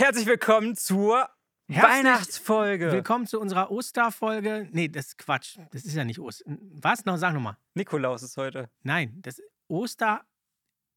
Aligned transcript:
Herzlich 0.00 0.24
willkommen 0.24 0.76
zur 0.76 1.28
Herzlich 1.68 1.82
Weihnachtsfolge. 1.82 2.90
Willkommen 2.90 3.26
zu 3.26 3.38
unserer 3.38 3.70
Osterfolge. 3.70 4.66
Nee, 4.72 4.88
das 4.88 5.08
ist 5.08 5.18
Quatsch. 5.18 5.58
Das 5.72 5.84
ist 5.84 5.94
ja 5.94 6.04
nicht 6.06 6.18
Ostern. 6.18 6.58
Was 6.72 7.04
noch? 7.04 7.18
Sag 7.18 7.34
nochmal. 7.34 7.58
Nikolaus 7.74 8.22
ist 8.22 8.38
heute. 8.38 8.70
Nein, 8.82 9.20
das 9.20 9.42
Oster, 9.68 10.24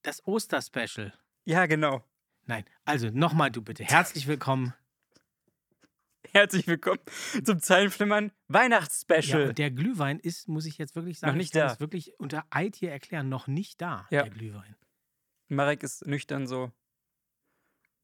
das 0.04 0.26
Osterspecial. 0.26 1.12
Ja, 1.44 1.66
genau. 1.66 2.02
Nein, 2.46 2.64
also 2.86 3.10
nochmal 3.10 3.52
du 3.52 3.62
bitte. 3.62 3.84
Herzlich 3.84 4.26
willkommen. 4.26 4.74
Herzlich 6.32 6.66
willkommen 6.68 7.02
zum 7.44 7.60
Zeilenflimmern 7.60 8.32
Weihnachtsspecial. 8.48 9.42
Ja, 9.42 9.50
und 9.50 9.58
der 9.58 9.72
Glühwein 9.72 10.18
ist, 10.18 10.48
muss 10.48 10.66
ich 10.66 10.78
jetzt 10.78 10.96
wirklich 10.96 11.20
sagen, 11.20 11.34
Noch 11.34 11.38
nicht 11.38 11.54
da. 11.54 11.66
das 11.68 11.82
wirklich 11.82 12.18
unter 12.22 12.46
Eid 12.52 12.78
hier 12.78 12.94
erklären, 12.94 13.28
noch 13.28 13.48
nicht 13.48 13.82
da, 13.82 14.08
Ja. 14.12 14.22
der 14.24 14.32
Glühwein. 14.32 14.78
Marek 15.50 15.84
ist 15.84 16.08
nüchtern 16.08 16.48
so. 16.48 16.72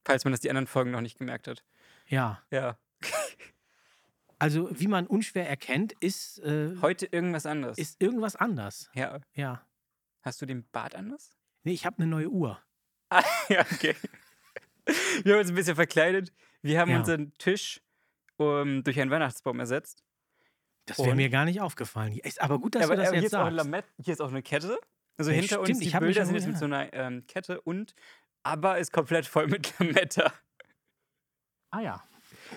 Falls 0.06 0.24
man 0.24 0.32
das 0.32 0.40
die 0.42 0.50
anderen 0.50 0.68
Folgen 0.68 0.92
noch 0.92 1.02
nicht 1.02 1.18
gemerkt 1.18 1.48
hat. 1.48 1.64
Ja, 2.08 2.42
Ja. 2.52 2.78
also 4.40 4.70
wie 4.72 4.88
man 4.88 5.08
unschwer 5.08 5.48
erkennt, 5.48 5.94
ist, 6.00 6.40
äh, 6.40 6.76
Heute 6.82 7.06
irgendwas 7.08 7.46
anderes. 7.46 7.78
ist 7.78 8.02
irgendwas 8.02 8.36
anders. 8.36 8.90
ja. 8.94 9.20
Ja. 9.34 9.66
Hast 10.22 10.42
du 10.42 10.46
den 10.46 10.68
Bart 10.72 10.96
anders? 10.96 11.38
Nee, 11.64 11.72
ich 11.72 11.86
habe 11.86 11.98
eine 11.98 12.08
neue 12.08 12.30
Uhr. 12.30 12.60
Ah, 13.12 13.24
ja, 13.50 13.62
okay. 13.62 13.96
Wir 15.24 15.34
haben 15.34 15.40
uns 15.42 15.50
ein 15.50 15.56
bisschen 15.56 15.74
verkleidet. 15.76 16.32
Wir 16.62 16.80
haben 16.80 16.92
Ja. 16.92 16.98
unseren 17.00 17.34
Tisch 17.40 17.82
um, 18.38 18.84
durch 18.84 19.00
einen 19.02 19.10
Weihnachtsbaum 19.10 19.60
ersetzt. 19.60 20.04
Das 20.86 21.00
wäre 21.00 21.16
mir 21.16 21.30
gar 21.32 21.46
nicht 21.46 21.60
aufgefallen. 21.60 22.18
Ist 22.20 22.40
aber 22.40 22.60
gut, 22.60 22.76
dass 22.76 22.84
aber 22.84 22.96
du 22.98 23.02
das 23.02 23.08
aber 23.08 23.16
hier, 23.18 23.24
jetzt 23.24 23.34
ist 23.34 23.40
auch 23.40 23.46
sagst. 23.46 23.56
Lamett, 23.58 23.86
hier 24.00 24.14
ist 24.14 24.22
auch 24.22 24.30
eine 24.30 24.44
Kette. 24.44 24.80
Also 25.18 25.32
Ja, 25.32 25.38
hinter 25.38 25.60
uns 25.60 25.70
stimmt, 25.70 25.82
die 25.84 25.88
ich 25.88 25.96
hab 25.96 26.02
mich 26.04 26.10
Bilder 26.16 26.26
sind 26.28 26.36
jetzt 26.36 26.46
mit 26.48 26.58
so 26.60 26.66
einer 26.66 26.94
ähm, 26.94 27.26
Kette 27.26 27.62
und 27.62 27.96
aber 28.44 28.78
ist 28.80 28.92
komplett 28.92 29.26
voll 29.26 29.48
mit 29.48 29.74
Lametta. 29.80 30.34
Ah 31.72 31.82
ja. 31.82 32.04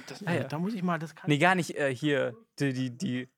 Das, 0.06 0.26
Ah, 0.26 0.32
äh, 0.32 0.36
ja. 0.42 0.44
Da 0.44 0.58
muss 0.58 0.74
ich 0.74 0.82
mal, 0.82 0.98
das 0.98 1.14
kann 1.14 1.28
Nee, 1.28 1.38
gar 1.38 1.54
nicht 1.54 1.76
äh, 1.76 1.94
hier. 1.94 2.34
Die, 2.58 2.72
die, 2.72 2.90
die, 2.96 3.28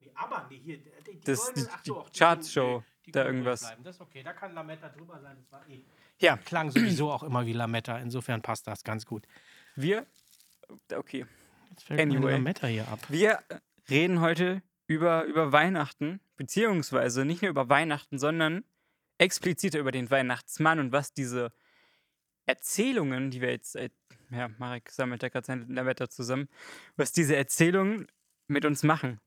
Nee, 0.00 0.10
aber 0.14 0.46
nee, 0.50 0.58
hier, 0.58 0.78
die, 0.78 1.12
die 1.12 1.20
Das- 1.20 1.40
goldenen- 1.40 1.64
die- 1.66 1.70
ach 1.72 1.82
die 1.82 1.88
so, 1.90 2.06
die 2.12 2.18
Chartshow, 2.18 2.84
da 3.08 3.24
irgendwas. 3.26 3.60
bleiben. 3.60 3.84
Das 3.84 3.96
ist 3.96 4.00
okay, 4.02 4.22
da 4.22 4.32
kann 4.32 4.54
Lametta 4.54 4.88
drüber 4.88 5.20
sein. 5.20 5.36
Das 5.38 5.52
war 5.52 5.68
eh. 5.68 5.84
Ja. 6.20 6.36
Klang 6.38 6.70
sowieso 6.70 7.10
auch 7.12 7.22
immer 7.22 7.44
wie 7.46 7.52
Lametta, 7.52 7.98
insofern 7.98 8.42
passt 8.42 8.66
das 8.66 8.82
ganz 8.84 9.04
gut. 9.06 9.26
wir. 9.76 10.06
Okay. 10.94 11.26
Jetzt 11.70 11.84
fällt 11.84 12.00
Anyway. 12.00 12.32
Lametta 12.32 12.66
hier 12.66 12.88
ab. 12.88 13.00
Wir 13.08 13.40
reden 13.90 14.20
heute 14.20 14.62
über, 14.86 15.24
über 15.24 15.52
Weihnachten, 15.52 16.20
beziehungsweise 16.36 17.24
nicht 17.24 17.42
nur 17.42 17.50
über 17.50 17.68
Weihnachten, 17.68 18.18
sondern 18.18 18.64
expliziter 19.18 19.78
über 19.78 19.92
den 19.92 20.10
Weihnachtsmann 20.10 20.78
und 20.78 20.92
was 20.92 21.12
diese 21.12 21.52
Erzählungen, 22.46 23.30
die 23.30 23.40
wir 23.40 23.50
jetzt 23.50 23.72
seit, 23.72 23.92
ja, 24.30 24.48
Marek 24.58 24.90
sammelt 24.90 25.22
ja 25.22 25.28
gerade 25.28 25.46
sein 25.46 25.68
Lametta 25.68 26.08
zusammen, 26.08 26.48
was 26.96 27.12
diese 27.12 27.36
Erzählungen 27.36 28.06
mit 28.48 28.64
uns 28.64 28.82
machen. 28.82 29.20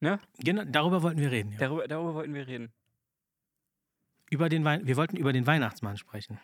Ne? 0.00 0.20
Genau, 0.38 0.64
darüber 0.64 1.02
wollten 1.02 1.20
wir 1.20 1.30
reden. 1.30 1.52
Ja. 1.52 1.58
Darüber, 1.58 1.88
darüber 1.88 2.14
wollten 2.14 2.34
wir 2.34 2.46
reden. 2.46 2.72
Über 4.30 4.48
den 4.48 4.64
Wein 4.64 4.86
wir 4.86 4.96
wollten 4.96 5.16
über 5.16 5.32
den 5.32 5.46
Weihnachtsmann 5.46 5.96
sprechen. 5.96 6.38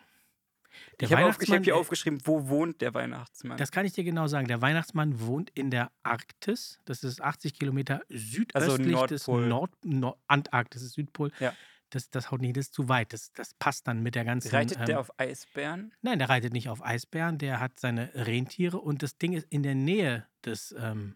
Der 0.99 1.07
ich 1.07 1.13
habe 1.13 1.25
auf, 1.25 1.37
hab 1.39 1.63
hier 1.63 1.75
aufgeschrieben, 1.75 2.19
wo 2.23 2.47
wohnt 2.47 2.81
der 2.81 2.93
Weihnachtsmann? 2.93 3.57
Das 3.57 3.71
kann 3.71 3.85
ich 3.85 3.93
dir 3.93 4.03
genau 4.03 4.27
sagen. 4.27 4.47
Der 4.47 4.61
Weihnachtsmann 4.61 5.19
wohnt 5.19 5.49
in 5.51 5.71
der 5.71 5.91
Arktis. 6.03 6.79
Das 6.85 7.03
ist 7.03 7.21
80 7.21 7.53
Kilometer 7.53 8.01
südöstlich 8.09 8.99
des 9.03 9.27
Nordpol. 9.27 9.47
Nord, 9.47 9.71
Nord 9.83 10.19
Antarktis, 10.27 10.81
ist 10.81 10.93
Südpol. 10.93 11.31
Ja. 11.39 11.53
Das, 11.91 12.09
das 12.09 12.31
haut 12.31 12.41
nicht, 12.41 12.57
das 12.57 12.65
ist 12.67 12.73
zu 12.73 12.89
weit. 12.89 13.13
Das, 13.13 13.31
das 13.33 13.53
passt 13.53 13.87
dann 13.87 14.01
mit 14.01 14.15
der 14.15 14.25
ganzen. 14.25 14.49
Reitet 14.49 14.79
der 14.79 14.95
ähm, 14.95 14.97
auf 14.97 15.19
Eisbären? 15.19 15.93
Nein, 16.01 16.19
der 16.19 16.29
reitet 16.29 16.51
nicht 16.51 16.69
auf 16.69 16.83
Eisbären, 16.83 17.37
der 17.37 17.59
hat 17.59 17.79
seine 17.79 18.09
Rentiere 18.13 18.79
und 18.79 19.03
das 19.03 19.17
Ding 19.17 19.33
ist 19.33 19.47
in 19.49 19.63
der 19.63 19.75
Nähe 19.75 20.25
des 20.43 20.75
ähm, 20.77 21.15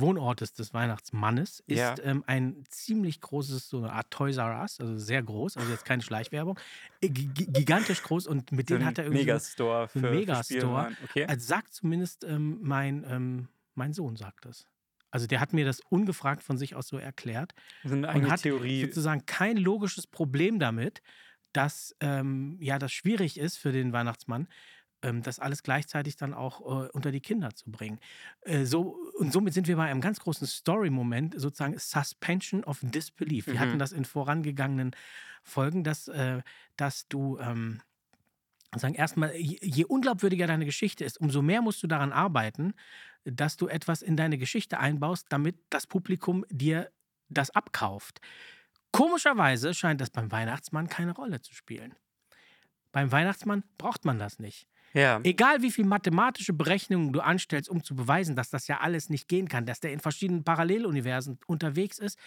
Wohnortes 0.00 0.52
des 0.52 0.72
Weihnachtsmannes 0.74 1.60
ist 1.66 1.78
Ja. 1.78 1.94
ähm, 2.02 2.24
ein 2.26 2.64
ziemlich 2.68 3.20
großes, 3.20 3.68
so 3.68 3.78
eine 3.78 3.92
Art 3.92 4.10
Toys 4.10 4.36
R 4.36 4.60
Us, 4.62 4.80
also 4.80 4.96
sehr 4.98 5.22
groß, 5.22 5.56
also 5.56 5.70
jetzt 5.70 5.84
keine 5.84 6.02
Schleichwerbung, 6.02 6.58
äh, 7.00 7.08
gi- 7.08 7.26
gi- 7.28 7.46
gigantisch 7.52 8.02
groß 8.02 8.26
und 8.26 8.52
mit 8.52 8.68
So 8.68 8.74
denen 8.76 8.86
hat 8.86 8.98
er 8.98 9.04
irgendwie. 9.04 9.24
Megastore 9.24 9.88
für, 9.88 10.10
Megastore. 10.10 10.92
Okay. 11.04 11.26
Also 11.26 11.46
sagt 11.46 11.72
zumindest 11.74 12.24
ähm, 12.24 12.58
mein, 12.62 13.04
ähm, 13.08 13.48
mein 13.74 13.92
Sohn 13.92 14.16
sagt 14.16 14.44
das. 14.44 14.66
Also 15.10 15.26
der 15.26 15.40
hat 15.40 15.52
mir 15.52 15.64
das 15.64 15.80
ungefragt 15.88 16.42
von 16.42 16.58
sich 16.58 16.74
aus 16.74 16.86
so 16.88 16.98
erklärt 16.98 17.54
So 17.82 17.94
eine 17.94 18.12
und 18.12 18.30
hat 18.30 18.42
Theorie. 18.42 18.82
sozusagen 18.82 19.24
kein 19.26 19.56
logisches 19.56 20.06
Problem 20.06 20.58
damit, 20.58 21.00
dass 21.54 21.96
ähm, 22.00 22.58
ja 22.60 22.78
das 22.78 22.92
schwierig 22.92 23.38
ist 23.38 23.56
für 23.56 23.72
den 23.72 23.92
Weihnachtsmann, 23.92 24.48
das 25.22 25.38
alles 25.38 25.62
gleichzeitig 25.62 26.16
dann 26.16 26.34
auch 26.34 26.60
äh, 26.60 26.88
unter 26.90 27.12
die 27.12 27.20
Kinder 27.20 27.54
zu 27.54 27.70
bringen. 27.70 28.00
Äh, 28.42 28.64
so, 28.64 28.96
und 29.18 29.32
somit 29.32 29.54
sind 29.54 29.68
wir 29.68 29.76
bei 29.76 29.84
einem 29.90 30.00
ganz 30.00 30.20
großen 30.20 30.46
Story-Moment, 30.46 31.34
sozusagen 31.40 31.78
Suspension 31.78 32.64
of 32.64 32.80
Disbelief. 32.82 33.50
Wir 33.50 33.54
Mhm. 33.54 33.58
hatten 33.60 33.78
das 33.78 33.92
in 33.92 34.04
vorangegangenen 34.04 34.92
Folgen, 35.44 35.84
dass, 35.84 36.08
äh, 36.08 36.42
dass 36.76 37.08
du 37.08 37.38
ähm, 37.38 37.80
sagen 38.76 38.94
erstmal, 38.94 39.34
je, 39.34 39.58
je 39.62 39.84
unglaubwürdiger 39.84 40.46
deine 40.46 40.64
Geschichte 40.66 41.04
ist, 41.04 41.18
umso 41.20 41.42
mehr 41.42 41.62
musst 41.62 41.82
du 41.82 41.86
daran 41.86 42.12
arbeiten, 42.12 42.74
dass 43.24 43.56
du 43.56 43.68
etwas 43.68 44.02
in 44.02 44.16
deine 44.16 44.38
Geschichte 44.38 44.78
einbaust, 44.78 45.26
damit 45.30 45.56
das 45.70 45.86
Publikum 45.86 46.44
dir 46.50 46.90
das 47.28 47.50
abkauft. 47.50 48.20
Komischerweise 48.92 49.74
scheint 49.74 50.00
das 50.00 50.10
beim 50.10 50.32
Weihnachtsmann 50.32 50.88
keine 50.88 51.14
Rolle 51.14 51.40
zu 51.40 51.54
spielen. 51.54 51.94
Beim 52.92 53.12
Weihnachtsmann 53.12 53.64
braucht 53.78 54.04
man 54.04 54.18
das 54.18 54.38
nicht. 54.38 54.68
Ja. 54.94 55.20
Egal 55.24 55.62
wie 55.62 55.70
viel 55.70 55.84
mathematische 55.84 56.52
Berechnungen 56.52 57.12
du 57.12 57.20
anstellst, 57.20 57.68
um 57.68 57.82
zu 57.84 57.94
beweisen, 57.94 58.36
dass 58.36 58.50
das 58.50 58.68
ja 58.68 58.80
alles 58.80 59.08
nicht 59.10 59.28
gehen 59.28 59.48
kann, 59.48 59.66
dass 59.66 59.80
der 59.80 59.92
in 59.92 60.00
verschiedenen 60.00 60.44
Paralleluniversen 60.44 61.38
unterwegs 61.46 61.98
ist, 61.98 62.18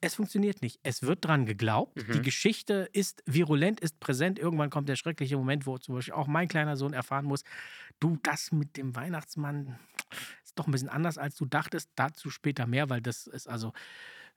es 0.00 0.14
funktioniert 0.14 0.62
nicht. 0.62 0.78
Es 0.84 1.02
wird 1.02 1.24
dran 1.24 1.44
geglaubt. 1.44 1.98
Die 2.12 2.18
Mhm. 2.18 2.22
Geschichte 2.22 2.88
ist 2.92 3.22
virulent, 3.26 3.80
ist 3.80 3.98
präsent. 3.98 4.38
Irgendwann 4.38 4.70
kommt 4.70 4.88
der 4.88 4.94
schreckliche 4.96 5.36
Moment, 5.36 5.66
wo 5.66 5.76
zum 5.78 5.96
Beispiel 5.96 6.14
auch 6.14 6.28
mein 6.28 6.46
kleiner 6.46 6.76
Sohn 6.76 6.92
erfahren 6.92 7.24
muss, 7.24 7.42
du, 7.98 8.16
das 8.22 8.52
mit 8.52 8.76
dem 8.76 8.94
Weihnachtsmann 8.94 9.78
ist 10.44 10.56
doch 10.58 10.66
ein 10.68 10.70
bisschen 10.72 10.88
anders, 10.88 11.18
als 11.18 11.34
du 11.36 11.46
dachtest. 11.46 11.90
Dazu 11.96 12.30
später 12.30 12.66
mehr, 12.66 12.88
weil 12.90 13.00
das 13.00 13.26
ist 13.26 13.48
also 13.48 13.72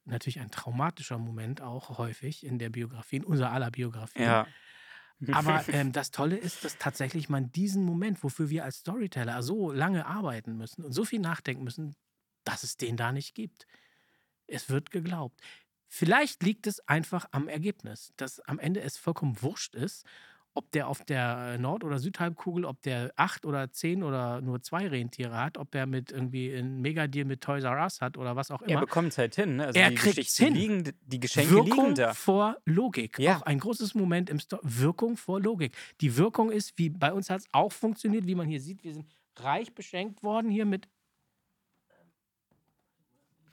natürlich 0.06 0.40
ein 0.40 0.50
traumatischer 0.50 1.20
Moment 1.20 1.62
auch 1.62 1.98
häufig 2.00 2.44
in 2.44 2.58
der 2.58 2.70
Biografie, 2.72 3.18
in 3.18 3.24
unserer 3.24 3.52
aller 3.52 3.70
Biografie. 3.70 4.24
ja. 4.24 4.48
Aber 5.32 5.64
ähm, 5.70 5.92
das 5.92 6.12
Tolle 6.12 6.38
ist, 6.38 6.64
dass 6.66 6.78
tatsächlich 6.78 7.30
man 7.30 7.52
diesen 7.52 7.84
Moment, 7.84 8.24
wofür 8.24 8.50
wir 8.50 8.64
als 8.64 8.78
Storyteller 8.78 9.44
so 9.44 9.72
lange 9.72 10.06
arbeiten 10.06 10.58
müssen 10.58 10.84
und 10.84 10.94
so 10.94 11.06
viel 11.06 11.20
nachdenken 11.20 11.64
müssen, 11.64 11.96
dass 12.44 12.64
es 12.64 12.78
den 12.78 12.98
da 12.98 13.12
nicht 13.12 13.36
gibt. 13.36 13.68
Es 14.48 14.70
wird 14.70 14.92
geglaubt. 14.92 15.40
Vielleicht 15.88 16.42
liegt 16.44 16.68
es 16.68 16.80
einfach 16.88 17.28
am 17.32 17.48
Ergebnis, 17.48 18.14
dass 18.16 18.40
am 18.42 18.60
Ende 18.60 18.82
es 18.82 18.98
vollkommen 18.98 19.42
wurscht 19.42 19.76
ist, 19.76 20.06
ob 20.54 20.70
der 20.72 20.88
auf 20.90 21.04
der 21.06 21.58
Nord- 21.60 21.84
oder 21.84 21.98
Südhalbkugel, 22.00 22.66
ob 22.66 22.82
der 22.82 23.12
acht 23.16 23.46
oder 23.46 23.72
zehn 23.72 24.04
oder 24.04 24.42
nur 24.42 24.62
zwei 24.62 24.88
Rentiere 24.88 25.38
hat, 25.38 25.58
ob 25.58 25.74
er 25.74 25.86
mit 25.86 26.12
irgendwie 26.12 26.54
einen 26.54 26.82
Megadeal 26.82 27.26
mit 27.26 27.42
Toys 27.42 27.64
R 27.64 27.82
Us 27.82 28.02
hat 28.02 28.18
oder 28.18 28.36
was 28.36 28.52
auch 28.52 28.62
er 28.62 28.68
immer. 28.70 28.82
bekommt 28.82 29.10
es 29.10 29.18
halt 29.18 29.36
hin. 29.36 29.56
Ne? 29.56 29.68
Also 29.68 29.80
Er 29.80 29.90
die 29.90 29.96
kriegt's 29.96 30.16
Geschichten 30.18 30.44
hin. 30.44 30.54
Liegen, 30.84 30.94
die 31.06 31.20
Geschenke 31.22 31.52
Wirkung 31.52 31.84
liegen 31.86 31.96
da. 31.96 32.14
vor 32.14 32.58
Logik. 32.66 33.18
Ja. 33.18 33.38
Auch 33.38 33.42
ein 33.44 33.60
großes 33.60 33.96
Moment 33.96 34.30
im 34.30 34.40
Sto 34.40 34.60
Wirkung 34.62 35.16
vor 35.16 35.40
Logik. 35.40 35.76
Die 36.02 36.18
Wirkung 36.18 36.52
ist, 36.52 36.78
wie 36.78 36.90
bei 36.90 37.14
uns 37.14 37.30
hat 37.30 37.40
es 37.42 37.48
auch 37.54 37.72
funktioniert, 37.72 38.28
wie 38.28 38.36
man 38.36 38.48
hier 38.48 38.60
sieht, 38.60 38.84
wir 38.84 38.94
sind 38.94 39.06
reich 39.38 39.74
beschenkt 39.74 40.22
worden 40.22 40.52
hier 40.52 40.66
mit. 40.66 40.90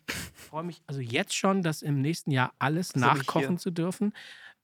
Ich 0.08 0.44
freue 0.50 0.64
mich 0.64 0.82
also 0.86 1.00
jetzt 1.00 1.34
schon, 1.36 1.62
das 1.62 1.82
im 1.82 2.00
nächsten 2.00 2.30
Jahr 2.30 2.54
alles 2.58 2.96
nachkochen 2.96 3.58
zu 3.58 3.70
dürfen. 3.70 4.14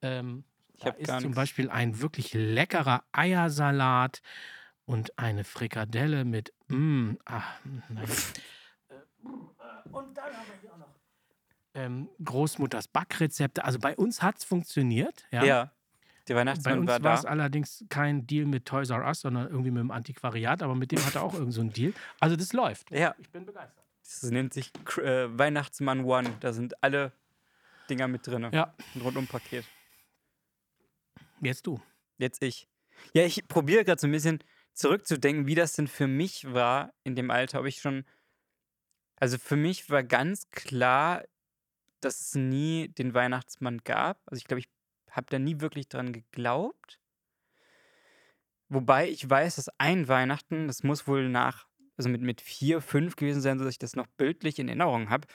Ähm, 0.01 0.45
Ich 0.76 0.82
da 0.82 0.91
ist 0.91 1.23
zum. 1.23 1.35
Beispiel 1.35 1.71
ein 1.71 2.00
wirklich 2.00 2.35
leckerer 2.35 3.05
Eiersalat 3.12 4.23
und 4.87 5.19
eine 5.19 5.44
Frikadelle 5.44 6.25
mit. 6.25 6.53
Mm, 6.69 7.12
ach, 7.25 7.59
nein. 7.88 8.05
Äh, 8.05 9.88
und 9.91 10.17
dann 10.17 10.25
haben 10.25 10.47
wir 10.47 10.61
hier 10.61 10.73
auch 10.73 10.79
noch 10.79 10.94
ähm, 11.75 12.09
Großmutters 12.25 12.88
Backrezepte. 12.88 13.65
Also 13.65 13.79
bei 13.79 13.97
uns 13.97 14.23
hat 14.23 14.38
es 14.38 14.44
funktioniert. 14.44 15.25
Ja. 15.31 15.44
Ja. 15.44 15.71
Bei 16.26 16.37
Weihnachtsmann 16.37 16.79
uns 16.79 17.03
war 17.03 17.19
es 17.19 17.25
allerdings 17.27 17.85
kein 17.91 18.27
Deal 18.27 18.47
mit 18.47 18.65
Toys 18.65 18.88
R 18.88 19.05
Us, 19.05 19.20
sondern 19.20 19.47
irgendwie 19.49 19.70
mit 19.70 19.81
dem 19.81 19.91
Antiquariat, 19.91 20.62
aber 20.62 20.75
mit 20.75 20.91
dem 20.91 21.05
hat 21.05 21.17
er 21.17 21.23
auch 21.23 21.35
irgend 21.35 21.53
so 21.53 21.61
einen 21.61 21.73
Deal. 21.73 21.93
Also 22.19 22.35
das 22.35 22.55
läuft. 22.55 22.91
Ja. 22.91 23.15
Ich 23.19 23.31
bin 23.31 23.44
begeistert. 23.44 23.85
Das 24.03 24.31
nennt 24.31 24.55
sich 24.55 24.73
äh, 25.03 25.27
Weihnachtsmann 25.38 26.05
One. 26.05 26.31
Da 26.41 26.53
sind 26.53 26.82
alle 26.82 27.12
Dinger 27.91 28.09
mit 28.09 28.27
drin. 28.27 28.49
Ja, 28.53 28.75
Ein 28.94 29.00
Rundumpaket. 29.03 29.65
Jetzt 31.44 31.67
du. 31.67 31.81
Jetzt 32.19 32.43
ich. 32.43 32.69
Ja, 33.12 33.25
ich 33.25 33.46
probiere 33.49 33.85
gerade 33.85 34.00
so 34.00 34.06
ein 34.06 34.12
bisschen 34.12 34.38
zurückzudenken, 34.73 35.46
wie 35.46 35.55
das 35.55 35.75
denn 35.75 35.88
für 35.88 36.06
mich 36.06 36.52
war 36.52 36.93
in 37.05 37.17
dem 37.17 37.31
Alter. 37.31 37.61
Ob 37.61 37.67
ich 37.67 37.81
schon. 37.81 38.05
Also 39.17 39.38
für 39.38 39.56
mich 39.56 39.91
war 39.91 40.02
ganz 40.02 40.50
klar, 40.50 41.25
dass 42.00 42.20
es 42.20 42.35
nie 42.35 42.88
den 42.88 43.14
Weihnachtsmann 43.14 43.79
gab. 43.85 44.20
Also 44.26 44.38
ich 44.38 44.44
glaube, 44.44 44.61
ich 44.61 44.69
habe 45.11 45.26
da 45.31 45.38
nie 45.38 45.61
wirklich 45.61 45.88
dran 45.88 46.12
geglaubt. 46.12 47.00
Wobei 48.69 49.08
ich 49.08 49.29
weiß, 49.29 49.56
dass 49.56 49.69
ein 49.79 50.08
Weihnachten, 50.08 50.67
das 50.67 50.82
muss 50.82 51.06
wohl 51.06 51.29
nach, 51.29 51.69
also 51.96 52.08
mit, 52.08 52.23
mit 52.23 52.41
vier, 52.41 52.81
fünf 52.81 53.14
gewesen 53.17 53.41
sein, 53.41 53.58
sodass 53.58 53.75
ich 53.75 53.79
das 53.79 53.94
noch 53.94 54.06
bildlich 54.06 54.58
in 54.58 54.69
Erinnerung 54.69 55.11
habe. 55.11 55.29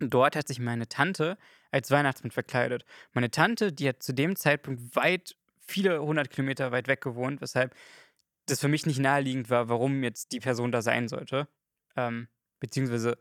Dort 0.00 0.36
hat 0.36 0.48
sich 0.48 0.60
meine 0.60 0.88
Tante 0.88 1.36
als 1.70 1.90
Weihnachtsmann 1.90 2.30
verkleidet. 2.30 2.84
Meine 3.12 3.30
Tante, 3.30 3.72
die 3.72 3.88
hat 3.88 4.02
zu 4.02 4.12
dem 4.12 4.36
Zeitpunkt 4.36 4.94
weit, 4.96 5.36
viele 5.66 6.00
hundert 6.00 6.30
Kilometer 6.30 6.72
weit 6.72 6.88
weg 6.88 7.00
gewohnt, 7.00 7.40
weshalb 7.40 7.74
das 8.46 8.60
für 8.60 8.68
mich 8.68 8.86
nicht 8.86 9.00
naheliegend 9.00 9.50
war, 9.50 9.68
warum 9.68 10.02
jetzt 10.02 10.32
die 10.32 10.40
Person 10.40 10.72
da 10.72 10.82
sein 10.82 11.08
sollte. 11.08 11.48
Ähm, 11.96 12.28
beziehungsweise, 12.60 13.18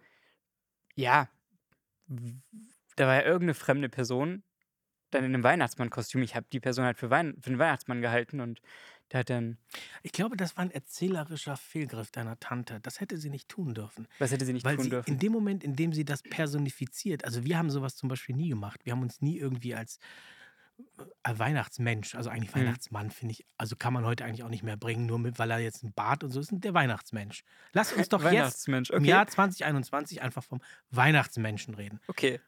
ja, 0.95 1.29
da 2.95 3.07
war 3.07 3.15
ja 3.15 3.23
irgendeine 3.23 3.53
fremde 3.53 3.89
Person 3.89 4.43
dann 5.09 5.23
in 5.23 5.33
einem 5.33 5.43
Weihnachtsmannkostüm. 5.43 6.21
Ich 6.21 6.35
habe 6.35 6.47
die 6.51 6.59
Person 6.59 6.85
halt 6.85 6.97
für, 6.97 7.09
Wein 7.09 7.37
für 7.41 7.49
einen 7.49 7.59
Weihnachtsmann 7.59 8.01
gehalten 8.01 8.39
und 8.39 8.61
der 9.11 9.21
hat 9.21 9.29
dann. 9.29 9.57
Ich 10.03 10.11
glaube, 10.11 10.35
das 10.37 10.57
war 10.57 10.63
ein 10.63 10.71
erzählerischer 10.71 11.55
Fehlgriff 11.57 12.11
deiner 12.11 12.39
Tante. 12.39 12.79
Das 12.81 12.99
hätte 12.99 13.17
sie 13.17 13.29
nicht 13.29 13.47
tun 13.49 13.73
dürfen. 13.73 14.07
Was 14.19 14.31
hätte 14.31 14.45
sie 14.45 14.53
nicht 14.53 14.65
Weil 14.65 14.75
tun 14.75 14.83
sie 14.83 14.89
dürfen? 14.89 15.09
in 15.13 15.19
dem 15.19 15.31
Moment, 15.31 15.63
in 15.63 15.75
dem 15.75 15.93
sie 15.93 16.05
das 16.05 16.21
personifiziert, 16.23 17.23
also 17.23 17.43
wir 17.43 17.57
haben 17.57 17.69
sowas 17.69 17.95
zum 17.95 18.09
Beispiel 18.09 18.35
nie 18.35 18.49
gemacht. 18.49 18.81
Wir 18.85 18.93
haben 18.93 19.01
uns 19.01 19.21
nie 19.21 19.37
irgendwie 19.37 19.75
als 19.75 19.99
äh, 21.23 21.33
Weihnachtsmensch, 21.37 22.15
also 22.15 22.29
eigentlich 22.29 22.53
Hm. 22.53 22.61
Weihnachtsmann, 22.61 23.11
finde 23.11 23.31
ich, 23.33 23.45
also 23.57 23.75
kann 23.75 23.93
man 23.93 24.05
heute 24.05 24.25
eigentlich 24.25 24.43
auch 24.43 24.49
nicht 24.49 24.63
mehr 24.63 24.77
bringen, 24.77 25.05
nur 25.05 25.19
mit, 25.19 25.39
weil 25.39 25.51
er 25.51 25.59
jetzt 25.59 25.83
einen 25.83 25.93
Bart 25.93 26.23
und 26.23 26.31
so 26.31 26.39
ist, 26.39 26.49
der 26.51 26.73
Weihnachtsmensch. 26.73 27.43
Lass 27.73 27.93
uns 27.93 28.09
doch 28.09 28.21
jetzt 28.21 28.31
Weihnachtsmensch, 28.33 28.89
im 28.91 28.97
okay. 28.97 29.07
Jahr 29.07 29.27
2021 29.27 30.21
einfach 30.21 30.43
vom 30.43 30.61
Weihnachtsmenschen 30.91 31.73
reden. 31.73 31.99
Okay. 32.07 32.39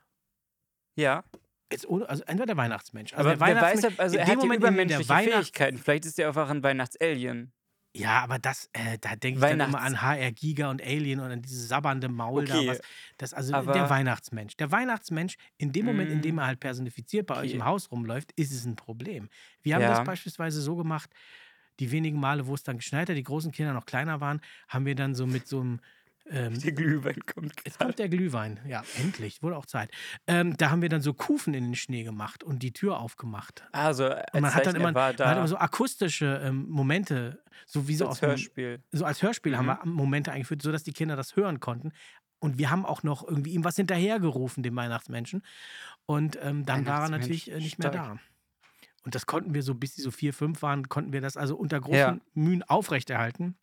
Ja, 0.95 1.23
Jetzt 1.71 1.87
also 1.87 2.23
entweder 2.23 2.47
der 2.47 2.57
Weihnachtsmensch. 2.57 3.13
Also 3.13 3.29
aber 3.29 3.37
der 3.37 3.39
weiß, 3.39 3.55
Weihnachtsmensch, 3.61 3.93
ob, 3.93 3.99
also 3.99 4.15
in 4.15 4.19
er 4.21 4.25
dem 4.25 4.31
hat 4.31 4.37
Moment, 4.39 4.63
der 4.63 4.69
übermenschliche 4.99 5.13
Fähigkeiten. 5.31 5.77
Vielleicht 5.77 6.05
ist 6.05 6.17
er 6.19 6.27
einfach 6.29 6.49
ein 6.49 6.63
Weihnachtsalien. 6.63 7.51
Ja, 7.95 8.21
aber 8.21 8.37
das, 8.37 8.69
äh, 8.73 8.97
da 8.99 9.15
denke 9.15 9.39
ich 9.39 9.41
dann 9.57 9.59
immer 9.69 9.81
an 9.81 10.01
HR 10.01 10.31
Giga 10.31 10.69
und 10.69 10.81
Alien 10.81 11.19
und 11.19 11.31
an 11.31 11.41
dieses 11.41 11.67
sabbernde 11.67 12.07
Maul 12.07 12.43
Okay, 12.43 12.65
da. 12.67 12.71
Was, 12.71 12.81
das, 13.17 13.33
also 13.33 13.53
aber- 13.53 13.73
der 13.73 13.89
Weihnachtsmensch. 13.89 14.55
Der 14.57 14.71
Weihnachtsmensch, 14.71 15.37
in 15.57 15.71
dem 15.71 15.85
Moment, 15.85 16.11
in 16.11 16.21
dem 16.21 16.35
Mm, 16.35 16.39
er 16.39 16.45
halt 16.47 16.59
personifiziert 16.59 17.25
bei 17.25 17.35
euch 17.35 17.47
okay. 17.49 17.55
im 17.55 17.65
Haus 17.65 17.91
rumläuft, 17.91 18.31
ist 18.33 18.51
es 18.51 18.65
ein 18.65 18.75
Problem. 18.75 19.27
Wir 19.63 19.75
haben 19.75 19.81
das 19.81 19.97
Ja. 19.99 20.03
beispielsweise 20.03 20.61
so 20.61 20.75
gemacht, 20.75 21.09
die 21.79 21.91
wenigen 21.91 22.19
Male, 22.19 22.45
wo 22.45 22.53
es 22.53 22.61
dann 22.63 22.77
geschneit 22.77 23.09
hat, 23.09 23.17
die 23.17 23.23
großen 23.23 23.51
Kinder 23.51 23.73
noch 23.73 23.85
kleiner 23.85 24.21
waren, 24.21 24.41
haben 24.67 24.85
wir 24.85 24.95
dann 24.95 25.15
so 25.15 25.25
mit 25.25 25.47
so 25.47 25.61
einem 25.61 25.79
ähm, 26.29 26.59
Der 26.59 26.71
Glühwein 26.71 27.19
kommt 27.25 27.53
Jetzt 27.65 27.77
gerade. 27.77 27.85
kommt 27.89 27.99
der 27.99 28.09
Glühwein. 28.09 28.59
Ja, 28.67 28.83
endlich. 28.97 29.41
Wurde 29.43 29.57
auch 29.57 29.65
Zeit. 29.65 29.91
Ähm, 30.27 30.55
da 30.57 30.69
haben 30.71 30.81
wir 30.81 30.89
dann 30.89 31.01
so 31.01 31.13
Kufen 31.13 31.53
in 31.53 31.63
den 31.65 31.75
Schnee 31.75 32.03
gemacht 32.03 32.43
und 32.43 32.63
die 32.63 32.71
Tür 32.73 32.99
aufgemacht. 32.99 33.63
Also, 33.71 34.05
Und 34.05 34.15
man 34.33 34.45
als 34.45 34.55
hat 34.55 34.65
dann 34.65 34.73
Zeichen, 34.75 34.75
immer, 34.89 34.99
er 34.99 35.13
man 35.17 35.27
hat 35.27 35.37
immer 35.37 35.47
so 35.47 35.57
akustische 35.57 36.41
ähm, 36.43 36.67
Momente, 36.69 37.43
so 37.65 37.87
wie 37.87 37.95
so 37.95 38.07
als 38.07 38.21
Hörspiel. 38.21 38.83
so 38.91 39.05
als 39.05 39.21
Hörspiel 39.21 39.57
haben 39.57 39.65
Mhm. 39.65 39.77
wir 39.83 39.85
Momente 39.85 40.31
eingeführt, 40.31 40.61
sodass 40.61 40.83
die 40.83 40.93
Kinder 40.93 41.15
das 41.15 41.35
hören 41.35 41.59
konnten. 41.59 41.91
Und 42.39 42.57
wir 42.57 42.69
haben 42.69 42.85
auch 42.85 43.03
noch 43.03 43.27
irgendwie 43.27 43.51
ihm 43.51 43.63
was 43.65 43.75
hinterhergerufen, 43.75 44.63
dem 44.63 44.75
Weihnachtsmenschen. 44.75 45.43
Und 46.05 46.37
ähm, 46.41 46.65
dann 46.65 46.85
war 46.85 47.03
er 47.03 47.09
natürlich 47.09 47.51
äh, 47.51 47.57
nicht 47.57 47.79
mehr 47.79 47.91
stark. 47.91 48.17
da. 48.17 48.19
Und 49.03 49.15
das 49.15 49.25
konnten 49.25 49.53
wir 49.53 49.63
so, 49.63 49.75
bis 49.75 49.95
sie 49.95 50.01
so 50.01 50.11
vier, 50.11 50.33
fünf 50.33 50.61
waren, 50.61 50.87
konnten 50.89 51.11
wir 51.13 51.21
das 51.21 51.35
also 51.37 51.55
unter 51.57 51.79
großen 51.79 51.97
Ja. 51.97 52.17
Mühen 52.33 52.63
aufrechterhalten. 52.63 53.57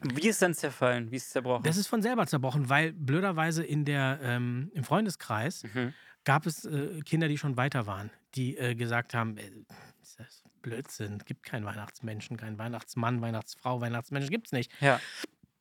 Wie 0.00 0.28
ist 0.28 0.40
dann 0.42 0.54
zerfallen? 0.54 1.10
Wie 1.10 1.16
ist 1.16 1.26
es 1.26 1.30
zerbrochen? 1.30 1.64
Das 1.64 1.76
ist 1.76 1.88
von 1.88 2.02
selber 2.02 2.26
zerbrochen, 2.26 2.68
weil 2.68 2.92
blöderweise 2.92 3.64
in 3.64 3.84
der, 3.84 4.20
ähm, 4.22 4.70
im 4.74 4.84
Freundeskreis 4.84 5.64
mhm. 5.74 5.92
gab 6.24 6.46
es 6.46 6.64
äh, 6.64 7.00
Kinder, 7.00 7.28
die 7.28 7.38
schon 7.38 7.56
weiter 7.56 7.86
waren, 7.86 8.10
die 8.34 8.56
äh, 8.56 8.74
gesagt 8.74 9.14
haben, 9.14 9.36
äh, 9.36 9.50
das 10.00 10.16
ist 10.28 10.44
Blödsinn, 10.62 11.16
es 11.18 11.24
gibt 11.24 11.42
keinen 11.42 11.64
Weihnachtsmenschen, 11.64 12.36
keinen 12.36 12.58
Weihnachtsmann, 12.58 13.20
Weihnachtsfrau, 13.20 13.80
Weihnachtsmenschen 13.80 14.30
gibt 14.30 14.46
es 14.46 14.52
nicht. 14.52 14.72
Ja. 14.80 15.00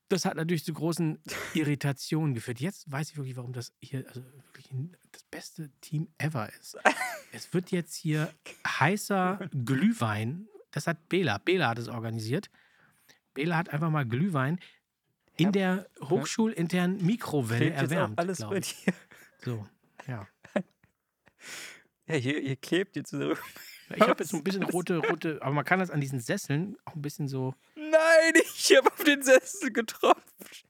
Das 0.09 0.23
hat 0.23 0.35
natürlich 0.35 0.63
zu 0.63 0.73
großen 0.73 1.19
Irritationen 1.53 2.33
geführt. 2.33 2.61
Jetzt 2.61 2.89
weiß 2.89 3.11
ich 3.11 3.17
wirklich, 3.17 3.35
warum 3.35 3.51
das 3.51 3.73
hier 3.81 4.07
also 4.07 4.21
wirklich 4.53 4.69
das 5.11 5.23
beste 5.23 5.69
Team 5.81 6.07
ever 6.17 6.49
ist. 6.59 6.77
Es 7.33 7.53
wird 7.53 7.71
jetzt 7.71 7.93
hier 7.93 8.33
heißer 8.65 9.49
Glühwein, 9.65 10.47
das 10.71 10.87
hat 10.87 11.09
Bela, 11.09 11.37
Bela 11.39 11.67
hat 11.67 11.77
es 11.77 11.89
organisiert. 11.89 12.49
Bela 13.37 13.55
hat 13.55 13.69
einfach 13.69 13.91
mal 13.91 14.03
Glühwein 14.05 14.59
in 15.37 15.51
der 15.51 15.87
hochschulinternen 16.01 17.05
Mikrowelle 17.05 17.59
Klebt 17.71 17.81
jetzt 17.81 17.91
auch 17.91 17.95
erwärmt. 17.95 18.19
alles 18.19 18.39
bei 18.39 18.59
dir. 18.59 18.93
So, 19.43 19.67
ja. 20.07 20.27
Ja, 22.09 22.15
hier, 22.15 22.39
hier 22.39 22.55
klebt 22.55 22.95
jetzt 22.95 23.11
so. 23.11 23.33
Ich 23.93 23.99
habe 24.01 24.15
jetzt 24.19 24.29
so 24.31 24.37
ein 24.37 24.43
bisschen 24.43 24.63
rote, 24.63 24.97
rote, 25.09 25.39
aber 25.41 25.53
man 25.53 25.65
kann 25.65 25.79
das 25.79 25.91
an 25.91 25.99
diesen 26.01 26.19
Sesseln 26.21 26.77
auch 26.85 26.95
ein 26.95 27.01
bisschen 27.01 27.27
so. 27.27 27.53
Nein, 27.75 28.33
ich 28.55 28.73
habe 28.77 28.87
auf 28.91 29.03
den 29.03 29.21
Sessel 29.21 29.71
getropft. 29.71 30.65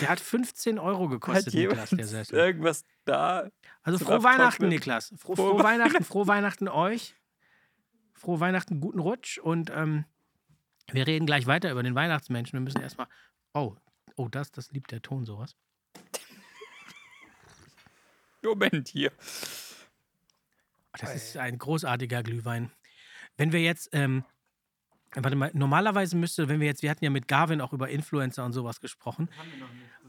Der 0.00 0.08
hat 0.08 0.20
15 0.20 0.78
Euro 0.78 1.04
Hat 1.04 1.10
gekostet, 1.10 1.54
Niklas, 1.54 1.90
jemand 1.90 2.00
der 2.00 2.06
Sessel. 2.06 2.38
irgendwas 2.38 2.84
da? 3.04 3.48
Also 3.82 3.98
frohe 3.98 4.22
Weihnachten? 4.22 4.68
Niklas. 4.68 5.12
Frohe, 5.18 5.36
Frohe 5.36 5.50
frohe 5.50 5.64
Weihnachten, 5.64 6.04
frohe 6.04 6.26
Weihnachten 6.28 6.68
euch. 6.68 7.16
Frohe 8.14 8.38
Weihnachten, 8.38 8.80
guten 8.80 9.00
Rutsch. 9.00 9.38
Und 9.38 9.70
ähm, 9.74 10.04
wir 10.92 11.06
reden 11.06 11.26
gleich 11.26 11.46
weiter 11.46 11.70
über 11.70 11.82
den 11.82 11.94
Weihnachtsmenschen. 11.94 12.58
Wir 12.58 12.60
müssen 12.60 12.80
erstmal. 12.80 13.06
Oh, 13.54 13.76
oh, 14.16 14.28
das, 14.28 14.50
das 14.50 14.70
liebt 14.72 14.90
der 14.90 15.02
Ton 15.02 15.24
sowas. 15.24 15.56
Moment 18.42 18.88
hier. 18.88 19.12
Das 20.98 21.14
ist 21.14 21.36
ein 21.36 21.58
großartiger 21.58 22.22
Glühwein. 22.22 22.70
Wenn 23.36 23.52
wir 23.52 23.60
jetzt, 23.60 23.90
ähm, 23.92 24.24
warte 25.14 25.36
mal, 25.36 25.50
normalerweise 25.54 26.16
müsste, 26.16 26.48
wenn 26.48 26.60
wir 26.60 26.66
jetzt, 26.66 26.82
wir 26.82 26.90
hatten 26.90 27.04
ja 27.04 27.10
mit 27.10 27.28
Garvin 27.28 27.60
auch 27.60 27.72
über 27.72 27.88
Influencer 27.88 28.44
und 28.44 28.52
sowas 28.52 28.80
gesprochen, 28.80 29.28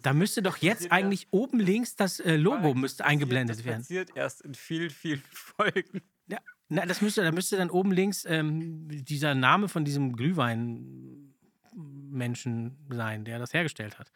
da 0.01 0.13
müsste 0.13 0.42
doch 0.42 0.57
jetzt 0.57 0.92
eigentlich 0.92 1.28
oben 1.31 1.60
links 1.60 1.95
das 1.95 2.19
äh, 2.19 2.36
Logo 2.36 2.74
müsste 2.74 3.06
eingeblendet 3.06 3.60
das 3.60 3.66
werden. 3.66 3.81
passiert 3.81 4.10
erst 4.16 4.42
in 4.42 4.56
vielen, 4.56 4.89
vielen 4.89 5.22
Folgen. 5.31 6.01
Ja, 6.28 6.39
na, 6.73 6.85
das 6.85 7.01
müsste, 7.01 7.21
da 7.21 7.33
müsste 7.33 7.57
dann 7.57 7.69
oben 7.69 7.92
links 7.92 8.23
ähm, 8.23 8.87
dieser 8.87 9.35
Name 9.35 9.68
von 9.68 9.83
diesem 9.83 10.16
Glühwein-Menschen 10.16 12.87
sein, 12.90 13.25
der 13.25 13.40
das 13.40 13.54
hergestellt 13.54 13.99
hat. 13.99 14.09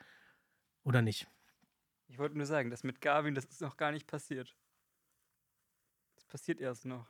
Oder 0.84 1.02
nicht? 1.02 1.28
Ich 2.08 2.18
wollte 2.18 2.38
nur 2.38 2.46
sagen, 2.46 2.70
das 2.70 2.86
mit 2.86 3.02
Garvin, 3.02 3.36
das 3.36 3.44
ist 3.44 3.60
noch 3.60 3.76
gar 3.76 3.92
nicht 3.92 4.08
passiert. 4.08 4.56
Das 6.16 6.24
passiert 6.24 6.62
erst 6.62 6.86
noch. 6.86 7.06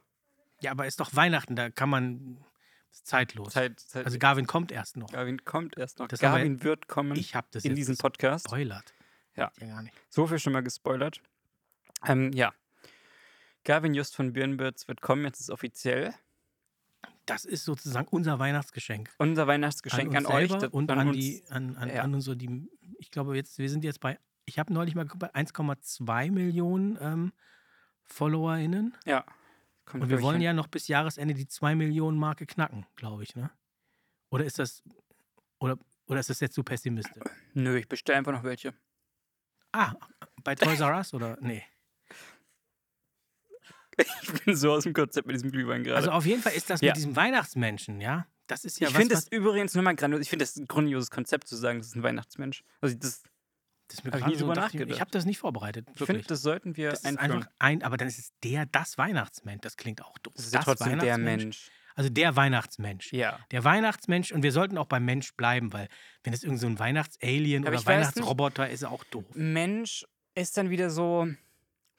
Ja, 0.62 0.72
aber 0.72 0.88
ist 0.88 1.00
doch 1.00 1.16
Weihnachten, 1.16 1.56
da 1.56 1.70
kann 1.70 1.90
man. 1.90 2.44
Zeitlos. 2.90 3.54
Zeit, 3.54 3.80
Zeit. 3.80 4.06
Also 4.06 4.18
Garvin 4.18 4.48
kommt 4.48 4.72
erst 4.72 4.98
noch. 4.98 5.12
Garvin 5.12 5.46
kommt 5.46 5.78
erst 5.78 6.00
noch. 6.00 6.08
Das 6.08 6.22
Garvin 6.22 6.64
wird 6.64 6.88
kommen 6.88 7.16
Ich 7.18 7.36
habe 7.36 7.46
das 7.52 7.66
in 7.66 7.76
diesem 7.76 7.98
Podcast. 7.98 8.46
gespoilert. 8.46 8.96
Ja. 9.36 9.52
ja 9.60 9.68
gar 9.68 9.84
nicht. 9.84 9.96
So 10.10 10.26
viel 10.26 10.40
schon 10.40 10.54
mal 10.54 10.64
gespoilert. 10.64 11.22
Ähm, 12.04 12.34
ja. 12.34 12.52
Garvin 13.66 13.94
Just 13.94 14.16
von 14.16 14.32
Birnbirds 14.34 14.88
wird 14.88 15.02
kommen, 15.02 15.26
jetzt 15.26 15.40
ist 15.40 15.46
es 15.48 15.50
offiziell. 15.50 16.14
Das 17.26 17.44
ist 17.44 17.66
sozusagen 17.66 18.08
unser 18.10 18.40
Weihnachtsgeschenk. 18.40 19.12
Unser 19.18 19.48
Weihnachtsgeschenk 19.48 20.16
an, 20.16 20.26
uns 20.26 20.34
euch 20.36 20.52
das- 20.52 20.70
und 20.72 20.90
an 20.92 21.00
an, 21.00 21.08
uns. 21.10 21.18
die, 21.18 21.44
an, 21.50 21.76
an, 21.76 21.90
Ja. 21.90 22.04
an 22.04 22.14
unsere, 22.14 22.38
die, 22.38 22.70
ich 23.00 23.12
glaube 23.12 23.36
jetzt, 23.36 23.58
wir 23.58 23.70
sind 23.70 23.84
jetzt 23.84 24.00
bei, 24.00 24.20
ich 24.46 24.60
habe 24.60 24.72
neulich 24.72 24.94
mal 24.96 25.06
bei 25.06 25.34
1,2 25.34 26.32
Millionen 26.32 26.98
ähm, 27.02 27.34
FollowerInnen. 28.04 28.96
Ja. 29.06 29.26
Kommt, 29.86 30.04
Und 30.04 30.10
wir 30.10 30.22
wollen 30.22 30.36
hin. 30.38 30.44
ja 30.44 30.54
noch 30.54 30.68
bis 30.68 30.88
Jahresende 30.88 31.34
die 31.34 31.48
2 31.48 31.76
Millionen 31.76 32.18
Marke 32.18 32.46
knacken, 32.46 32.86
glaube 32.96 33.24
ich, 33.24 33.36
ne? 33.36 33.52
Oder 34.30 34.46
ist 34.46 34.58
das, 34.60 34.84
oder, 35.60 35.78
oder 36.08 36.20
ist 36.20 36.30
das 36.30 36.40
jetzt 36.40 36.54
zu 36.56 36.64
pessimistisch? 36.64 37.24
Nö, 37.54 37.78
ich 37.78 37.88
bestelle 37.88 38.18
einfach 38.20 38.32
noch 38.32 38.44
welche. 38.44 38.74
Ah, 39.72 39.94
bei 40.44 40.56
Toys 40.56 40.80
R 40.80 40.96
Us 40.98 41.14
oder? 41.14 41.38
Nee. 41.42 41.64
Ich 44.22 44.44
bin 44.44 44.56
so 44.56 44.72
aus 44.74 44.84
dem 44.84 44.94
Konzept 44.94 45.28
mit 45.28 45.36
diesem 45.36 45.52
Glühwein 45.52 45.84
gerade. 45.84 45.98
Also 45.98 46.12
auf 46.12 46.26
jeden 46.26 46.42
Fall 46.42 46.54
ist 46.54 46.70
das 46.70 46.82
Ja. 46.82 46.90
mit 46.92 46.98
diesem 46.98 47.16
Weihnachtsmenschen, 47.16 48.02
ja? 48.02 48.28
Das 48.48 48.64
ist 48.66 48.80
ja 48.80 48.90
ich 48.90 48.96
finde 48.96 49.16
es 49.16 49.28
übrigens 49.32 49.74
nochmal 49.74 49.96
grandios. 49.96 50.22
Ich 50.22 50.30
finde 50.30 50.44
das 50.46 50.56
ein 50.56 50.68
grandioses 50.68 51.10
Konzept 51.10 51.48
zu 51.48 51.56
sagen, 51.56 51.80
das 51.80 51.88
ist 51.88 51.96
ein 51.96 52.04
Weihnachtsmensch. 52.04 52.64
Also 52.82 52.96
das, 52.96 53.24
das 53.88 54.00
ist 54.00 54.04
mir 54.06 54.12
hab 54.12 54.30
ich 54.30 54.38
so 54.38 54.48
dachte 54.54 54.60
ich, 54.68 54.74
ich 54.76 54.80
nachgedacht. 54.80 55.00
habe 55.02 55.12
das 55.12 55.26
nicht 55.26 55.38
vorbereitet, 55.40 55.88
ich 55.90 55.98
finde, 55.98 56.10
wirklich. 56.10 56.28
das 56.28 56.42
sollten 56.42 56.76
wir 56.78 56.92
Das 56.92 57.00
ist 57.00 57.06
einfach 57.20 57.48
ein, 57.60 57.82
aber 57.84 57.98
dann 57.98 58.08
ist 58.08 58.20
es 58.20 58.34
der, 58.44 58.66
das 58.68 58.98
Weihnachtsmensch. 58.98 59.62
Das 59.62 59.78
klingt 59.78 60.04
auch 60.04 60.18
doof. 60.20 60.34
das 60.36 60.46
ist 60.46 60.54
ja 60.54 60.62
trotzdem 60.62 61.00
der 61.00 61.14
Weihnachtsmensch. 61.14 61.44
Mensch. 61.44 61.72
Also 61.98 62.10
der 62.10 62.36
Weihnachtsmensch. 62.36 63.14
Ja. 63.14 63.40
Der 63.52 63.64
Weihnachtsmensch 63.64 64.32
und 64.34 64.44
wir 64.44 64.52
sollten 64.52 64.78
auch 64.78 64.86
beim 64.88 65.06
Mensch 65.06 65.34
bleiben, 65.36 65.72
weil 65.74 65.88
wenn 66.24 66.34
es 66.34 66.44
irgend 66.44 66.60
so 66.60 66.68
ein 66.68 66.78
Weihnachtsalien 66.78 67.66
Aber 67.66 67.78
oder 67.78 67.86
Weihnachtsroboter 67.86 68.70
ist, 68.70 68.82
er 68.84 68.92
auch 68.92 69.04
doof. 69.06 69.24
Mensch 69.34 70.06
ist 70.36 70.58
dann 70.58 70.70
wieder 70.70 70.90
so 70.90 71.28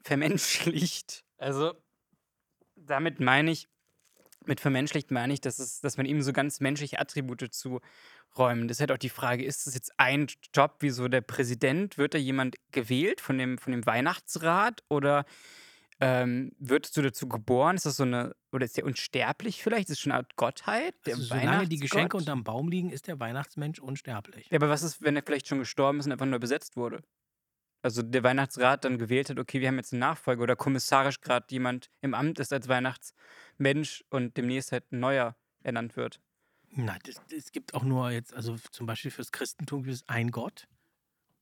vermenschlicht. 0.03 1.25
Also, 1.39 1.75
damit 2.87 3.21
meine 3.21 3.51
ich, 3.51 3.69
mit 4.45 4.61
vermenschlicht 4.61 5.11
meine 5.11 5.33
ich, 5.33 5.41
dass, 5.41 5.59
es, 5.59 5.81
dass 5.81 5.97
man 5.97 6.07
ihm 6.07 6.23
so 6.23 6.33
ganz 6.33 6.61
menschliche 6.61 7.01
Attribute 7.01 7.53
zuräumen. 7.53 8.69
Das 8.69 8.77
ist 8.77 8.81
halt 8.81 8.93
auch 8.93 8.99
die 8.99 9.09
Frage, 9.09 9.45
ist 9.45 9.67
das 9.67 9.75
jetzt 9.75 9.93
ein 9.99 10.29
Job 10.55 10.77
wie 10.81 10.91
so 10.91 11.09
der 11.09 11.21
Präsident? 11.23 11.99
Wird 11.99 12.15
da 12.15 12.19
jemand 12.19 12.57
gewählt 12.71 13.21
von 13.21 13.39
dem, 13.39 13.59
von 13.59 13.73
dem 13.73 13.85
Weihnachtsrat? 13.87 14.83
Oder 14.89 15.25
Ähm, 15.99 16.53
würdest 16.59 16.95
du 16.99 17.03
dazu 17.03 17.27
geboren? 17.27 17.77
Ist 17.77 17.87
das 17.87 17.97
so 17.97 18.03
eine, 18.03 18.37
oder 18.53 18.67
ist 18.67 18.77
der 18.77 18.85
unsterblich 18.85 19.63
vielleicht? 19.63 19.89
Ist 19.89 19.93
das 19.93 20.01
schon 20.01 20.13
eine 20.13 20.19
Art 20.19 20.37
Gottheit? 20.37 20.95
Der 21.07 21.15
Also, 21.15 21.25
solange 21.25 21.67
die 21.69 21.79
Geschenke 21.79 22.19
unterm 22.19 22.45
Baum 22.45 22.69
liegen, 22.69 22.91
ist 22.91 23.07
der 23.07 23.19
Weihnachtsmensch 23.19 23.79
unsterblich. 23.79 24.47
Ja, 24.51 24.59
aber 24.59 24.69
was 24.69 24.83
ist, 24.83 25.01
wenn 25.03 25.17
er 25.17 25.23
vielleicht 25.25 25.49
schon 25.49 25.59
gestorben 25.59 25.99
ist 25.99 26.05
und 26.07 26.13
einfach 26.13 26.27
nur 26.27 26.39
besetzt 26.39 26.77
wurde? 26.77 27.03
Also 27.83 28.03
der 28.03 28.23
Weihnachtsrat 28.23 28.85
dann 28.85 28.99
gewählt 28.99 29.31
hat, 29.31 29.39
okay, 29.39 29.61
wir 29.61 29.69
haben 29.69 29.77
jetzt 29.77 29.93
einen 29.93 30.01
Nachfolger 30.01 30.43
oder 30.43 30.57
kommissarisch 30.57 31.21
gerade 31.21 31.47
jemand 31.51 31.91
im 32.01 32.15
Amt 32.15 32.39
ist 32.41 32.53
als 32.53 32.69
Weihnachtsmensch 32.69 34.05
und 34.11 34.37
demnächst 34.37 34.73
halt 34.73 34.91
ein 34.93 35.01
neuer 35.01 35.37
ernannt 35.63 35.97
wird. 35.97 36.21
Nein, 36.71 36.99
es 37.35 37.53
gibt 37.53 37.75
auch 37.75 37.85
nur 37.85 38.11
jetzt, 38.11 38.35
also 38.35 38.57
zum 38.71 38.87
Beispiel 38.87 39.11
fürs 39.11 39.33
Christentum 39.33 39.85
gibt 39.85 39.95
es 39.95 40.09
einen 40.09 40.31
Gott. 40.31 40.67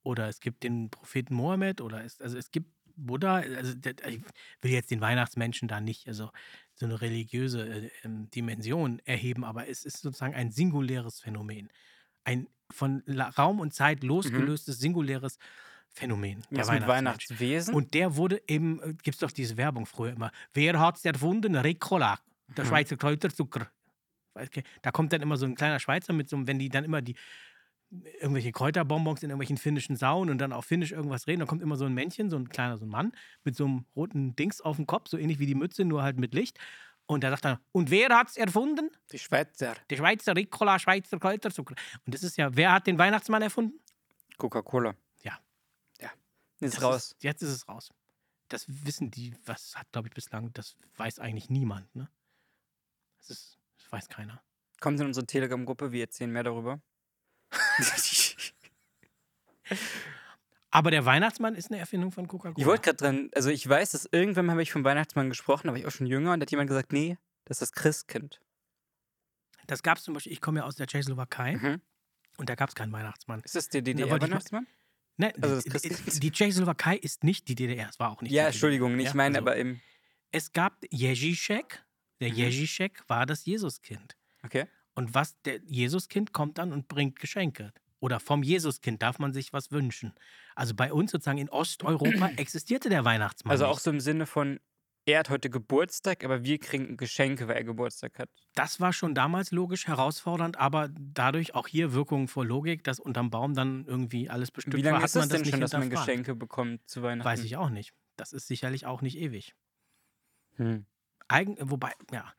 Oder 0.03 0.29
es 0.29 0.41
gibt 0.41 0.63
den 0.63 0.91
Propheten 0.91 1.35
Mohammed 1.35 1.81
oder 1.81 2.05
es, 2.05 2.21
also 2.21 2.37
es 2.37 2.51
gibt 2.51 2.69
Buddha. 2.97 3.37
Also 3.37 3.75
ich 4.07 4.21
will 4.61 4.71
jetzt 4.71 4.91
den 4.91 5.01
Weihnachtsmenschen 5.01 5.67
da 5.67 5.81
nicht 5.81 6.07
also 6.07 6.31
so 6.75 6.87
eine 6.87 7.01
religiöse 7.01 7.67
äh, 7.67 7.91
ähm, 8.05 8.31
Dimension 8.31 9.01
erheben, 9.05 9.45
aber 9.45 9.69
es 9.69 9.85
ist 9.85 10.03
sozusagen 10.03 10.35
ein 10.35 10.51
singuläres 10.51 11.21
Phänomen. 11.21 11.71
Ein 12.23 12.49
von 12.71 13.03
Raum 13.09 13.61
und 13.61 13.75
Zeit 13.75 14.03
losgelöstes, 14.03 14.79
singuläres 14.79 15.37
Phänomen. 15.37 15.74
Der 16.01 16.09
Was 16.11 16.71
mit 16.71 16.87
Weihnachtsmensch. 16.87 16.89
Weihnachtswesen? 16.89 17.75
Und 17.75 17.95
der 17.95 18.17
wurde 18.17 18.43
eben, 18.49 18.81
gibt 19.03 19.15
es 19.15 19.19
doch 19.19 19.31
diese 19.31 19.57
Werbung 19.57 19.87
früher 19.87 20.13
immer. 20.13 20.31
Wer 20.53 20.79
hat's 20.81 21.05
erfunden? 21.05 21.55
Ricola, 21.57 22.19
der 22.57 22.65
Mhm. 22.65 22.69
Schweizer 22.69 22.97
Kräuterzucker. 22.97 23.69
Okay. 24.35 24.65
Da 24.83 24.91
kommt 24.91 25.13
dann 25.13 25.23
immer 25.23 25.37
so 25.37 25.47
ein 25.47 25.55
kleiner 25.55 25.79
Schweizer 25.79 26.13
mit 26.13 26.29
so, 26.29 26.37
einem- 26.37 26.47
wenn 26.49 26.59
die 26.59 26.69
dann 26.69 26.85
immer 26.85 27.01
die 27.03 27.15
irgendwelche 28.21 28.51
Kräuterbonbons 28.51 29.23
in 29.23 29.31
irgendwelchen 29.31 29.57
finnischen 29.57 29.95
Sauen 29.95 30.29
und 30.31 30.39
dann 30.39 30.53
auf 30.53 30.65
Finnisch 30.65 30.91
irgendwas 30.91 31.29
reden, 31.29 31.41
dann 31.41 31.49
kommt 31.49 31.63
immer 31.63 31.77
so 31.77 31.85
ein 31.85 31.95
Männchen, 31.95 32.29
so 32.29 32.37
ein 32.37 32.49
kleiner, 32.49 32.77
so 32.77 32.85
ein 32.85 32.89
Mann 32.89 33.13
mit 33.45 33.55
so 33.55 33.65
einem 33.67 33.85
roten 33.95 34.35
Dings 34.35 34.61
auf 34.61 34.77
dem 34.77 34.87
Kopf, 34.87 35.09
so 35.09 35.17
ähnlich 35.17 35.39
wie 35.39 35.47
die 35.47 35.55
Mütze, 35.55 35.85
nur 35.85 36.03
halt 36.03 36.19
mit 36.19 36.35
Licht. 36.35 36.59
Und 37.07 37.23
da 37.23 37.31
sagt 37.31 37.45
er, 37.45 37.61
und 37.71 37.91
wer 37.91 38.09
hat's 38.09 38.37
erfunden? 38.37 38.91
die 39.13 39.19
Schweizer. 39.21 39.77
Der 39.91 39.97
Schweizer 39.97 40.35
Ricola, 40.35 40.79
Schweizer 40.81 41.21
Kräuterzucker. 41.21 41.77
Und 42.05 42.13
das 42.15 42.25
ist 42.25 42.37
ja, 42.37 42.49
wer 42.57 42.73
hat 42.73 42.87
den 42.89 42.99
Weihnachtsmann 42.99 43.43
erfunden? 43.43 43.79
Coca-Cola. 44.39 44.95
Ist 46.61 46.77
Das 46.77 46.83
raus. 46.83 46.97
Ist, 47.13 47.23
jetzt 47.25 47.43
ist 47.43 47.51
es 47.51 47.69
raus. 47.69 47.93
Das 48.49 48.65
wissen 48.69 49.11
die, 49.11 49.35
was 49.47 49.75
hat, 49.77 49.91
glaube 49.93 50.09
ich, 50.09 50.15
bislang, 50.15 50.53
das 50.53 50.77
weiß 50.97 51.19
eigentlich 51.19 51.49
niemand, 51.51 51.95
ne? 51.97 52.09
Das, 53.19 53.31
ist, 53.31 53.59
das 53.79 53.91
weiß 53.93 54.09
keiner. 54.09 54.43
Kommt 54.81 55.01
in 55.01 55.07
unsere 55.07 55.27
Telegram-Gruppe, 55.27 55.93
wir 55.93 56.03
erzählen 56.03 56.31
mehr 56.31 56.43
darüber. 56.45 56.81
Aber 60.71 60.91
der 60.91 61.05
Weihnachtsmann 61.05 61.55
ist 61.55 61.71
eine 61.71 61.79
Erfindung 61.79 62.11
von 62.11 62.27
Coca-Cola. 62.27 62.59
ich 62.59 62.67
wollte 62.67 62.83
gerade 62.83 62.97
dran, 62.97 63.31
also 63.35 63.49
ich 63.49 63.67
weiß, 63.69 63.93
dass 63.93 64.09
irgendwann 64.11 64.51
habe 64.51 64.63
ich 64.63 64.73
vom 64.73 64.83
Weihnachtsmann 64.85 65.29
gesprochen, 65.29 65.69
war 65.69 65.77
ich 65.77 65.87
auch 65.87 65.93
schon 65.93 66.07
jünger 66.07 66.33
und 66.33 66.41
da 66.41 66.45
hat 66.45 66.51
jemand 66.51 66.69
gesagt, 66.69 66.93
nee, 66.93 67.17
das 67.45 67.57
ist 67.57 67.63
das 67.63 67.73
Christkind. 67.73 68.41
Das 69.67 69.83
gab 69.83 69.99
es 69.99 70.05
zum 70.05 70.15
Beispiel, 70.15 70.33
ich 70.33 70.41
komme 70.41 70.61
ja 70.61 70.67
aus 70.67 70.75
der 70.77 70.87
Tschechoslowakei 70.87 71.57
Mhm. 71.57 71.81
und 72.39 72.49
da 72.51 72.57
gab 72.57 72.69
es 72.71 72.75
keinen 72.75 72.93
Weihnachtsmann. 72.93 73.41
Ist 73.45 73.55
das 73.55 73.69
der 73.69 73.83
DDR-Weihnachtsmann? 73.83 74.67
Nein, 75.17 75.33
Also 75.41 75.61
die- 75.61 76.21
die 76.21 76.31
Tschechoslowakei 76.33 76.97
ist 76.97 77.23
nicht 77.25 77.49
die 77.49 77.55
DDR, 77.55 77.89
es 77.89 77.99
war 77.99 78.11
auch 78.11 78.21
nicht 78.21 78.33
Ja, 78.33 78.47
Entschuldigung, 78.47 78.99
ich 78.99 79.15
meine 79.15 79.39
Also, 79.39 79.47
aber 79.49 79.57
im. 79.57 79.81
Es 80.33 80.53
gab 80.53 80.83
Ježišek, 80.91 81.85
der 82.21 82.31
Mhm. 82.31 82.37
Ježišek 82.37 83.05
war 83.09 83.25
das 83.27 83.45
Jesuskind. 83.45 84.17
Okay. 84.43 84.67
Und 84.95 85.15
was 85.15 85.41
der 85.43 85.61
Jesuskind 85.67 86.33
kommt 86.33 86.59
dann 86.59 86.73
und 86.73 86.89
bringt 86.89 87.19
Geschenke. 87.21 87.73
Oder 88.01 88.21
vom 88.21 88.43
Jesuskind 88.43 89.01
darf 89.03 89.19
man 89.19 89.33
sich 89.33 89.53
was 89.53 89.71
wünschen. 89.71 90.13
Also 90.57 90.75
bei 90.75 90.93
uns 90.93 91.11
sozusagen 91.13 91.39
in 91.39 91.49
Osteuropa 91.49 92.29
existierte 92.37 92.89
der 92.91 93.05
Weihnachtsmann 93.05 93.53
Also 93.53 93.67
auch 93.67 93.77
nicht. 93.77 93.83
so 93.85 93.91
im 93.91 94.01
Sinne 94.01 94.27
von, 94.27 94.61
er 95.07 95.19
hat 95.19 95.31
heute 95.31 95.51
Geburtstag, 95.51 96.25
aber 96.25 96.45
wir 96.45 96.59
kriegen 96.59 96.97
Geschenke, 96.97 97.47
weil 97.49 97.57
er 97.57 97.65
Geburtstag 97.65 98.19
hat. 98.19 98.31
Das 98.55 98.81
war 98.81 98.93
schon 98.93 99.15
damals 99.15 99.51
logisch 99.51 99.87
herausfordernd, 99.87 100.59
aber 100.59 100.89
dadurch 100.99 101.55
auch 101.55 101.69
hier 101.69 101.93
Wirkung 101.93 102.29
vor 102.29 102.45
Logik, 102.45 102.85
dass 102.85 103.01
unterm 103.01 103.31
Baum 103.31 103.55
dann 103.55 103.85
irgendwie 103.87 104.31
alles 104.31 104.51
bestimmt 104.51 104.77
Wie 104.77 104.83
lange 104.83 104.95
war, 104.97 105.03
hat 105.03 105.09
ist 105.11 105.15
man 105.17 105.25
es 105.25 105.29
das 105.29 105.43
denn 105.43 105.51
schon, 105.51 105.61
dass 105.61 105.73
man. 105.73 105.91
Geschenke 105.91 106.35
bekommt 106.35 106.89
zu 106.89 107.03
Weihnachten? 107.03 107.29
Weiß 107.29 107.45
ich 107.45 107.57
auch 107.57 107.69
nicht. 107.69 107.93
Das 108.17 108.33
ist 108.33 108.47
sicherlich 108.47 108.87
auch 108.87 109.03
nicht 109.03 109.19
ewig. 109.19 109.55
Hm. 110.57 110.87
Eigen, 111.29 111.57
wobei, 111.61 111.93
ja, 112.13 112.33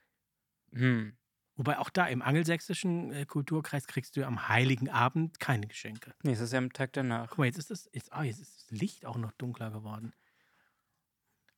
Hm. 0.71 1.17
wobei 1.55 1.79
auch 1.79 1.89
da 1.89 2.07
im 2.07 2.21
angelsächsischen 2.21 3.11
äh, 3.11 3.25
Kulturkreis 3.25 3.87
kriegst 3.87 4.15
du 4.17 4.25
am 4.25 4.47
Heiligen 4.47 4.89
Abend 4.89 5.39
keine 5.39 5.67
Geschenke. 5.67 6.13
Nee, 6.23 6.31
es 6.31 6.39
ist 6.39 6.53
ja 6.53 6.59
am 6.59 6.71
Tag 6.71 6.93
danach. 6.93 7.29
Guck 7.29 7.39
mal, 7.39 7.45
jetzt 7.45 7.57
ist 7.57 7.71
das, 7.71 7.89
jetzt, 7.93 8.11
ah, 8.13 8.23
jetzt 8.23 8.39
ist 8.39 8.71
das 8.71 8.79
Licht 8.79 9.05
auch 9.05 9.17
noch 9.17 9.33
dunkler 9.33 9.71
geworden. 9.71 10.13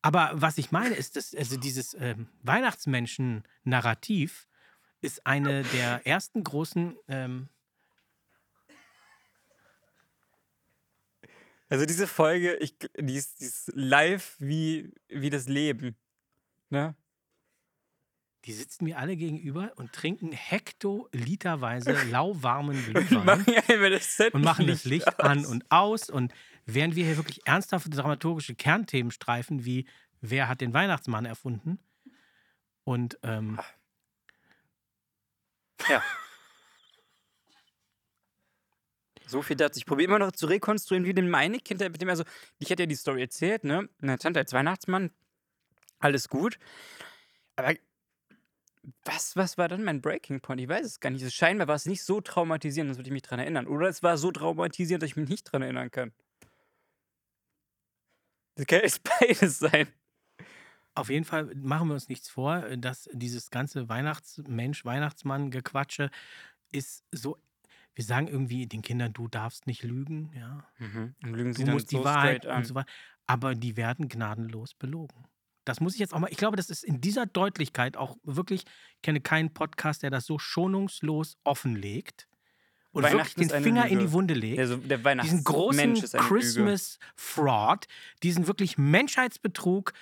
Aber 0.02 0.32
was 0.34 0.58
ich 0.58 0.72
meine, 0.72 0.96
ist, 0.96 1.16
dass 1.16 1.36
also 1.36 1.58
dieses 1.58 1.96
ähm, 2.00 2.28
Weihnachtsmenschen-Narrativ 2.44 4.48
ist 5.02 5.26
eine 5.26 5.64
der 5.64 6.06
ersten 6.06 6.44
großen 6.44 6.98
ähm, 7.08 7.48
Also 11.70 11.86
diese 11.86 12.08
Folge, 12.08 12.56
ich, 12.56 12.78
die, 12.98 13.16
ist, 13.16 13.42
die 13.42 13.46
ist 13.46 13.72
live 13.74 14.36
wie, 14.40 14.92
wie 15.10 15.30
das 15.30 15.48
Leben. 15.48 15.96
Ne? 16.70 16.96
Die 18.46 18.54
sitzen 18.54 18.86
mir 18.86 18.98
alle 18.98 19.18
gegenüber 19.18 19.74
und 19.76 19.92
trinken 19.92 20.32
hektoliterweise 20.32 21.92
lauwarmen 22.10 22.78
Und 22.78 23.08
Glühwein 23.08 24.00
Set 24.00 24.34
und 24.34 24.44
machen 24.44 24.68
das 24.68 24.86
Licht 24.86 25.20
aus. 25.20 25.26
an 25.26 25.46
und 25.46 25.70
aus. 25.70 26.10
Und 26.10 26.34
während 26.66 26.96
wir 26.96 27.06
hier 27.06 27.18
wirklich 27.18 27.46
ernsthafte 27.46 27.90
dramaturgische 27.90 28.56
Kernthemen 28.56 29.12
streifen, 29.12 29.66
wie 29.66 29.86
wer 30.22 30.48
hat 30.48 30.62
den 30.62 30.74
Weihnachtsmann 30.74 31.26
erfunden 31.26 31.80
und 32.84 33.18
ähm, 33.24 33.60
Ja. 35.90 36.02
So 39.30 39.42
viel 39.42 39.58
dazu. 39.58 39.78
Ich 39.78 39.86
probiere 39.86 40.08
immer 40.08 40.20
noch 40.20 40.32
zu 40.32 40.46
rekonstruieren, 40.46 41.06
wie 41.06 41.14
denn 41.14 41.30
meine 41.30 41.60
Kindheit 41.60 41.92
mit 41.92 42.02
dem, 42.02 42.08
also 42.08 42.24
ich 42.60 42.70
hätte 42.70 42.84
ja 42.84 42.88
die 42.88 42.96
Story 42.96 43.20
erzählt, 43.22 43.66
ne? 43.66 43.90
Meine 44.00 44.18
Tante 44.18 44.40
als 44.40 44.54
Weihnachtsmann, 44.54 45.12
alles 46.00 46.30
gut. 46.30 46.58
Aber 47.58 47.74
was, 49.04 49.36
was 49.36 49.58
war 49.58 49.68
dann 49.68 49.84
mein 49.84 50.02
Breaking 50.02 50.40
Point? 50.42 50.62
Ich 50.62 50.68
weiß 50.70 50.86
es 50.86 51.00
gar 51.00 51.10
nicht. 51.10 51.22
Also 51.24 51.32
scheinbar 51.36 51.68
war 51.68 51.76
es 51.76 51.86
nicht 51.86 52.04
so 52.04 52.22
traumatisierend, 52.22 52.96
würde 52.96 53.10
ich 53.10 53.14
mich 53.14 53.22
dran 53.22 53.40
erinnern. 53.40 53.68
Oder 53.68 53.88
es 53.88 54.02
war 54.04 54.18
so 54.18 54.32
traumatisierend, 54.32 55.04
dass 55.04 55.10
ich 55.10 55.18
mich 55.18 55.30
nicht 55.30 55.44
dran 55.44 55.62
erinnern 55.62 55.92
kann. 55.92 56.14
Das 58.56 58.66
kann 58.66 58.80
jetzt 58.82 59.02
beides 59.20 59.60
sein. 59.60 59.88
Auf 60.96 61.10
jeden 61.10 61.26
Fall 61.26 61.54
machen 61.56 61.90
wir 61.90 61.94
uns 61.94 62.10
nichts 62.10 62.28
vor, 62.30 62.62
dass 62.78 63.08
dieses 63.14 63.52
ganze 63.52 63.88
Weihnachtsmensch, 63.88 64.84
Weihnachtsmann-Gequatsche 64.84 66.10
ist 66.72 67.04
so. 67.12 67.38
Wir 67.94 68.04
sagen 68.04 68.28
irgendwie 68.28 68.68
den 68.68 68.84
Kindern, 68.84 69.14
du 69.14 69.28
darfst 69.28 69.66
nicht 69.68 69.84
lügen, 69.84 70.32
ja. 70.36 70.68
Mhm. 70.78 71.16
Und 71.24 71.34
lügen 71.34 71.54
sie 71.54 71.64
Du 71.64 71.66
dann 71.66 71.74
musst 71.76 71.90
so 71.90 71.98
die 72.00 72.04
Wahrheit 72.04 72.46
an. 72.46 72.58
und 72.60 72.66
so 72.66 72.76
weiter. 72.76 72.90
Aber 73.26 73.54
die 73.56 73.76
werden 73.76 74.08
gnadenlos 74.08 74.74
belogen. 74.76 75.28
Das 75.68 75.80
muss 75.80 75.94
ich 75.94 76.00
jetzt 76.00 76.14
auch 76.14 76.20
mal. 76.20 76.32
Ich 76.32 76.38
glaube, 76.38 76.58
das 76.58 76.70
ist 76.70 76.84
in 76.84 77.02
dieser 77.02 77.26
Deutlichkeit 77.26 77.98
auch 77.98 78.18
wirklich. 78.24 78.64
Ich 78.96 79.02
kenne 79.02 79.22
keinen 79.22 79.54
Podcast, 79.54 80.04
der 80.04 80.10
das 80.10 80.26
so 80.26 80.40
schonungslos 80.40 81.38
offenlegt 81.44 82.28
und 82.92 83.04
wirklich 83.04 83.36
den 83.36 83.50
Finger 83.64 83.86
in 83.86 83.96
Lüge. 83.96 84.06
die 84.08 84.12
Wunde 84.14 84.34
legt. 84.34 84.60
Also 84.60 84.78
der 84.78 84.98
diesen 84.98 85.44
großen. 85.44 85.94
Christmas-Fraud, 86.12 87.86
diesen 88.24 88.48
wirklich 88.48 88.78
Menschheitsbetrug, 88.78 89.94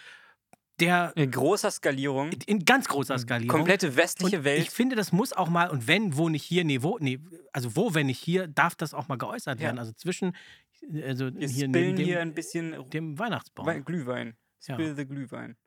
der 0.79 1.13
In 1.15 1.31
großer 1.31 1.71
Skalierung. 1.71 2.31
in 2.45 2.65
ganz 2.65 2.87
großer 2.87 3.17
Skalierung. 3.17 3.49
Komplette 3.59 3.95
westliche 3.95 4.39
und 4.39 4.43
Welt. 4.43 4.61
Ich 4.61 4.69
finde, 4.69 4.95
das 4.95 5.11
muss 5.11 5.31
auch 5.33 5.49
mal, 5.49 5.69
und 5.69 5.87
wenn, 5.87 6.17
wo 6.17 6.27
nicht 6.29 6.43
hier, 6.43 6.63
nee, 6.65 6.81
wo, 6.81 6.97
nee, 6.99 7.19
also 7.53 7.75
wo, 7.75 7.93
wenn 7.93 8.07
nicht 8.07 8.19
hier, 8.19 8.47
darf 8.47 8.75
das 8.75 8.93
auch 8.93 9.07
mal 9.07 9.17
geäußert 9.17 9.59
Ja. 9.59 9.67
werden. 9.67 9.79
Also 9.79 9.93
zwischen, 9.93 10.35
also 11.03 11.33
Wir 11.33 11.47
hier 11.47 11.67
neben 11.69 11.95
dem, 11.95 12.05
hier 12.05 12.21
ein 12.21 12.33
bisschen 12.33 12.75
dem 12.89 13.17
Weihnachtsbaum. 13.17 13.65
Wein, 13.65 13.85
Glühwein. 14.65 14.79
Ja. 14.79 14.85
Spill 14.85 14.95
the 14.95 15.05
Glühwein. 15.07 15.57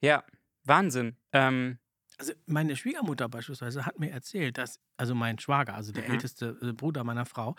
Ja, 0.00 0.24
Wahnsinn. 0.64 1.16
Ähm, 1.32 1.78
Also 2.18 2.32
meine 2.46 2.76
Schwiegermutter 2.76 3.28
beispielsweise 3.28 3.84
hat 3.84 3.98
mir 3.98 4.10
erzählt, 4.10 4.56
dass, 4.58 4.80
also 4.96 5.14
mein 5.14 5.38
Schwager, 5.38 5.74
also 5.74 5.92
der 5.92 6.04
Mhm. 6.04 6.12
älteste 6.12 6.58
äh, 6.62 6.72
Bruder 6.72 7.04
meiner 7.04 7.26
Frau, 7.26 7.56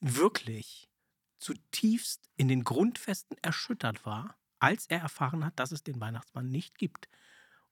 wirklich 0.00 0.90
zutiefst 1.38 2.28
in 2.36 2.48
den 2.48 2.64
Grundfesten 2.64 3.36
erschüttert 3.42 4.04
war, 4.04 4.36
als 4.58 4.86
er 4.86 5.00
erfahren 5.00 5.44
hat, 5.44 5.58
dass 5.58 5.70
es 5.72 5.82
den 5.84 6.00
Weihnachtsmann 6.00 6.48
nicht 6.50 6.76
gibt. 6.76 7.08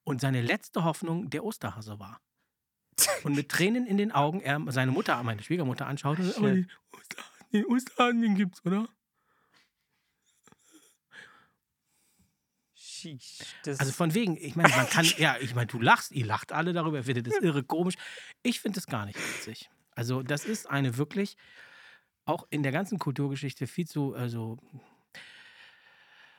Und 0.05 0.21
seine 0.21 0.41
letzte 0.41 0.85
Hoffnung 0.85 1.29
der 1.29 1.45
Osterhase 1.45 1.99
war. 1.99 2.21
Und 3.25 3.35
mit 3.35 3.49
Tränen 3.51 3.87
in 3.87 3.99
den 3.99 4.11
Augen 4.13 4.41
er 4.41 4.61
seine 4.73 4.91
Mutter, 4.93 5.23
meine 5.23 5.43
Schwiegermutter 5.43 5.87
anschaut 5.87 6.19
und 6.19 6.25
sagt, 6.27 6.39
aber 6.39 6.55
Shit. 6.55 6.69
den 7.53 7.67
Osterhasen, 7.67 8.23
den 8.23 8.35
gibt's, 8.37 8.65
oder? 8.65 8.89
sheesh, 12.75 12.75
das 12.75 12.88
Also 13.67 13.93
von 13.93 14.15
wegen, 14.15 14.37
ich 14.37 14.57
meine, 14.57 14.69
man 14.71 14.89
kann, 14.89 15.07
ja, 15.19 15.37
ich 15.41 15.55
meine, 15.55 15.67
du 15.67 15.81
lachst, 15.81 16.13
ihr 16.13 16.27
lacht 16.27 16.53
alle 16.53 16.73
darüber, 16.73 16.99
ihr 16.99 17.05
findet 17.05 17.27
das 17.27 17.39
irre 17.41 17.63
komisch. 17.63 17.95
Ich 18.43 18.61
finde 18.61 18.77
das 18.77 18.87
gar 18.87 19.07
nicht 19.07 19.19
witzig. 19.19 19.71
Also 19.95 20.23
das 20.23 20.45
ist 20.45 20.69
eine 20.69 20.97
wirklich, 20.97 21.37
auch 22.25 22.47
in 22.51 22.63
der 22.63 22.73
ganzen 22.73 22.99
Kulturgeschichte 22.99 23.67
viel 23.67 23.87
zu, 23.87 24.15
also, 24.15 24.59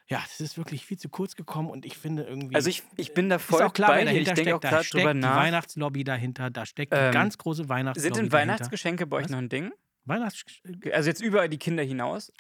Ja, 0.07 0.19
das 0.23 0.39
ist 0.39 0.57
wirklich 0.57 0.85
viel 0.85 0.97
zu 0.97 1.07
kurz 1.09 1.35
gekommen 1.35 1.69
und 1.69 1.85
ich 1.85 1.95
finde 1.97 2.23
irgendwie. 2.23 2.55
Also 2.55 2.69
ich, 2.69 2.81
ich 2.97 3.13
bin 3.13 3.29
da 3.29 3.35
ist 3.35 3.43
voll 3.43 3.61
auch 3.61 3.73
klar, 3.73 3.91
bei 3.91 4.05
dir. 4.05 4.11
Ich 4.11 4.25
dahinter 4.25 4.33
denke 4.33 4.55
auch 4.55 4.59
gerade 4.61 4.83
steckt 4.83 5.03
drüber 5.03 5.13
die 5.13 5.19
nach. 5.19 5.35
Weihnachtslobby 5.35 6.03
dahinter, 6.03 6.49
da 6.49 6.65
steckt 6.65 6.93
die 6.93 6.97
Ähm, 6.97 7.11
ganz 7.11 7.37
große 7.37 7.69
Weihnachtslobby 7.69 8.01
Sind 8.01 8.15
denn 8.15 8.29
dahinter. 8.29 8.53
Weihnachtsgeschenke 8.53 9.05
bei 9.05 9.17
euch 9.17 9.25
Was? 9.25 9.31
noch 9.31 9.37
ein 9.37 9.49
Ding? 9.49 9.71
Weihnachts 10.05 10.43
Also 10.91 11.09
jetzt 11.09 11.21
über 11.21 11.47
die 11.47 11.59
Kinder 11.59 11.83
hinaus? 11.83 12.33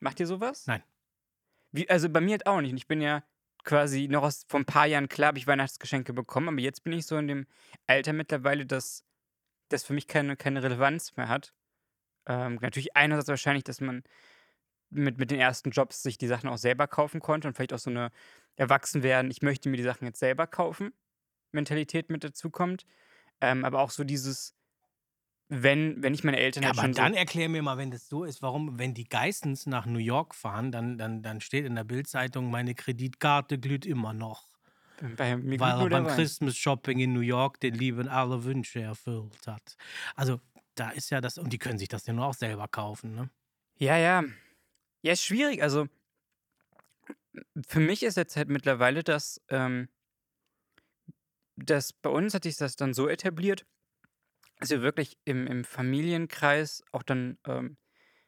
Macht 0.00 0.18
ihr 0.18 0.26
sowas? 0.26 0.66
Nein. 0.66 0.82
Wie, 1.70 1.88
also 1.88 2.08
bei 2.08 2.20
mir 2.20 2.32
halt 2.32 2.46
auch 2.46 2.60
nicht. 2.60 2.72
Und 2.72 2.78
ich 2.78 2.88
bin 2.88 3.00
ja 3.00 3.22
quasi 3.64 4.08
noch 4.08 4.22
aus, 4.22 4.44
vor 4.48 4.60
ein 4.60 4.66
paar 4.66 4.86
Jahren, 4.86 5.08
klar 5.08 5.28
habe 5.28 5.38
ich 5.38 5.46
Weihnachtsgeschenke 5.46 6.12
bekommen, 6.12 6.48
aber 6.48 6.60
jetzt 6.60 6.84
bin 6.84 6.92
ich 6.92 7.06
so 7.06 7.16
in 7.16 7.28
dem 7.28 7.46
Alter 7.86 8.12
mittlerweile, 8.12 8.66
dass 8.66 9.04
das 9.68 9.84
für 9.84 9.92
mich 9.92 10.06
keine, 10.08 10.36
keine 10.36 10.62
Relevanz 10.62 11.16
mehr 11.16 11.28
hat. 11.28 11.52
Ähm, 12.26 12.58
natürlich 12.60 12.96
einerseits 12.96 13.28
wahrscheinlich, 13.28 13.64
dass 13.64 13.80
man 13.80 14.02
mit, 14.90 15.18
mit 15.18 15.30
den 15.30 15.40
ersten 15.40 15.70
Jobs 15.70 16.02
sich 16.02 16.18
die 16.18 16.26
Sachen 16.26 16.48
auch 16.48 16.58
selber 16.58 16.86
kaufen 16.88 17.20
konnte 17.20 17.48
und 17.48 17.54
vielleicht 17.54 17.72
auch 17.72 17.78
so 17.78 17.90
eine 17.90 18.10
Erwachsenwerden, 18.56 19.30
ich 19.30 19.42
möchte 19.42 19.68
mir 19.68 19.76
die 19.76 19.82
Sachen 19.82 20.06
jetzt 20.06 20.18
selber 20.18 20.46
kaufen, 20.46 20.92
Mentalität 21.52 22.10
mit 22.10 22.24
dazu 22.24 22.50
kommt. 22.50 22.86
Ähm, 23.40 23.64
aber 23.64 23.80
auch 23.80 23.90
so 23.90 24.04
dieses, 24.04 24.57
wenn, 25.48 26.02
wenn 26.02 26.14
ich 26.14 26.24
meine 26.24 26.38
Eltern 26.38 26.64
Ja, 26.64 26.70
halt 26.70 26.78
aber 26.78 26.88
dann 26.88 27.14
so, 27.14 27.14
erklär 27.14 27.48
mir 27.48 27.62
mal, 27.62 27.78
wenn 27.78 27.90
das 27.90 28.08
so 28.08 28.24
ist, 28.24 28.42
warum, 28.42 28.78
wenn 28.78 28.92
die 28.94 29.04
Geistens 29.08 29.66
nach 29.66 29.86
New 29.86 29.98
York 30.00 30.34
fahren, 30.34 30.72
dann, 30.72 30.98
dann, 30.98 31.22
dann 31.22 31.40
steht 31.40 31.64
in 31.64 31.74
der 31.76 31.84
Bildzeitung, 31.84 32.50
meine 32.50 32.74
Kreditkarte 32.74 33.58
glüht 33.58 33.86
immer 33.86 34.12
noch. 34.12 34.46
bei 35.16 35.36
mir 35.36 35.58
weil 35.58 35.80
er 35.80 35.86
beim. 35.86 36.06
Christmas 36.06 36.56
Shopping 36.56 36.98
in 37.00 37.12
New 37.12 37.20
York 37.20 37.60
den 37.60 37.74
Lieben 37.74 38.08
alle 38.08 38.44
Wünsche 38.44 38.80
erfüllt 38.80 39.46
hat. 39.46 39.76
Also 40.14 40.40
da 40.74 40.90
ist 40.90 41.10
ja 41.10 41.20
das, 41.20 41.38
und 41.38 41.52
die 41.52 41.58
können 41.58 41.78
sich 41.78 41.88
das 41.88 42.06
ja 42.06 42.12
nur 42.12 42.26
auch 42.26 42.34
selber 42.34 42.68
kaufen, 42.68 43.14
ne? 43.14 43.30
Ja, 43.78 43.96
ja. 43.96 44.24
Ja, 45.02 45.12
ist 45.12 45.24
schwierig. 45.24 45.62
Also, 45.62 45.88
für 47.66 47.80
mich 47.80 48.02
ist 48.02 48.16
jetzt 48.16 48.36
halt 48.36 48.48
mittlerweile 48.48 49.02
das, 49.02 49.40
ähm, 49.48 49.88
das 51.56 51.92
bei 51.92 52.10
uns 52.10 52.34
hat 52.34 52.44
sich 52.44 52.56
das 52.56 52.76
dann 52.76 52.94
so 52.94 53.08
etabliert, 53.08 53.66
dass 54.60 54.70
wir 54.70 54.82
wirklich 54.82 55.18
im, 55.24 55.46
im 55.46 55.64
Familienkreis 55.64 56.82
auch 56.92 57.02
dann, 57.02 57.38
ähm, 57.46 57.76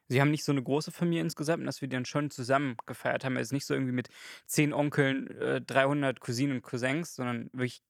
sie 0.07 0.21
haben 0.21 0.31
nicht 0.31 0.43
so 0.45 0.51
eine 0.51 0.63
große 0.63 0.91
Familie 0.91 1.21
insgesamt, 1.23 1.65
dass 1.67 1.81
wir 1.81 1.87
die 1.89 1.95
dann 1.95 2.05
schon 2.05 2.31
zusammen 2.31 2.77
gefeiert 2.85 3.25
haben. 3.25 3.37
Also 3.37 3.55
nicht 3.55 3.65
so 3.65 3.73
irgendwie 3.73 3.93
mit 3.93 4.09
zehn 4.45 4.73
Onkeln, 4.73 5.29
äh, 5.39 5.61
300 5.61 6.19
Cousinen 6.19 6.57
und 6.57 6.61
Cousins, 6.63 7.15
sondern 7.15 7.49
wirklich, 7.53 7.83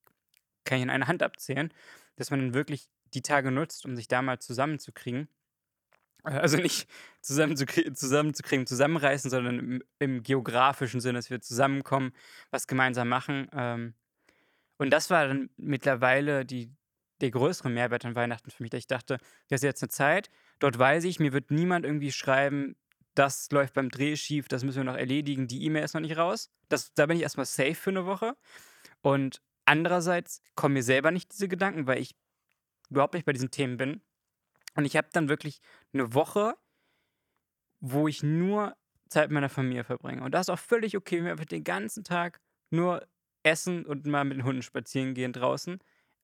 kann 0.66 0.78
ich 0.78 0.84
in 0.84 0.90
einer 0.90 1.08
Hand 1.08 1.24
abzählen, 1.24 1.74
dass 2.16 2.32
man 2.32 2.40
dann 2.40 2.54
wirklich 2.54 2.90
die 3.14 3.22
Tage 3.22 3.52
nutzt, 3.52 3.86
um 3.86 3.96
sich 3.96 4.08
da 4.08 4.22
mal 4.22 4.40
zusammenzukriegen. 4.40 5.28
Äh, 6.24 6.32
Also 6.32 6.58
nicht 6.58 6.88
zusammenzukrie 7.22 7.94
zusammenzukriegen, 7.94 8.68
zusammenreißen, 8.68 9.30
sondern 9.30 9.60
im, 9.60 9.84
im 10.00 10.24
geografischen 10.24 11.02
Sinne, 11.02 11.20
dass 11.20 11.30
wir 11.30 11.42
zusammenkommen, 11.42 12.14
was 12.52 12.68
gemeinsam 12.68 13.10
machen. 13.10 13.48
Ähm, 13.54 13.94
und 14.78 14.92
das 14.92 15.10
war 15.10 15.28
dann 15.28 15.50
mittlerweile 15.58 16.46
die, 16.46 16.74
der 17.22 17.32
größere 17.32 17.70
Mehrwert 17.70 18.06
an 18.06 18.16
Weihnachten 18.16 18.52
für 18.52 18.64
mich, 18.64 18.70
dass 18.72 18.80
ich 18.80 18.88
dachte, 18.88 19.18
das 19.50 19.60
ist 19.60 19.64
jetzt 19.64 19.84
eine 19.84 19.90
Zeit, 19.90 20.30
dort 20.60 20.78
weiß 20.78 21.04
ich, 21.06 21.20
mir 21.20 21.34
wird 21.34 21.52
niemand 21.52 21.86
irgendwie 21.86 22.12
schreiben, 22.12 22.76
das 23.16 23.52
läuft 23.52 23.74
beim 23.74 23.90
Dreh 23.90 24.16
schief, 24.16 24.48
das 24.48 24.64
müssen 24.64 24.78
wir 24.78 24.84
noch 24.86 24.98
erledigen, 24.98 25.48
die 25.48 25.66
E-Mail 25.66 25.84
ist 25.84 25.94
noch 25.94 26.02
nicht 26.02 26.18
raus. 26.18 26.50
Das, 26.70 26.94
da 26.94 27.06
bin 27.06 27.18
ich 27.18 27.24
erstmal 27.24 27.46
safe 27.46 27.76
für 27.76 27.90
eine 27.90 28.06
Woche. 28.06 28.38
Und 29.02 29.42
andererseits 29.66 30.42
kommen 30.56 30.74
mir 30.74 30.84
selber 30.84 31.12
nicht 31.12 31.32
diese 31.34 31.48
Gedanken, 31.48 31.88
weil 31.88 32.00
ich 32.00 32.16
überhaupt 32.90 33.14
nicht 33.14 33.26
bei 33.26 33.34
diesen 33.34 33.52
Themen 33.52 33.78
bin. 33.78 34.02
Und 34.76 34.86
ich 34.86 34.96
habe 34.96 35.10
dann 35.12 35.28
wirklich 35.28 35.60
eine 35.94 36.14
Woche, 36.14 36.56
wo 37.82 38.08
ich 38.08 38.24
nur 38.24 38.76
Zeit 39.10 39.30
mit 39.30 39.34
meiner 39.34 39.50
Familie 39.50 39.84
verbringe. 39.84 40.24
Und 40.24 40.32
das 40.34 40.48
ist 40.48 40.50
auch 40.50 40.60
völlig 40.60 40.96
okay, 40.96 41.18
wenn 41.18 41.26
wir 41.26 41.32
einfach 41.32 41.46
den 41.46 41.66
ganzen 41.66 42.04
Tag 42.04 42.40
nur 42.70 43.06
essen 43.44 43.86
und 43.86 44.06
mal 44.06 44.24
mit 44.24 44.38
den 44.38 44.46
Hunden 44.46 44.62
spazieren 44.62 45.14
gehen 45.14 45.34
draußen. 45.34 45.80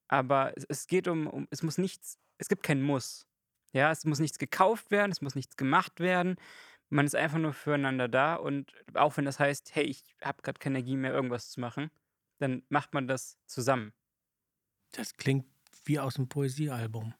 Aber 0.08 0.52
es, 0.56 0.64
es 0.68 0.86
geht 0.86 1.06
um, 1.06 1.26
um, 1.26 1.46
es 1.50 1.62
muss 1.62 1.78
nichts, 1.78 2.18
es 2.38 2.48
gibt 2.48 2.62
kein 2.62 2.82
Muss. 2.82 3.26
Ja, 3.72 3.90
es 3.90 4.04
muss 4.04 4.18
nichts 4.18 4.38
gekauft 4.38 4.90
werden, 4.90 5.12
es 5.12 5.20
muss 5.20 5.34
nichts 5.34 5.56
gemacht 5.56 6.00
werden. 6.00 6.36
Man 6.88 7.04
ist 7.04 7.14
einfach 7.14 7.38
nur 7.38 7.52
füreinander 7.52 8.08
da 8.08 8.34
und 8.34 8.72
auch 8.94 9.16
wenn 9.18 9.26
das 9.26 9.38
heißt, 9.38 9.74
hey, 9.74 9.84
ich 9.84 10.02
habe 10.22 10.42
gerade 10.42 10.58
keine 10.58 10.78
Energie 10.78 10.96
mehr, 10.96 11.12
irgendwas 11.12 11.50
zu 11.50 11.60
machen, 11.60 11.90
dann 12.38 12.62
macht 12.70 12.94
man 12.94 13.06
das 13.06 13.38
zusammen. 13.46 13.92
Das 14.92 15.14
klingt 15.14 15.44
wie 15.84 15.98
aus 15.98 16.16
einem 16.16 16.28
Poesiealbum. 16.28 17.14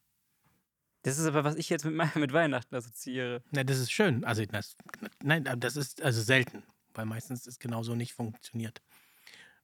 Das 1.02 1.18
ist 1.18 1.26
aber, 1.26 1.44
was 1.44 1.56
ich 1.56 1.68
jetzt 1.68 1.84
mit, 1.84 1.94
mit 2.16 2.32
Weihnachten 2.32 2.74
assoziiere. 2.74 3.42
Na, 3.50 3.62
das 3.64 3.78
ist 3.78 3.92
schön. 3.92 4.24
Also 4.24 4.44
das, 4.46 4.76
nein, 5.22 5.44
das 5.58 5.76
ist 5.76 6.02
also 6.02 6.22
selten, 6.22 6.62
weil 6.94 7.04
meistens 7.04 7.46
es 7.46 7.58
genauso 7.58 7.94
nicht 7.94 8.14
funktioniert. 8.14 8.82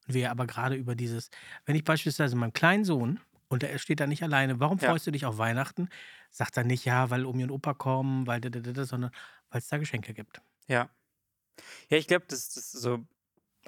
Wir 0.06 0.30
aber 0.30 0.46
gerade 0.46 0.74
über 0.76 0.94
dieses, 0.94 1.30
wenn 1.66 1.76
ich 1.76 1.84
beispielsweise 1.84 2.36
meinem 2.36 2.52
kleinen 2.52 2.84
Sohn, 2.84 3.20
und 3.48 3.62
er 3.62 3.78
steht 3.78 4.00
da 4.00 4.06
nicht 4.06 4.22
alleine, 4.22 4.58
warum 4.60 4.78
Ja. 4.80 4.94
freust 4.94 5.06
du 5.06 5.10
dich 5.12 5.26
auf 5.26 5.38
Weihnachten? 5.38 5.88
Sagt 6.30 6.56
er 6.56 6.64
nicht, 6.64 6.84
ja, 6.86 7.10
weil 7.10 7.24
Omi 7.26 7.44
und 7.44 7.50
Opa 7.50 7.74
kommen, 7.74 8.26
weil 8.26 8.40
da, 8.40 8.48
da, 8.50 8.60
da, 8.60 8.72
da, 8.72 8.84
sondern 8.84 9.10
weil 9.50 9.60
es 9.60 9.68
da 9.68 9.76
Geschenke 9.78 10.14
gibt. 10.14 10.40
Ja. 10.68 10.90
Ja, 11.90 11.98
ich 11.98 12.06
glaube, 12.06 12.26
das, 12.28 12.48
das 12.50 12.74
ist 12.74 12.82
so. 12.82 13.06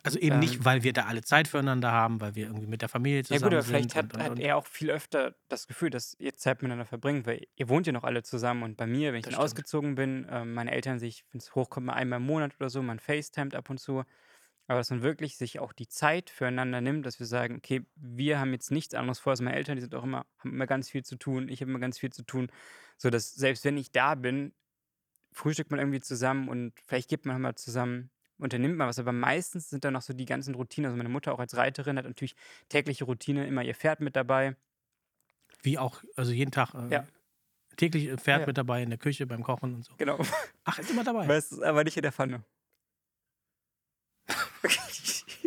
Also 0.02 0.18
eben 0.18 0.38
Ähm. 0.38 0.38
nicht, 0.38 0.64
weil 0.64 0.82
wir 0.84 0.92
da 0.92 1.06
alle 1.06 1.22
Zeit 1.22 1.48
füreinander 1.48 1.90
haben, 1.92 2.20
weil 2.20 2.34
wir 2.34 2.46
irgendwie 2.46 2.66
mit 2.66 2.80
der 2.82 2.88
Familie 2.88 3.24
Ja, 3.28 3.38
zusammen 3.38 3.40
gut, 3.40 3.52
aber 3.52 3.64
sind. 3.64 3.64
vielleicht 3.64 3.96
hat, 3.96 4.14
und, 4.14 4.26
und, 4.26 4.26
hat 4.26 4.38
er 4.38 4.56
auch 4.56 4.66
viel 4.68 4.90
öfter 4.90 5.34
das 5.48 5.66
Gefühl, 5.66 5.90
dass 5.90 6.14
ihr 6.20 6.36
Zeit 6.36 6.62
miteinander 6.62 6.84
verbringt, 6.84 7.26
weil 7.26 7.44
ihr 7.56 7.68
wohnt 7.68 7.86
ja 7.88 7.92
noch 7.92 8.04
alle 8.04 8.22
zusammen 8.22 8.62
und 8.62 8.76
bei 8.76 8.86
mir, 8.86 9.12
wenn 9.12 9.18
ich 9.18 9.24
dann 9.24 9.34
stimmt. 9.34 9.34
ausgezogen 9.34 9.96
bin, 9.96 10.26
ähm, 10.30 10.54
meine 10.54 10.70
Eltern 10.70 11.00
sich, 11.00 11.24
wenn 11.32 11.38
es 11.40 11.52
hochkommt, 11.56 11.86
mal 11.86 11.94
einmal 11.94 12.18
im 12.20 12.26
Monat 12.26 12.54
oder 12.60 12.70
so, 12.70 12.82
man 12.82 13.00
FaceTimet 13.00 13.56
ab 13.56 13.68
und 13.68 13.78
zu. 13.80 14.04
Aber 14.68 14.78
dass 14.78 14.90
man 14.90 15.02
wirklich 15.02 15.36
sich 15.36 15.60
auch 15.60 15.72
die 15.72 15.86
Zeit 15.88 16.28
füreinander 16.28 16.80
nimmt, 16.80 17.06
dass 17.06 17.20
wir 17.20 17.26
sagen, 17.26 17.56
okay, 17.56 17.86
wir 17.94 18.40
haben 18.40 18.52
jetzt 18.52 18.70
nichts 18.72 18.94
anderes 18.94 19.20
vor 19.20 19.30
als 19.30 19.40
meine 19.40 19.56
Eltern, 19.56 19.76
die 19.76 19.82
sind 19.82 19.94
auch 19.94 20.02
immer, 20.02 20.26
haben 20.38 20.50
immer 20.52 20.66
ganz 20.66 20.90
viel 20.90 21.04
zu 21.04 21.16
tun, 21.16 21.48
ich 21.48 21.60
habe 21.60 21.70
immer 21.70 21.78
ganz 21.78 21.98
viel 21.98 22.10
zu 22.10 22.22
tun. 22.24 22.50
So 22.98 23.10
dass 23.10 23.32
selbst 23.34 23.64
wenn 23.64 23.76
ich 23.76 23.92
da 23.92 24.14
bin, 24.16 24.52
frühstückt 25.32 25.70
man 25.70 25.78
irgendwie 25.78 26.00
zusammen 26.00 26.48
und 26.48 26.72
vielleicht 26.86 27.08
gibt 27.08 27.26
man 27.26 27.40
mal 27.40 27.54
zusammen, 27.54 28.10
unternimmt 28.38 28.76
man 28.76 28.88
was, 28.88 28.98
aber 28.98 29.12
meistens 29.12 29.70
sind 29.70 29.84
da 29.84 29.90
noch 29.90 30.02
so 30.02 30.12
die 30.14 30.24
ganzen 30.24 30.54
Routinen. 30.54 30.86
Also 30.86 30.96
meine 30.96 31.08
Mutter 31.10 31.32
auch 31.32 31.38
als 31.38 31.56
Reiterin 31.56 31.96
hat 31.96 32.04
natürlich 32.04 32.34
tägliche 32.68 33.04
Routine, 33.04 33.46
immer 33.46 33.62
ihr 33.62 33.74
Pferd 33.74 34.00
mit 34.00 34.16
dabei. 34.16 34.56
Wie 35.62 35.78
auch, 35.78 36.02
also 36.16 36.32
jeden 36.32 36.50
Tag 36.50 36.74
äh, 36.74 36.92
Ja. 36.92 37.06
täglich 37.76 38.06
äh, 38.08 38.16
Pferd 38.18 38.40
Ja. 38.42 38.46
mit 38.48 38.58
dabei 38.58 38.82
in 38.82 38.90
der 38.90 38.98
Küche 38.98 39.26
beim 39.26 39.42
Kochen 39.42 39.74
und 39.74 39.84
so. 39.84 39.94
Genau. 39.96 40.18
Ach, 40.64 40.78
ist 40.78 40.90
immer 40.90 41.04
dabei. 41.04 41.26
Ist 41.36 41.62
aber 41.62 41.84
nicht 41.84 41.96
in 41.96 42.02
der 42.02 42.12
Pfanne. 42.12 42.42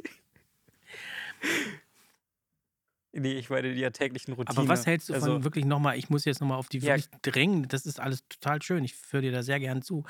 nee, 3.14 3.34
ich 3.34 3.50
meine 3.50 3.74
die 3.74 3.90
täglichen 3.92 4.34
Routine. 4.34 4.60
Aber 4.60 4.70
was 4.70 4.86
hältst 4.86 5.10
du 5.10 5.14
von 5.14 5.24
Also, 5.24 5.44
wirklich 5.44 5.66
nochmal, 5.66 5.98
ich 5.98 6.10
muss 6.10 6.26
jetzt 6.26 6.42
nochmal 6.42 6.58
auf 6.58 6.70
die 6.70 6.80
Ja. 6.80 6.96
wirklich 6.96 7.10
drängen, 7.22 7.68
das 7.68 7.86
ist 7.86 8.00
alles 8.00 8.24
total 8.28 8.62
schön, 8.62 8.84
ich 8.84 8.96
führe 8.96 9.24
dir 9.24 9.32
da 9.32 9.44
sehr 9.44 9.60
gern 9.60 9.82
zu. 9.82 10.04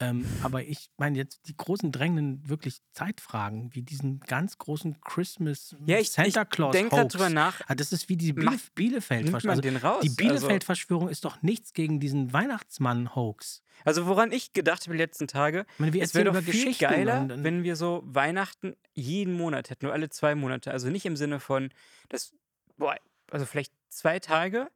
Ähm, 0.00 0.26
aber 0.42 0.64
ich 0.64 0.90
meine 0.96 1.16
jetzt 1.16 1.46
die 1.46 1.56
großen 1.56 1.92
drängenden 1.92 2.48
wirklich 2.48 2.80
Zeitfragen, 2.92 3.72
wie 3.74 3.82
diesen 3.82 4.18
ganz 4.20 4.58
großen 4.58 5.00
Christmas 5.00 5.76
Ja, 5.86 5.98
ich- 5.98 6.10
Santa 6.10 6.44
Claus 6.44 6.72
denk 6.72 6.90
grad 6.90 7.04
Hoax. 7.04 7.12
drüber 7.12 7.30
nach. 7.30 7.60
Ah, 7.68 7.76
das 7.76 7.92
ist 7.92 8.08
wie 8.08 8.16
die 8.16 8.32
Bielef 8.32 8.72
bielefeld 8.72 9.24
Nimmt 9.30 9.44
man 9.44 9.50
also? 9.50 9.62
Die 9.62 9.68
Also- 9.70 10.16
Bielefeld-Verschwörung 10.16 11.08
ist 11.08 11.24
doch 11.24 11.42
nichts 11.42 11.72
gegen 11.74 12.00
diesen 12.00 12.32
Weihnachtsmann-Hoax. 12.32 13.62
Also 13.84 14.06
woran 14.06 14.32
ich 14.32 14.52
gedacht 14.52 14.82
habe 14.82 14.92
die 14.96 14.98
letzten 15.02 15.28
Tage, 15.28 15.64
Ich 15.74 15.78
meine, 15.78 15.92
wir 15.92 16.02
es 16.02 16.12
wäre 16.14 16.24
doch 16.32 16.42
viel 16.42 16.74
geiler, 16.74 17.28
wenn 17.44 17.62
wir 17.62 17.76
so 17.76 18.02
Weihnachten 18.04 18.74
jeden 18.94 19.34
Monat 19.34 19.70
hätten, 19.70 19.84
nur 19.86 19.92
alle 19.92 20.08
zwei 20.10 20.34
Monate. 20.34 20.72
Also 20.72 20.90
nicht 20.90 21.06
im 21.06 21.16
Sinne 21.16 21.38
von, 21.38 21.70
das, 22.08 22.32
boah, 22.76 22.96
also 23.30 23.46
vielleicht 23.46 23.72
zwei 23.90 24.18
Tage 24.18 24.68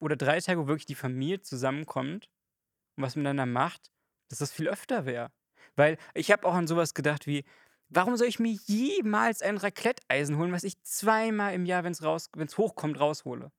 oder 0.00 0.16
drei 0.16 0.40
Tage, 0.40 0.60
wo 0.60 0.66
wirklich 0.66 0.86
die 0.86 0.94
Familie 0.96 1.40
zusammenkommt 1.42 2.28
und 2.96 3.02
was 3.04 3.14
miteinander 3.16 3.46
macht, 3.46 3.90
dass 4.34 4.48
das 4.50 4.52
viel 4.56 4.68
öfter 4.68 5.06
wäre. 5.06 5.30
Weil 5.76 5.96
ich 6.14 6.30
habe 6.30 6.46
auch 6.46 6.54
an 6.54 6.66
sowas 6.66 6.94
gedacht 6.94 7.26
wie, 7.26 7.44
warum 7.88 8.16
soll 8.16 8.26
ich 8.28 8.38
mir 8.38 8.52
jemals 8.66 9.42
ein 9.42 9.56
Raclette-Eisen 9.56 10.36
holen, 10.38 10.52
was 10.52 10.64
ich 10.64 10.80
zweimal 10.82 11.54
im 11.54 11.66
Jahr, 11.66 11.84
wenn 11.84 11.92
es 11.92 12.58
hochkommt, 12.58 12.98
raushole? 13.00 13.50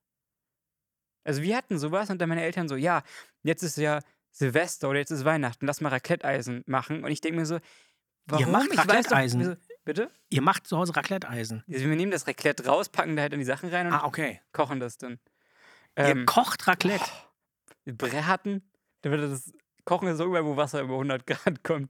Also 1.24 1.42
wir 1.42 1.58
hatten 1.58 1.80
sowas 1.80 2.10
und 2.10 2.20
dann 2.20 2.30
meine 2.30 2.44
Eltern 2.44 2.68
so, 2.70 2.76
ja, 2.76 3.02
jetzt 3.44 3.64
ist 3.64 3.78
ja 3.78 4.02
Silvester 4.32 4.90
oder 4.90 5.00
jetzt 5.00 5.12
ist 5.12 5.26
Weihnachten, 5.26 5.66
lass 5.66 5.82
mal 5.82 5.90
Raclette-Eisen 5.90 6.64
machen. 6.68 7.04
Und 7.04 7.12
ich 7.12 7.22
denke 7.22 7.40
mir 7.40 7.46
so, 7.46 7.60
warum? 8.26 8.52
macht 8.52 8.70
weiß 8.70 8.76
doch- 8.76 8.88
Raclette-Eisen? 8.88 9.40
wieso- 9.40 9.56
Bitte? 9.86 10.12
ihr 10.30 10.42
macht 10.42 10.68
zu 10.68 10.78
Hause 10.78 10.96
Raclette-Eisen. 10.96 11.64
Also 11.68 11.86
wir 11.86 11.96
nehmen 11.96 12.12
das 12.12 12.28
Raclette 12.28 12.66
raus, 12.66 12.90
packen 12.90 13.16
da 13.16 13.22
halt 13.24 13.34
dann 13.34 13.40
die 13.40 13.46
Sachen 13.46 13.70
rein 13.70 13.88
und 13.88 13.94
Ah, 13.94 14.06
okay. 14.06 14.42
kochen 14.52 14.80
das 14.80 14.98
dann. 14.98 15.20
ihr 15.98 16.06
Ähm, 16.06 16.26
kocht 16.26 16.68
Raclette. 16.68 17.06
wir 17.86 17.96
braten, 17.96 18.70
dann 19.02 19.12
wird 19.12 19.32
das 19.32 19.52
Kochen 19.86 20.08
ist 20.10 20.18
so 20.18 20.26
überall, 20.26 20.46
wo 20.46 20.58
Wasser 20.58 20.82
über 20.82 20.94
100 20.96 21.26
Grad 21.28 21.64
kommt. 21.64 21.90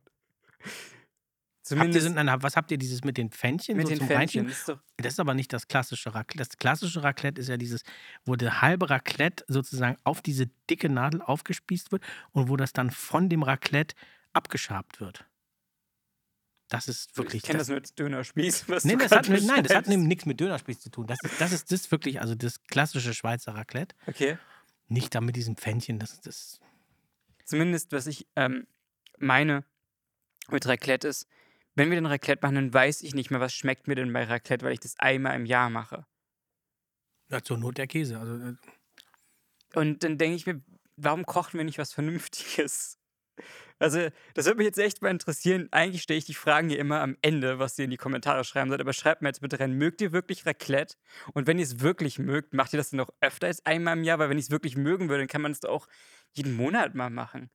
Habt 0.62 0.68
ihr, 0.68 1.78
Zumindest 1.78 2.06
so- 2.08 2.14
nein, 2.14 2.44
was 2.44 2.56
habt 2.56 2.70
ihr 2.70 2.78
dieses 2.78 3.04
mit 3.04 3.18
den 3.18 3.32
Pfännchen? 3.32 3.76
mit 3.76 3.88
so 3.88 3.96
den 3.96 4.06
Pfännchen. 4.08 4.48
Das 4.48 4.70
ist 4.70 4.78
Das 4.98 5.14
ist 5.14 5.20
aber 5.20 5.34
nicht 5.34 5.52
das 5.52 5.68
klassische 5.68 6.14
Raclette. 6.14 6.50
Das 6.50 6.58
klassische 6.60 7.02
Raclette 7.02 7.42
ist 7.42 7.48
ja 7.48 7.58
dieses, 7.58 7.82
wo 8.24 8.36
der 8.36 8.62
halbe 8.62 8.90
Raclette 8.92 9.44
sozusagen 9.48 9.98
auf 10.04 10.22
diese 10.22 10.46
dicke 10.70 10.90
Nadel 10.90 11.24
aufgespießt 11.24 11.92
wird 11.92 12.04
und 12.34 12.50
wo 12.50 12.56
das 12.58 12.72
dann 12.74 12.92
von 12.92 13.30
dem 13.30 13.42
Raclette 13.42 13.96
abgeschabt 14.34 15.00
wird. 15.00 15.26
Das 16.70 16.88
ist 16.88 17.16
wirklich. 17.18 17.42
Ich 17.44 17.48
kenne 17.48 17.60
das 17.60 17.68
nur 17.70 17.78
als 17.78 17.96
Dönerspieß. 17.96 18.70
Was 18.70 18.86
Nein, 18.86 18.98
du 19.00 19.04
das 19.08 19.12
hat, 19.12 19.30
nein, 19.30 19.64
das 19.64 19.76
hat 19.76 19.88
nichts 19.88 20.26
mit 20.26 20.40
Dönerspieß 20.40 20.80
zu 20.82 20.90
tun. 20.92 21.08
Das 21.08 21.18
ist, 21.24 21.40
das 21.42 21.52
ist 21.52 21.72
das 21.72 21.90
wirklich, 21.92 22.22
also 22.22 22.36
das 22.36 22.64
klassische 22.64 23.14
Schweizer 23.16 23.56
Raclette. 23.56 23.96
Okay. 24.08 24.38
Nicht 24.88 25.16
da 25.16 25.22
mit 25.22 25.36
diesem 25.36 25.56
Pfännchen, 25.58 25.98
das 26.00 26.14
ist 26.14 26.28
das. 26.28 26.60
Zumindest, 27.46 27.92
was 27.92 28.08
ich 28.08 28.28
ähm, 28.36 28.68
meine 29.18 29.64
mit 30.50 30.68
Raclette 30.68 31.08
ist, 31.08 31.28
wenn 31.76 31.90
wir 31.90 31.96
den 31.96 32.06
Raclette 32.06 32.42
machen, 32.42 32.56
dann 32.56 32.74
weiß 32.74 33.02
ich 33.02 33.14
nicht 33.14 33.32
mehr, 33.32 33.40
was 33.40 33.54
schmeckt 33.54 33.88
mir 33.88 33.96
denn 33.96 34.12
bei 34.14 34.24
Raclette, 34.24 34.66
weil 34.66 34.74
ich 34.74 34.80
das 34.80 34.98
einmal 34.98 35.36
im 35.36 35.46
Jahr 35.46 35.70
mache. 35.70 36.06
Ja, 37.30 37.42
zur 37.42 37.58
Not 37.58 37.78
der 37.78 37.88
Käse. 37.88 38.20
Also, 38.20 38.36
äh, 38.38 38.56
Und 39.74 40.04
dann 40.04 40.18
denke 40.18 40.36
ich 40.36 40.46
mir, 40.46 40.62
warum 40.96 41.26
kochen 41.26 41.58
wir 41.58 41.66
nicht 41.66 41.78
was 41.78 41.94
Vernünftiges? 41.94 42.98
Also, 43.78 44.08
das 44.36 44.46
würde 44.46 44.60
mich 44.60 44.68
jetzt 44.68 44.78
echt 44.78 45.02
mal 45.02 45.10
interessieren. 45.10 45.68
Eigentlich 45.72 46.02
stelle 46.02 46.18
ich 46.18 46.24
die 46.24 46.34
Fragen 46.34 46.70
hier 46.70 46.80
immer 46.80 47.02
am 47.02 47.18
Ende, 47.22 47.60
was 47.60 47.78
ihr 47.78 47.84
in 47.84 47.92
die 47.92 47.98
Kommentare 47.98 48.46
schreiben 48.46 48.70
sollt. 48.70 48.80
Aber 48.80 48.94
schreibt 48.94 49.22
mir 49.22 49.28
jetzt 49.28 49.42
bitte 49.42 49.60
rein, 49.60 49.74
mögt 49.74 50.00
ihr 50.00 50.14
wirklich 50.14 50.46
Raclette? 50.46 50.96
Und 51.34 51.46
wenn 51.46 51.60
ihr 51.60 51.66
es 51.66 51.82
wirklich 51.82 52.18
mögt, 52.18 52.54
macht 52.54 52.72
ihr 52.72 52.78
das 52.78 52.92
dann 52.92 53.02
auch 53.02 53.10
öfter 53.20 53.48
als 53.48 53.66
einmal 53.66 53.98
im 53.98 54.06
Jahr? 54.06 54.18
Weil 54.18 54.30
wenn 54.30 54.38
ich 54.38 54.46
es 54.46 54.52
wirklich 54.52 54.78
mögen 54.78 55.10
würde, 55.10 55.24
dann 55.24 55.28
kann 55.28 55.42
man 55.42 55.52
es 55.52 55.60
doch 55.60 55.72
auch 55.72 55.88
jeden 56.36 56.56
Monat 56.56 56.96
mal 56.96 57.10
machen. 57.10 57.50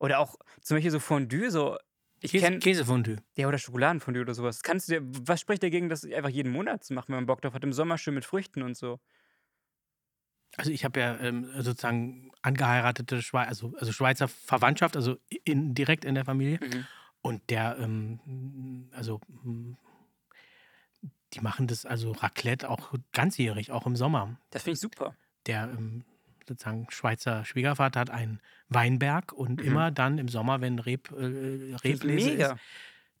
Oder 0.00 0.18
auch 0.18 0.36
zum 0.60 0.76
Beispiel 0.76 0.90
so 0.90 0.98
Fondue, 0.98 1.50
so. 1.50 1.78
Ich 2.20 2.32
Käse, 2.32 2.44
kenne. 2.44 2.58
Käsefondue. 2.58 3.16
Ja, 3.36 3.48
oder 3.48 3.58
Schokoladenfondue 3.58 4.22
oder 4.22 4.34
sowas. 4.34 4.62
Kannst 4.62 4.88
du 4.88 4.92
dir, 4.92 5.02
was 5.26 5.40
spricht 5.40 5.62
dagegen, 5.62 5.88
das 5.88 6.04
einfach 6.04 6.28
jeden 6.28 6.52
Monat 6.52 6.84
zu 6.84 6.94
machen, 6.94 7.08
wenn 7.08 7.16
man 7.16 7.26
Bock 7.26 7.42
drauf 7.42 7.54
hat? 7.54 7.64
Im 7.64 7.72
Sommer 7.72 7.98
schön 7.98 8.14
mit 8.14 8.24
Früchten 8.24 8.62
und 8.62 8.76
so. 8.76 9.00
Also 10.56 10.70
ich 10.70 10.84
habe 10.84 11.00
ja 11.00 11.18
ähm, 11.18 11.48
sozusagen 11.58 12.30
angeheiratete 12.42 13.22
Schweizer, 13.22 13.48
also, 13.48 13.72
also 13.78 13.92
Schweizer 13.92 14.28
Verwandtschaft, 14.28 14.96
also 14.96 15.16
in, 15.44 15.74
direkt 15.74 16.04
in 16.04 16.14
der 16.14 16.24
Familie. 16.24 16.60
Mhm. 16.60 16.86
Und 17.22 17.50
der, 17.50 17.78
ähm, 17.78 18.90
also 18.92 19.20
die 21.32 21.40
machen 21.40 21.66
das 21.66 21.86
also 21.86 22.12
Raclette 22.12 22.68
auch 22.68 22.92
ganzjährig, 23.12 23.70
auch 23.72 23.86
im 23.86 23.96
Sommer. 23.96 24.36
Das 24.50 24.64
finde 24.64 24.74
ich 24.74 24.80
super. 24.80 25.16
Der 25.46 25.64
ähm, 25.64 26.04
sozusagen 26.48 26.86
Schweizer 26.90 27.44
Schwiegervater 27.44 28.00
hat 28.00 28.10
einen 28.10 28.40
Weinberg 28.68 29.32
und 29.32 29.60
Mhm. 29.60 29.66
immer 29.66 29.90
dann 29.90 30.18
im 30.18 30.28
Sommer, 30.28 30.60
wenn 30.60 30.78
Reb, 30.78 31.10
äh, 31.12 31.74
Reblese 31.76 32.30
mega. 32.30 32.52
ist, 32.52 32.60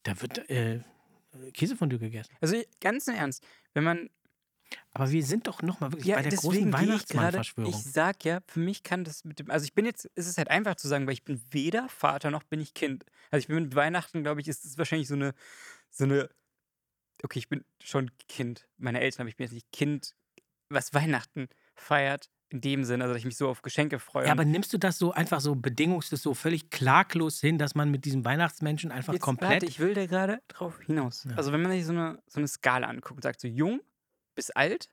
da 0.04 0.20
wird 0.20 0.50
äh, 0.50 0.80
Käsefondue 1.54 1.98
gegessen. 1.98 2.34
Also 2.40 2.60
ganz 2.80 3.08
im 3.08 3.14
Ernst, 3.14 3.46
wenn 3.74 3.84
man 3.84 4.10
Aber 4.92 5.10
wir 5.10 5.22
sind 5.22 5.46
doch 5.46 5.62
nochmal 5.62 5.92
wirklich 5.92 6.06
Ja, 6.06 6.16
bei 6.16 6.22
der 6.22 6.32
großen. 6.38 6.72
Weihnachtsmann-Verschwörung. 6.72 7.70
Ich 7.72 7.82
sag 7.82 8.24
ja, 8.24 8.40
für 8.46 8.60
mich 8.60 8.82
kann 8.82 9.04
das 9.04 9.24
mit 9.24 9.38
dem. 9.38 9.50
Also 9.50 9.64
ich 9.64 9.74
bin 9.74 9.84
jetzt, 9.84 10.06
ist 10.14 10.26
es 10.26 10.38
halt 10.38 10.48
einfach 10.48 10.76
zu 10.76 10.88
sagen, 10.88 11.06
weil 11.06 11.12
ich 11.14 11.24
bin 11.24 11.42
weder 11.50 11.88
Vater 11.88 12.30
noch 12.30 12.42
bin 12.42 12.60
ich 12.60 12.74
Kind. 12.74 13.04
Also 13.30 13.42
ich 13.42 13.48
bin 13.48 13.62
mit 13.62 13.74
Weihnachten, 13.74 14.22
glaube 14.22 14.40
ich, 14.40 14.48
ist 14.48 14.64
es 14.64 14.78
wahrscheinlich 14.78 15.08
so 15.08 15.14
eine, 15.14 15.34
so 15.90 16.04
eine. 16.04 16.28
Okay, 17.22 17.38
ich 17.38 17.48
bin 17.48 17.64
schon 17.82 18.10
Kind. 18.28 18.66
Meine 18.78 19.00
Eltern, 19.00 19.22
aber 19.22 19.28
ich 19.28 19.36
bin 19.36 19.44
jetzt 19.44 19.52
nicht 19.54 19.70
Kind, 19.72 20.14
was 20.68 20.92
Weihnachten 20.94 21.48
feiert. 21.74 22.30
In 22.52 22.60
dem 22.60 22.84
Sinne, 22.84 23.04
also 23.04 23.14
dass 23.14 23.20
ich 23.20 23.24
mich 23.24 23.38
so 23.38 23.48
auf 23.48 23.62
Geschenke 23.62 23.98
freue. 23.98 24.26
Ja, 24.26 24.32
aber 24.32 24.44
nimmst 24.44 24.74
du 24.74 24.78
das 24.78 24.98
so 24.98 25.12
einfach 25.12 25.40
so 25.40 25.54
bedingungslos, 25.54 26.22
so 26.22 26.34
völlig 26.34 26.68
klaglos 26.68 27.40
hin, 27.40 27.56
dass 27.56 27.74
man 27.74 27.90
mit 27.90 28.04
diesem 28.04 28.26
Weihnachtsmenschen 28.26 28.92
einfach 28.92 29.14
Jetzt, 29.14 29.22
komplett. 29.22 29.50
Warte, 29.50 29.66
ich 29.66 29.80
will 29.80 29.94
da 29.94 30.04
gerade 30.04 30.42
drauf 30.48 30.78
hinaus. 30.84 31.24
Ja. 31.24 31.34
Also, 31.36 31.50
wenn 31.50 31.62
man 31.62 31.72
sich 31.72 31.86
so 31.86 31.92
eine, 31.92 32.22
so 32.26 32.40
eine 32.40 32.48
Skala 32.48 32.88
anguckt 32.88 33.16
und 33.16 33.22
sagt, 33.22 33.40
so 33.40 33.48
jung 33.48 33.80
bis 34.34 34.50
alt 34.50 34.90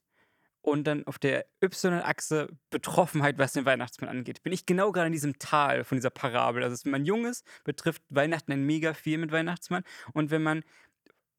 und 0.61 0.85
dann 0.85 1.05
auf 1.05 1.19
der 1.19 1.47
Y-Achse 1.61 2.47
Betroffenheit, 2.69 3.37
was 3.37 3.51
den 3.51 3.65
Weihnachtsmann 3.65 4.09
angeht, 4.09 4.41
bin 4.41 4.53
ich 4.53 4.65
genau 4.65 4.93
gerade 4.93 5.07
in 5.07 5.13
diesem 5.13 5.37
Tal 5.37 5.83
von 5.83 5.97
dieser 5.97 6.11
Parabel. 6.11 6.63
Also, 6.63 6.85
wenn 6.85 6.91
man 6.93 7.03
jung 7.03 7.25
ist, 7.25 7.45
betrifft 7.65 8.01
Weihnachten 8.07 8.53
ein 8.53 8.65
mega 8.65 8.93
viel 8.93 9.17
mit 9.17 9.33
Weihnachtsmann. 9.33 9.83
Und 10.13 10.31
wenn 10.31 10.43
man 10.43 10.63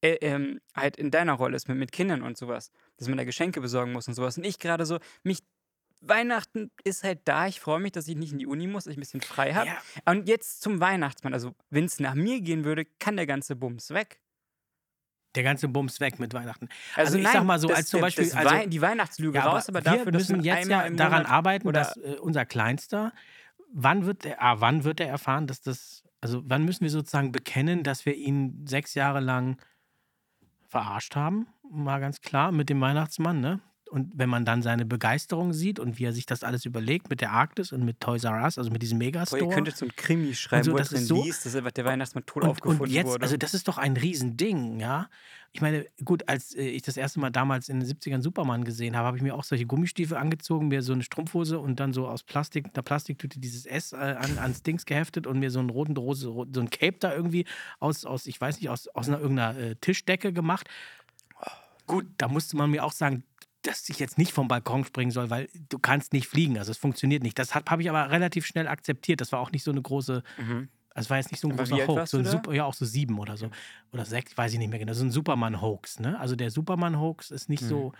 äh, 0.03 0.17
ähm, 0.21 0.61
halt 0.75 0.97
in 0.97 1.11
deiner 1.11 1.33
Rolle 1.33 1.57
ist, 1.57 1.67
mit, 1.67 1.79
mit 1.79 1.93
Kindern 1.93 2.21
und 2.21 2.37
sowas, 2.37 2.73
dass 2.99 3.09
man 3.09 3.17
da 3.17 3.25
Geschenke 3.25 3.63
besorgen 3.63 3.93
muss 3.93 4.07
und 4.07 4.13
sowas. 4.13 4.37
Und 4.37 4.45
ich 4.45 4.59
gerade 4.59 4.85
so, 4.85 4.99
mich. 5.23 5.43
Weihnachten 6.01 6.71
ist 6.85 7.05
halt 7.05 7.21
da. 7.27 7.47
Ich 7.47 7.61
freue 7.61 7.79
mich, 7.81 7.93
dass 7.93 8.09
ich 8.09 8.17
nicht 8.17 8.33
in 8.33 8.39
die 8.39 8.47
Uni 8.47 8.67
muss, 8.67 8.85
dass 8.85 8.93
ich 8.93 8.97
ein 8.97 9.01
bisschen 9.01 9.21
frei 9.21 9.53
habe. 9.55 9.67
Ja, 9.67 9.77
Und 10.07 10.29
jetzt 10.29 10.63
zum 10.63 10.81
Weihnachtsmann. 10.81 11.35
Also, 11.35 11.55
wenn 11.71 11.85
es 11.85 12.01
nach 12.01 12.15
mir 12.15 12.41
gehen 12.41 12.65
würde, 12.65 12.85
kann 12.99 13.17
der 13.17 13.27
ganze 13.27 13.57
Bums 13.57 13.91
weg. 13.91 14.21
der 15.37 15.45
ganze 15.45 15.69
Bums 15.69 16.01
weg 16.01 16.19
mit 16.19 16.35
Weihnachten. 16.35 16.69
Also, 16.97 17.07
Also 17.11 17.19
ich 17.19 17.23
nein, 17.25 17.33
sag 17.35 17.45
mal 17.45 17.59
so, 17.61 17.69
das, 17.69 17.77
als 17.79 17.89
zum 17.91 18.01
Beispiel- 18.01 18.33
also- 18.35 18.51
Wei- 18.51 18.67
die 18.67 18.81
Weihnachtslüge 18.83 19.39
Ja, 19.39 19.45
raus, 19.45 19.69
aber 19.69 19.79
wir 19.79 19.93
dafür, 19.93 20.11
dass 20.11 20.29
müssen 20.29 20.43
jetzt 20.43 20.69
ja 20.69 20.91
daran 20.91 21.23
Monat 21.23 21.29
arbeiten, 21.31 21.69
oder- 21.69 21.81
dass 21.83 21.97
äh, 21.99 22.17
unser 22.21 22.45
Kleinster, 22.45 23.13
wann 23.73 24.07
wird 24.07 24.27
er, 24.27 24.43
ah, 24.43 24.61
wann 24.61 24.83
wird 24.83 24.99
er 24.99 25.07
erfahren, 25.07 25.47
dass 25.47 25.61
das, 25.61 26.03
also 26.21 26.43
wann 26.47 26.65
müssen 26.65 26.81
wir 26.83 26.91
sozusagen 26.91 27.31
bekennen, 27.31 27.85
dass 27.85 28.07
wir 28.07 28.17
ihn 28.17 28.67
sechs 28.67 28.95
Jahre 28.95 29.21
lang 29.21 29.63
verarscht 30.67 31.15
haben, 31.15 31.47
mal 31.71 32.01
ganz 32.01 32.21
klar, 32.23 32.51
mit 32.51 32.69
dem 32.69 32.81
Weihnachtsmann, 32.81 33.41
ne? 33.41 33.61
Und 33.91 34.13
wenn 34.15 34.29
man 34.29 34.45
dann 34.45 34.63
seine 34.63 34.87
Begeisterung 34.87 35.53
sieht 35.53 35.81
und 35.81 35.99
wie 35.99 36.05
er 36.05 36.13
sich 36.13 36.25
das 36.25 36.45
alles 36.45 36.65
überlegt 36.65 37.11
mit 37.11 37.21
der 37.21 37.33
Arktis 37.33 37.73
und 37.73 37.85
mit 37.85 38.01
Toys 38.01 38.23
R 38.23 38.43
Us, 38.45 38.57
also 38.57 38.71
mit 38.71 38.83
diesem 38.83 38.99
Boah, 38.99 39.07
Megastore. 39.07 39.43
ihr 39.43 39.49
könntet 39.49 39.77
so 39.77 39.85
ein 39.85 39.93
Krimi 39.97 40.35
schreiben, 40.35 40.63
so, 40.65 40.73
wo 40.73 40.77
das 40.77 40.93
ist 40.93 41.09
so- 41.09 41.23
liest, 41.25 41.45
dass 41.45 41.53
der 41.53 41.85
Weihnachtsmann 41.85 42.25
tot 42.25 42.45
und, 42.45 42.51
aufgefunden 42.51 42.83
und 42.85 42.91
jetzt, 42.91 43.09
wurde. 43.09 43.23
also 43.25 43.37
das 43.37 43.53
ist 43.53 43.67
doch 43.67 43.79
ein 43.79 43.97
Riesending, 43.97 44.79
ja. 44.79 45.09
Ich 45.53 45.61
meine, 45.61 45.85
gut, 46.05 46.29
als 46.29 46.55
äh, 46.55 46.63
ich 46.63 46.83
das 46.83 46.97
erste 46.97 47.19
Mal 47.19 47.31
damals 47.31 47.69
in 47.69 47.81
den 47.81 47.89
70ern 47.89 48.23
Superman 48.23 48.63
gesehen 48.63 48.97
habe, 48.97 49.09
habe 49.09 49.17
ich 49.17 49.23
mir 49.25 49.35
auch 49.35 49.43
solche 49.43 49.67
Gummistiefel 49.67 50.17
angezogen, 50.17 50.69
mir 50.69 50.83
so 50.83 50.93
eine 50.93 51.03
Strumpfhose 51.03 51.59
und 51.59 51.81
dann 51.81 51.93
so 51.93 52.07
aus 52.07 52.23
Plastik, 52.23 52.67
einer 52.73 52.85
Plastiktüte 52.85 53.41
dieses 53.41 53.67
S 53.67 53.93
äh, 53.93 53.97
an, 53.97 54.39
ans 54.39 54.63
Dings 54.63 54.87
geheftet 54.87 55.27
und 55.27 55.41
mir 55.41 55.51
so 55.51 55.59
einen 55.59 55.71
roten 55.71 55.97
Rose, 55.97 56.23
so 56.33 56.61
ein 56.61 56.71
Cape 56.71 56.99
da 57.01 57.13
irgendwie 57.13 57.45
aus, 57.81 58.05
aus 58.05 58.27
ich 58.27 58.41
weiß 58.41 58.61
nicht, 58.61 58.69
aus, 58.71 58.87
aus 58.89 59.09
einer 59.09 59.19
irgendeiner 59.19 59.59
äh, 59.59 59.75
Tischdecke 59.75 60.33
gemacht. 60.33 60.69
Gut, 61.87 62.07
da 62.19 62.29
musste 62.29 62.57
man 62.57 62.71
mir 62.71 62.85
auch 62.85 62.93
sagen, 62.93 63.25
dass 63.63 63.89
ich 63.89 63.99
jetzt 63.99 64.17
nicht 64.17 64.33
vom 64.33 64.49
Balkon 64.49 64.85
springen 64.85 65.11
soll, 65.11 65.29
weil 65.31 65.49
du 65.69 65.79
kannst 65.79 66.13
nicht 66.13 66.27
fliegen, 66.27 66.59
also 66.59 66.71
es 66.71 66.79
funktioniert 66.79 67.23
nicht. 67.23 67.39
Das 67.39 67.55
habe 67.55 67.83
ich 67.83 67.91
aber 67.91 68.11
relativ 68.11 68.47
schnell 68.47 68.67
akzeptiert. 68.67 69.21
Das 69.21 69.33
war 69.33 69.41
auch 69.41 69.53
nicht 69.53 69.63
so 69.65 69.71
eine 69.71 69.83
große, 69.83 70.23
mhm. 70.39 70.69
also 70.95 71.07
es 71.07 71.11
war 71.11 71.19
jetzt 71.19 71.31
nicht 71.31 71.41
so 71.41 71.49
ein 71.49 71.53
Aber 71.53 71.65
großer 71.65 71.87
Hoax. 71.87 72.11
So 72.11 72.19
ein? 72.19 72.25
Super, 72.25 72.55
ja, 72.55 72.65
auch 72.65 72.75
so 72.75 72.85
sieben 72.87 73.19
oder 73.19 73.37
so. 73.37 73.51
Oder 73.93 74.05
sechs, 74.07 74.37
weiß 74.37 74.53
ich 74.53 74.59
nicht 74.59 74.71
mehr 74.71 74.79
genau. 74.79 74.95
So 74.95 75.05
ein 75.05 75.11
Superman-Hoax, 75.11 76.01
ne? 76.01 76.19
Also 76.19 76.37
der 76.37 76.51
Superman-Hoax 76.51 77.31
ist 77.31 77.49
nicht 77.49 77.63
Mhm. 77.63 77.69
so, 77.69 77.93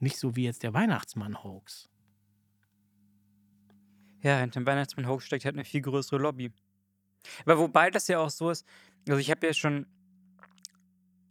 nicht 0.00 0.18
so 0.18 0.36
wie 0.36 0.44
jetzt 0.44 0.62
der 0.62 0.74
Weihnachtsmann-Hoax. 0.74 1.88
Ja, 4.22 4.38
hinter 4.40 4.60
dem 4.60 4.66
Weihnachtsmann-Hoax 4.66 5.24
steckt 5.24 5.46
halt 5.46 5.54
eine 5.54 5.64
viel 5.64 5.80
größere 5.80 6.18
Lobby. 6.20 6.52
Aber 7.44 7.58
wobei 7.58 7.90
das 7.90 8.06
ja 8.08 8.18
auch 8.18 8.30
so 8.30 8.50
ist, 8.50 8.66
also 9.08 9.18
ich 9.18 9.30
habe 9.30 9.46
ja 9.46 9.54
schon, 9.54 9.86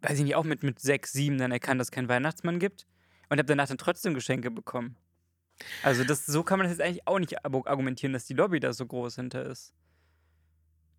weiß 0.01 0.17
ich 0.17 0.23
nicht, 0.23 0.35
auch 0.35 0.43
mit, 0.43 0.63
mit 0.63 0.79
sechs, 0.79 1.13
sieben 1.13 1.37
dann 1.37 1.51
erkannt, 1.51 1.79
dass 1.79 1.87
es 1.87 1.91
keinen 1.91 2.09
Weihnachtsmann 2.09 2.57
gibt 2.57 2.87
und 3.29 3.37
habe 3.37 3.45
danach 3.45 3.67
dann 3.67 3.77
trotzdem 3.77 4.13
Geschenke 4.13 4.51
bekommen. 4.51 4.95
Also 5.83 6.03
das, 6.03 6.25
so 6.25 6.43
kann 6.43 6.59
man 6.59 6.67
das 6.67 6.77
jetzt 6.77 6.85
eigentlich 6.85 7.07
auch 7.07 7.19
nicht 7.19 7.45
argu- 7.45 7.67
argumentieren, 7.67 8.13
dass 8.13 8.25
die 8.25 8.33
Lobby 8.33 8.59
da 8.59 8.73
so 8.73 8.85
groß 8.85 9.15
hinter 9.15 9.45
ist. 9.45 9.73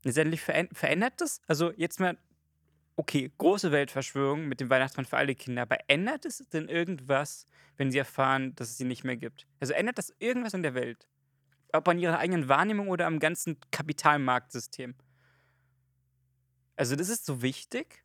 Letztendlich 0.02 0.40
veränd 0.40 0.76
verändert 0.76 1.14
das, 1.18 1.40
also 1.46 1.72
jetzt 1.72 2.00
mal, 2.00 2.16
okay, 2.96 3.30
große 3.38 3.72
Weltverschwörung 3.72 4.46
mit 4.46 4.60
dem 4.60 4.70
Weihnachtsmann 4.70 5.06
für 5.06 5.16
alle 5.16 5.34
Kinder, 5.34 5.62
aber 5.62 5.78
ändert 5.88 6.24
es 6.24 6.38
denn 6.52 6.68
irgendwas, 6.68 7.46
wenn 7.76 7.90
sie 7.90 7.98
erfahren, 7.98 8.54
dass 8.56 8.70
es 8.70 8.78
sie 8.78 8.84
nicht 8.84 9.04
mehr 9.04 9.16
gibt? 9.16 9.46
Also 9.60 9.72
ändert 9.74 9.98
das 9.98 10.14
irgendwas 10.18 10.54
in 10.54 10.62
der 10.62 10.74
Welt? 10.74 11.06
ob 11.72 11.88
an 11.88 11.98
ihrer 11.98 12.18
eigenen 12.18 12.48
Wahrnehmung 12.48 12.88
oder 12.88 13.06
am 13.06 13.18
ganzen 13.18 13.58
Kapitalmarktsystem. 13.70 14.94
Also 16.76 16.96
das 16.96 17.08
ist 17.08 17.26
so 17.26 17.42
wichtig, 17.42 18.02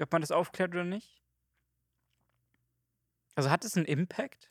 ob 0.00 0.10
man 0.10 0.22
das 0.22 0.32
aufklärt 0.32 0.70
oder 0.72 0.84
nicht. 0.84 1.21
Also 3.34 3.50
hat 3.50 3.64
es 3.64 3.76
einen 3.76 3.86
Impact? 3.86 4.50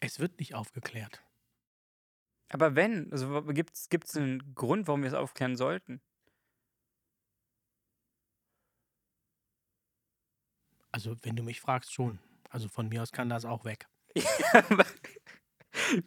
Es 0.00 0.18
wird 0.18 0.38
nicht 0.40 0.54
aufgeklärt. 0.54 1.22
Aber 2.48 2.74
wenn, 2.74 3.10
also 3.12 3.42
gibt 3.44 3.76
es 3.76 4.16
einen 4.16 4.54
Grund, 4.54 4.86
warum 4.88 5.02
wir 5.02 5.08
es 5.08 5.14
aufklären 5.14 5.56
sollten? 5.56 6.02
Also 10.90 11.16
wenn 11.22 11.36
du 11.36 11.42
mich 11.42 11.60
fragst, 11.60 11.92
schon. 11.92 12.18
Also 12.50 12.68
von 12.68 12.88
mir 12.88 13.02
aus 13.02 13.12
kann 13.12 13.28
das 13.30 13.44
auch 13.44 13.64
weg. 13.64 13.86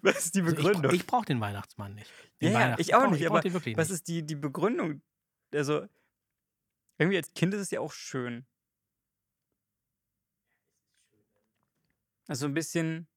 Was 0.01 0.25
ist 0.25 0.35
die 0.35 0.41
Also 0.41 0.55
Begründung? 0.55 0.91
ich 0.93 1.01
ich 1.01 1.07
brauche 1.07 1.25
den 1.25 1.41
Weihnachtsmann 1.41 1.95
nicht. 1.95 2.11
Den 2.41 2.51
Ja, 2.53 2.59
Weihnachts- 2.59 2.81
ich 2.81 2.93
auch 2.93 3.09
nicht, 3.09 3.21
Ich 3.21 3.27
aber 3.27 3.39
den 3.41 3.53
wirklich 3.53 3.75
Was 3.77 3.89
nicht. 3.89 3.95
ist 3.95 4.07
die, 4.07 4.23
die 4.23 4.35
Begründung? 4.35 5.01
Also, 5.53 5.87
irgendwie 6.99 7.17
als 7.17 7.33
Kind 7.33 7.53
ist 7.55 7.61
es 7.61 7.71
ja 7.71 7.79
auch 7.79 7.91
schön. 7.91 8.45
Also 12.27 12.45
ein 12.45 12.53
bisschen. 12.53 13.07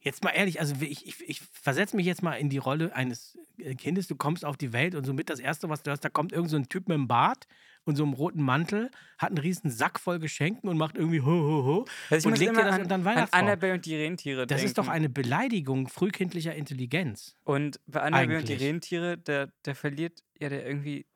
Jetzt 0.00 0.22
mal 0.22 0.30
ehrlich, 0.30 0.60
also 0.60 0.76
ich, 0.80 1.06
ich, 1.08 1.28
ich 1.28 1.40
versetze 1.40 1.96
mich 1.96 2.06
jetzt 2.06 2.22
mal 2.22 2.34
in 2.34 2.48
die 2.48 2.58
Rolle 2.58 2.94
eines 2.94 3.36
äh, 3.58 3.74
Kindes, 3.74 4.06
du 4.06 4.14
kommst 4.14 4.44
auf 4.44 4.56
die 4.56 4.72
Welt 4.72 4.94
und 4.94 5.04
somit 5.04 5.28
das 5.28 5.40
Erste, 5.40 5.68
was 5.68 5.82
du 5.82 5.90
hast, 5.90 6.04
da 6.04 6.08
kommt 6.08 6.32
irgend 6.32 6.50
so 6.50 6.56
ein 6.56 6.68
Typ 6.68 6.86
mit 6.86 6.94
einem 6.94 7.08
Bart 7.08 7.48
und 7.82 7.96
so 7.96 8.04
einem 8.04 8.12
roten 8.12 8.40
Mantel, 8.40 8.92
hat 9.18 9.30
einen 9.30 9.38
riesen 9.38 9.70
Sack 9.72 9.98
voll 9.98 10.20
Geschenken 10.20 10.68
und 10.70 10.76
macht 10.78 10.94
irgendwie 10.94 11.20
ho, 11.20 11.26
ho, 11.26 11.64
ho 11.64 11.84
Also 12.10 12.28
und 12.28 12.38
legt 12.38 12.56
dir 12.56 12.62
das 12.62 12.74
an, 12.76 12.82
unter 12.82 12.96
den 12.96 13.00
an 13.00 13.04
Weihnachtsbaum. 13.04 13.40
Annabelle 13.40 13.74
und 13.74 13.86
die 13.86 13.96
Rentiere 13.96 14.46
Das 14.46 14.58
denken. 14.58 14.66
ist 14.66 14.78
doch 14.78 14.86
eine 14.86 15.08
Beleidigung 15.08 15.88
frühkindlicher 15.88 16.54
Intelligenz. 16.54 17.34
Und 17.42 17.80
bei 17.86 18.00
Annabelle 18.02 18.38
und 18.38 18.48
die 18.48 18.52
Eigentlich. 18.52 18.68
Rentiere, 18.68 19.18
der, 19.18 19.52
der 19.64 19.74
verliert 19.74 20.22
ja 20.38 20.48
der 20.48 20.64
irgendwie 20.64 21.06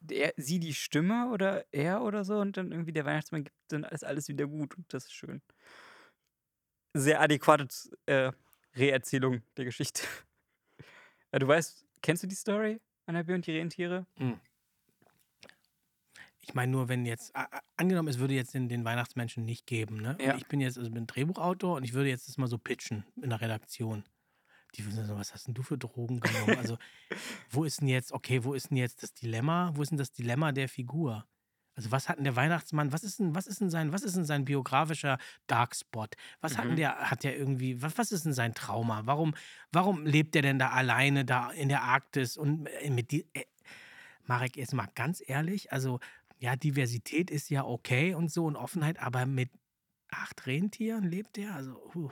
der, 0.00 0.32
sie 0.36 0.60
die 0.60 0.72
Stimme 0.72 1.30
oder 1.30 1.64
er 1.72 2.02
oder 2.02 2.24
so 2.24 2.38
und 2.38 2.56
dann 2.56 2.70
irgendwie 2.70 2.92
der 2.92 3.04
Weihnachtsmann 3.04 3.44
gibt 3.44 3.56
dann 3.68 3.84
ist 3.84 4.04
alles 4.04 4.28
wieder 4.28 4.46
gut 4.46 4.76
und 4.76 4.92
das 4.94 5.04
ist 5.06 5.12
schön. 5.14 5.42
Sehr 6.94 7.20
adäquate 7.20 7.68
äh, 8.06 8.32
Reerzählung 8.76 9.42
der 9.56 9.64
Geschichte. 9.64 10.02
Ja, 11.32 11.38
du 11.38 11.46
weißt, 11.46 11.84
kennst 12.02 12.22
du 12.22 12.26
die 12.26 12.34
Story? 12.34 12.80
Annabelle 13.06 13.36
und 13.36 13.46
die 13.46 13.56
Rentiere? 13.56 14.06
Ich 16.40 16.54
meine 16.54 16.72
nur, 16.72 16.88
wenn 16.88 17.06
jetzt, 17.06 17.32
angenommen, 17.76 18.08
es 18.08 18.18
würde 18.18 18.34
jetzt 18.34 18.54
den, 18.54 18.68
den 18.68 18.84
Weihnachtsmenschen 18.84 19.44
nicht 19.44 19.66
geben, 19.66 20.00
ne? 20.00 20.16
Ja. 20.20 20.36
Ich 20.36 20.46
bin 20.46 20.60
jetzt, 20.60 20.78
also 20.78 20.90
bin 20.90 21.06
Drehbuchautor 21.06 21.76
und 21.76 21.84
ich 21.84 21.92
würde 21.92 22.08
jetzt 22.08 22.28
das 22.28 22.38
mal 22.38 22.48
so 22.48 22.58
pitchen 22.58 23.04
in 23.22 23.30
der 23.30 23.40
Redaktion. 23.40 24.04
Die 24.74 24.84
würden 24.84 25.06
so, 25.06 25.16
was 25.16 25.34
hast 25.34 25.46
denn 25.46 25.54
du 25.54 25.62
für 25.62 25.76
Drogen 25.76 26.20
genommen? 26.20 26.56
Also, 26.58 26.78
wo 27.50 27.64
ist 27.64 27.80
denn 27.80 27.88
jetzt, 27.88 28.12
okay, 28.12 28.44
wo 28.44 28.54
ist 28.54 28.70
denn 28.70 28.78
jetzt 28.78 29.02
das 29.02 29.12
Dilemma? 29.12 29.72
Wo 29.74 29.82
ist 29.82 29.90
denn 29.90 29.98
das 29.98 30.12
Dilemma 30.12 30.52
der 30.52 30.68
Figur? 30.68 31.26
Also, 31.76 31.90
was 31.92 32.08
hat 32.08 32.18
denn 32.18 32.24
der 32.24 32.36
Weihnachtsmann, 32.36 32.92
was 32.92 33.04
ist 33.04 33.20
denn, 33.20 33.34
was 33.34 33.46
ist 33.46 33.60
denn 33.60 33.70
sein, 33.70 33.92
was 33.92 34.02
ist 34.02 34.16
denn 34.16 34.24
sein 34.24 34.44
biografischer 34.44 35.18
Darkspot? 35.46 36.16
Was 36.40 36.58
hat 36.58 36.66
denn 36.68 36.72
Mhm. 36.72 36.76
der, 36.76 37.10
hat 37.10 37.24
der 37.24 37.38
irgendwie, 37.38 37.80
was, 37.80 37.96
was 37.96 38.12
ist 38.12 38.24
denn 38.24 38.32
sein 38.34 38.54
Trauma? 38.54 39.02
Warum, 39.06 39.34
warum 39.72 40.04
lebt 40.04 40.36
er 40.36 40.42
denn 40.42 40.58
da 40.58 40.70
alleine 40.70 41.24
da 41.24 41.50
in 41.50 41.68
der 41.68 41.82
Arktis 41.82 42.36
und 42.36 42.66
äh, 42.66 42.90
mit 42.90 43.12
die, 43.12 43.26
äh, 43.34 43.44
Marek, 44.24 44.56
jetzt 44.56 44.74
mal 44.74 44.88
ganz 44.94 45.22
ehrlich, 45.26 45.72
also 45.72 46.00
ja, 46.38 46.56
Diversität 46.56 47.30
ist 47.30 47.50
ja 47.50 47.64
okay 47.64 48.14
und 48.14 48.30
so 48.30 48.46
und 48.46 48.56
Offenheit, 48.56 49.00
aber 49.00 49.26
mit 49.26 49.50
acht 50.10 50.46
Rentieren 50.46 51.04
lebt 51.04 51.38
er? 51.38 51.54
Also, 51.54 51.74
puh, 51.92 52.10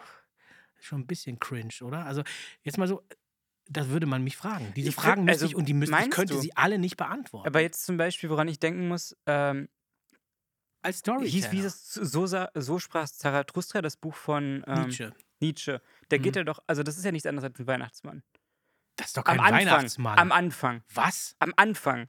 schon 0.81 1.01
ein 1.03 1.07
bisschen 1.07 1.39
cringe, 1.41 1.75
oder? 1.83 2.07
Also, 2.07 2.23
jetzt 2.63 2.79
mal 2.79 2.89
so, 2.89 3.03
das 3.69 3.89
würde 3.89 4.07
man 4.07 4.23
mich 4.25 4.37
fragen. 4.37 4.73
Diese 4.75 4.89
Ich 4.91 4.95
Fragen 4.95 5.25
müsste 5.25 5.45
also, 5.45 5.47
ich 5.47 5.57
und 5.57 5.67
die 5.67 5.75
müsste 5.75 5.97
ich 6.01 6.11
könnte 6.11 6.35
du? 6.35 6.41
sie 6.41 6.57
alle 6.57 6.79
nicht 6.79 6.97
beantworten. 6.97 7.47
Aber 7.47 7.61
jetzt 7.61 7.85
zum 7.85 7.97
Beispiel, 7.97 8.31
woran 8.31 8.49
ich 8.49 8.59
denken 8.59 8.89
muss, 8.89 9.17
ähm, 9.27 9.69
als 10.83 10.99
Story. 10.99 11.29
hieß, 11.29 11.51
wie 11.53 11.61
es 11.61 11.93
so, 11.93 12.27
so 12.27 12.79
sprach 12.79 13.09
Zarathustra, 13.09 13.83
das 13.83 13.97
Buch 13.97 14.15
von 14.15 14.65
ähm, 14.67 14.83
Nietzsche. 14.83 15.13
Nietzsche. 15.41 15.83
Da 16.09 16.19
geht 16.19 16.35
Mhm. 16.35 16.41
er 16.41 16.45
doch, 16.45 16.61
also 16.67 16.83
das 16.83 16.97
ist 16.99 17.05
ja 17.05 17.13
nichts 17.13 17.27
anderes 17.27 17.51
als 17.51 17.59
ein 17.59 17.67
Weihnachtsmann. 17.67 18.23
Das 18.97 19.09
ist 19.09 19.17
doch 19.17 19.25
Am 19.27 19.37
kein 19.37 19.41
Anfang. 19.41 19.67
Weihnachtsmann. 19.67 20.19
Am 20.19 20.33
Anfang. 20.33 20.83
Was? 20.95 21.37
Am 21.39 21.53
Anfang. 21.57 22.09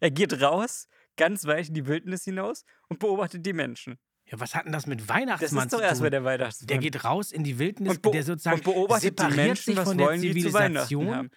Er 0.00 0.10
geht 0.10 0.40
raus, 0.42 0.86
ganz 1.16 1.44
weit 1.46 1.68
in 1.68 1.74
die 1.74 1.86
Wildnis 1.86 2.24
hinaus 2.24 2.64
und 2.88 2.98
beobachtet 2.98 3.44
die 3.46 3.52
Menschen. 3.52 3.98
Ja, 4.28 4.40
was 4.40 4.54
hat 4.54 4.64
denn 4.66 4.72
das 4.72 4.86
mit 4.86 5.00
Das 5.02 5.08
Weihnachtsmann 5.08 5.66
ist 5.66 5.72
doch 5.72 5.78
zu 5.78 5.84
erstmal 5.84 6.08
tun? 6.08 6.12
der 6.12 6.24
Weihnachtsmann. 6.24 6.66
Der 6.66 6.78
geht 6.78 7.04
raus 7.04 7.30
in 7.32 7.44
die 7.44 7.58
Wildnis, 7.58 8.00
der 8.00 8.22
sozusagen 8.24 8.60
die 8.60 8.98
separiert 8.98 9.36
Menschen, 9.36 9.74
sich 9.74 9.84
von 9.84 9.96
der 9.98 10.08
zu 10.14 10.20
Zivilisation 10.20 11.30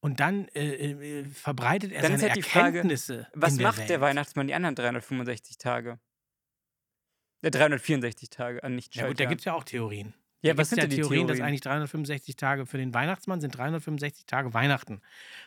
und 0.00 0.18
dann 0.18 0.48
äh, 0.48 1.20
äh, 1.20 1.24
verbreitet 1.26 1.92
er 1.92 2.02
Dann 2.02 2.12
seine 2.18 2.22
halt 2.32 2.36
die 2.36 2.42
Frage, 2.42 2.78
Erkenntnisse. 2.78 3.28
Was 3.34 3.56
der 3.56 3.66
macht 3.68 3.78
Welt. 3.78 3.90
der 3.90 4.00
Weihnachtsmann 4.00 4.48
die 4.48 4.54
anderen 4.54 4.74
365 4.74 5.56
Tage? 5.58 6.00
Äh, 7.42 7.50
364 7.52 8.30
Tage 8.30 8.62
an 8.64 8.74
nicht 8.74 8.94
Ja 8.96 9.06
gut, 9.06 9.20
da 9.20 9.24
gibt 9.26 9.40
es 9.40 9.44
ja 9.44 9.52
auch 9.54 9.64
Theorien. 9.64 10.14
Ja, 10.44 10.54
da 10.54 10.58
was 10.58 10.70
sind 10.70 10.78
ja 10.78 10.88
die 10.88 10.96
Theorien, 10.96 11.28
dass 11.28 11.36
Theorien? 11.36 11.48
eigentlich 11.48 11.60
365 11.60 12.34
Tage 12.34 12.66
für 12.66 12.76
den 12.76 12.92
Weihnachtsmann 12.92 13.40
sind 13.40 13.56
365 13.56 14.26
Tage 14.26 14.52
Weihnachten, 14.52 15.00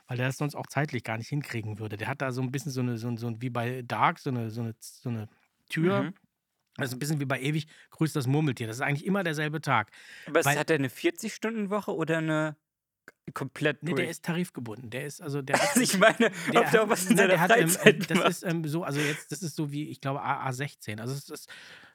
weil 0.08 0.16
der 0.16 0.28
das 0.28 0.38
sonst 0.38 0.56
auch 0.56 0.68
zeitlich 0.68 1.04
gar 1.04 1.18
nicht 1.18 1.28
hinkriegen 1.28 1.80
würde. 1.80 1.98
Der 1.98 2.08
hat 2.08 2.22
da 2.22 2.32
so 2.32 2.42
ein 2.42 2.52
bisschen 2.52 2.72
so 2.72 2.80
eine, 2.80 2.98
so, 2.98 3.10
ein- 3.10 3.18
so 3.18 3.28
ein- 3.28 3.42
wie 3.42 3.50
bei 3.50 3.82
Dark, 3.82 4.20
so 4.20 4.30
eine, 4.30 4.50
so 4.52 4.62
eine, 4.62 4.74
so 4.80 5.10
eine 5.10 5.28
Tür. 5.70 6.04
Mhm. 6.04 6.14
Das 6.78 6.88
ist 6.90 6.94
ein 6.96 7.00
bisschen 7.00 7.20
wie 7.20 7.26
bei 7.26 7.40
Ewig 7.42 7.68
grüßt 7.92 8.16
das 8.16 8.28
Murmeltier. 8.28 8.68
Das 8.68 8.78
ist 8.78 8.82
eigentlich 8.82 9.06
immer 9.06 9.24
derselbe 9.24 9.62
Tag. 9.62 9.92
Aber 10.28 10.44
weil- 10.46 10.58
hat 10.60 10.70
er 10.70 10.76
eine 10.76 10.90
40-Stunden-Woche 10.90 11.96
oder 11.96 12.18
eine 12.18 12.56
komplett 13.34 13.82
Nee, 13.84 13.94
der 13.94 14.10
ist 14.10 14.24
tarifgebunden. 14.26 14.90
Der 14.90 15.06
ist 15.06 15.22
also 15.22 15.42
der 15.42 15.56
Also 15.62 15.82
ich 15.82 15.98
meine, 15.98 16.32
der 16.54 16.62
ob 16.62 16.72
der 16.72 16.84
auch 16.84 16.90
was 16.90 17.04
in 17.10 17.16
nein, 17.16 17.18
seiner 17.18 17.28
der 17.30 17.40
hat, 17.42 17.52
ähm, 17.58 17.70
Freizeit 17.70 17.96
äh, 17.96 18.08
das 18.08 18.18
macht. 18.18 18.28
ist 18.30 18.44
ähm, 18.44 18.68
so, 18.68 18.84
also 18.84 19.00
jetzt, 19.00 19.32
das 19.32 19.42
ist 19.42 19.56
so 19.56 19.72
wie, 19.72 19.90
ich 19.90 20.02
glaube, 20.02 20.22
AA16. 20.24 21.00
Also 21.00 21.14
es 21.14 21.30
ist 21.30 21.50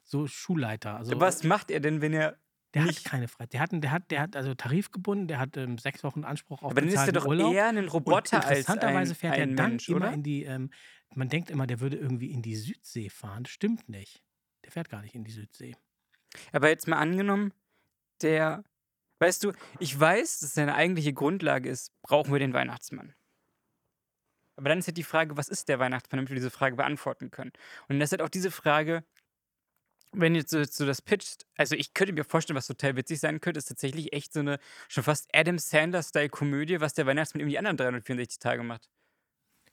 so 0.04 0.26
Schulleiter. 0.26 0.96
Also 0.96 1.20
was 1.20 1.44
macht 1.44 1.70
er 1.70 1.80
denn, 1.80 2.00
wenn 2.00 2.12
er 2.12 2.38
der 2.74 2.84
nicht- 2.84 3.04
hat 3.04 3.10
keine 3.12 3.28
Freizeit. 3.28 3.52
Der 3.54 3.60
hat, 3.60 3.70
der 3.72 3.90
hat, 3.90 4.10
der 4.10 4.20
hat 4.22 4.36
also 4.36 4.54
tarifgebunden, 4.54 5.28
der 5.28 5.38
hat 5.40 5.56
ähm, 5.56 5.76
sechs 5.78 6.02
Wochen 6.04 6.24
Anspruch 6.24 6.62
auf 6.62 6.70
Aber 6.70 6.80
dann 6.80 6.88
ist 6.88 6.96
er 6.96 7.12
doch 7.12 7.26
Urlaub. 7.26 7.52
eher 7.52 7.66
ein 7.68 7.78
Und 7.78 7.88
Roboter 7.88 8.36
als 8.38 8.46
ein, 8.46 8.50
interessanterweise 8.58 9.14
fährt 9.14 9.36
er 9.36 9.42
ein 9.42 9.56
dann 9.56 9.70
Mensch, 9.70 9.88
immer 9.88 9.96
oder? 9.98 10.12
in 10.12 10.22
die, 10.22 10.44
ähm, 10.44 10.70
man 11.14 11.28
denkt 11.28 11.50
immer, 11.50 11.66
der 11.66 11.80
würde 11.80 11.96
irgendwie 11.96 12.30
in 12.30 12.42
die 12.42 12.54
Südsee 12.56 13.08
fahren. 13.10 13.44
Stimmt 13.46 13.88
nicht. 13.88 14.22
Der 14.70 14.74
fährt 14.74 14.88
gar 14.88 15.02
nicht 15.02 15.16
in 15.16 15.24
die 15.24 15.32
Südsee. 15.32 15.74
Aber 16.52 16.68
jetzt 16.68 16.86
mal 16.86 16.98
angenommen, 16.98 17.52
der, 18.22 18.62
weißt 19.18 19.42
du, 19.42 19.52
ich 19.80 19.98
weiß, 19.98 20.38
dass 20.38 20.54
seine 20.54 20.76
eigentliche 20.76 21.12
Grundlage 21.12 21.68
ist, 21.68 21.92
brauchen 22.02 22.32
wir 22.32 22.38
den 22.38 22.52
Weihnachtsmann. 22.52 23.14
Aber 24.54 24.68
dann 24.68 24.78
ist 24.78 24.86
halt 24.86 24.96
die 24.96 25.02
Frage, 25.02 25.36
was 25.36 25.48
ist 25.48 25.68
der 25.68 25.80
Weihnachtsmann, 25.80 26.18
damit 26.18 26.30
wir 26.30 26.36
diese 26.36 26.52
Frage 26.52 26.76
beantworten 26.76 27.32
können. 27.32 27.50
Und 27.88 27.98
das 27.98 28.08
ist 28.08 28.12
halt 28.12 28.22
auch 28.22 28.28
diese 28.28 28.52
Frage, 28.52 29.02
wenn 30.12 30.36
jetzt 30.36 30.50
so, 30.50 30.62
so 30.62 30.86
das 30.86 31.02
pitcht, 31.02 31.46
also 31.56 31.74
ich 31.74 31.92
könnte 31.92 32.12
mir 32.12 32.24
vorstellen, 32.24 32.56
was 32.56 32.68
total 32.68 32.94
witzig 32.94 33.18
sein 33.18 33.40
könnte, 33.40 33.58
ist 33.58 33.66
tatsächlich 33.66 34.12
echt 34.12 34.32
so 34.32 34.40
eine 34.40 34.60
schon 34.86 35.02
fast 35.02 35.28
Adam 35.34 35.58
Sandler-Style-Komödie, 35.58 36.80
was 36.80 36.94
der 36.94 37.06
Weihnachtsmann 37.06 37.40
irgendwie 37.40 37.54
die 37.54 37.58
anderen 37.58 37.76
364 37.76 38.38
Tage 38.38 38.62
macht. 38.62 38.88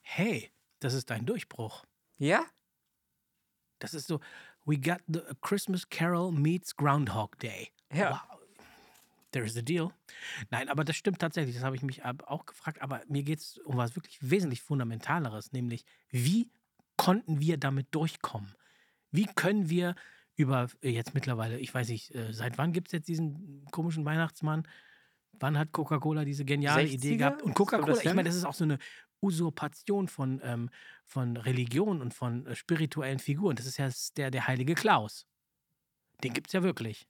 Hey, 0.02 0.52
das 0.80 0.96
ist 0.96 1.12
dein 1.12 1.28
Durchbruch. 1.28 1.86
Ja? 2.18 2.44
Das 3.80 3.94
ist 3.94 4.08
so, 4.08 4.20
we 4.67 4.77
got 4.77 5.01
the 5.08 5.21
a 5.30 5.34
Christmas 5.41 5.89
Carol 5.89 6.32
meets 6.32 6.75
Groundhog 6.75 7.39
Day. 7.39 7.71
Ja. 7.93 8.12
Wow. 8.12 8.38
There's 9.32 9.58
a 9.58 9.62
deal. 9.62 9.91
Nein, 10.51 10.69
aber 10.69 10.84
das 10.84 10.95
stimmt 10.95 11.19
tatsächlich. 11.19 11.56
Das 11.56 11.63
habe 11.63 11.75
ich 11.75 11.84
mich 11.84 12.03
auch 12.06 12.45
gefragt. 12.45 12.82
Aber 12.82 13.01
mir 13.08 13.23
geht 13.23 13.39
es 13.39 13.58
um 13.60 13.77
was 13.77 13.95
wirklich 13.95 14.17
wesentlich 14.21 14.62
Fundamentaleres, 14.62 15.51
nämlich 15.51 15.86
wie 16.10 16.49
konnten 16.95 17.39
wir 17.39 17.58
damit 17.58 17.88
durchkommen? 17.91 18.56
Wie 19.12 19.25
können 19.25 19.69
wir 19.69 19.95
über 20.36 20.69
äh, 20.82 20.89
jetzt 20.89 21.13
mittlerweile, 21.13 21.60
ich 21.60 21.73
weiß 21.73 21.89
nicht, 21.89 22.15
äh, 22.15 22.32
seit 22.34 22.58
wann 22.58 22.71
gibt 22.71 22.88
es 22.88 22.93
jetzt 22.93 23.08
diesen 23.08 23.65
komischen 23.71 24.06
Weihnachtsmann? 24.06 24.67
Wann 25.39 25.58
hat 25.58 25.71
Coca-Cola 25.71 26.25
diese 26.25 26.45
geniale 26.45 26.88
Idee 26.88 27.13
60er? 27.13 27.17
gehabt? 27.17 27.41
Und 27.43 27.53
Coca-Cola, 27.53 27.97
ich 27.97 28.06
meine, 28.06 28.23
das 28.23 28.36
ist 28.36 28.45
auch 28.45 28.53
so 28.53 28.63
eine 28.63 28.80
Usurpation 29.21 30.08
von, 30.08 30.41
ähm, 30.43 30.69
von 31.06 31.38
Religion 31.38 32.01
und 32.01 32.13
von 32.13 32.45
äh, 32.45 32.56
spirituellen 32.56 33.19
Figuren. 33.19 33.56
Das 33.56 33.65
ist 33.65 33.77
ja 33.77 33.89
der, 34.15 34.32
der 34.32 34.47
heilige 34.47 34.75
Klaus. 34.75 35.25
Den 36.23 36.34
gibt 36.34 36.47
es 36.47 36.53
ja 36.53 36.63
wirklich. 36.63 37.08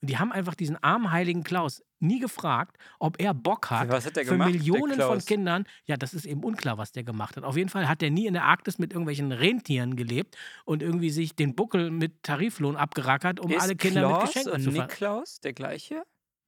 Und 0.00 0.10
die 0.10 0.18
haben 0.18 0.30
einfach 0.30 0.54
diesen 0.54 0.76
armen 0.82 1.10
heiligen 1.10 1.42
Klaus 1.42 1.82
nie 1.98 2.20
gefragt, 2.20 2.76
ob 3.00 3.20
er 3.20 3.34
Bock 3.34 3.70
hat, 3.70 3.88
was 3.88 4.06
hat 4.06 4.14
der 4.14 4.24
für 4.24 4.32
gemacht, 4.32 4.52
der 4.52 4.60
Millionen 4.60 5.00
von? 5.00 5.18
Kindern. 5.18 5.64
Ja, 5.86 5.96
das 5.96 6.14
ist 6.14 6.24
eben 6.24 6.44
unklar, 6.44 6.78
was 6.78 6.92
der 6.92 7.02
gemacht 7.02 7.36
hat. 7.36 7.42
Auf 7.42 7.56
jeden 7.56 7.68
Fall 7.68 7.88
hat 7.88 8.02
er 8.02 8.10
nie 8.10 8.26
in 8.26 8.34
der 8.34 8.44
Arktis 8.44 8.78
mit 8.78 8.92
irgendwelchen 8.92 9.32
Rentieren 9.32 9.96
gelebt 9.96 10.36
und 10.64 10.82
irgendwie 10.82 11.10
sich 11.10 11.34
den 11.34 11.56
Buckel 11.56 11.90
mit 11.90 12.22
Tariflohn 12.22 12.76
abgerackert, 12.76 13.40
um 13.40 13.50
ist 13.50 13.60
alle 13.60 13.74
Kinder 13.74 14.02
Klaus 14.02 14.22
mit 14.22 14.34
Geschenken 14.34 14.52
und 14.52 14.62
zu. 14.62 14.70
Niklaus 14.70 15.40
der 15.40 15.52
gleiche? 15.52 16.04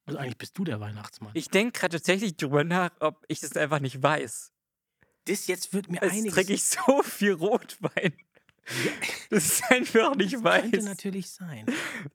Also 0.06 0.18
eigentlich 0.18 0.38
bist 0.38 0.56
du 0.56 0.64
der 0.64 0.78
Weihnachtsmann. 0.78 1.32
Ich 1.34 1.48
denke 1.48 1.80
gerade 1.80 1.96
tatsächlich 1.96 2.36
drüber 2.36 2.62
nach, 2.62 2.90
ob 3.00 3.24
ich 3.26 3.40
das 3.40 3.56
einfach 3.56 3.80
nicht 3.80 4.00
weiß. 4.00 4.52
Das 5.26 5.46
jetzt 5.46 5.72
wird 5.72 5.88
mir 5.90 6.00
Jetzt 6.02 6.12
einiges... 6.12 6.35
trinke 6.35 6.52
ich 6.52 6.64
so 6.64 7.02
viel 7.02 7.33
Rotwein. 7.33 8.14
Das 9.30 9.44
ist 9.46 9.70
einfach 9.70 10.14
nicht 10.14 10.42
Könnte 10.42 10.44
weiß. 10.78 10.85
natürlich 10.85 11.30
sein. 11.30 11.66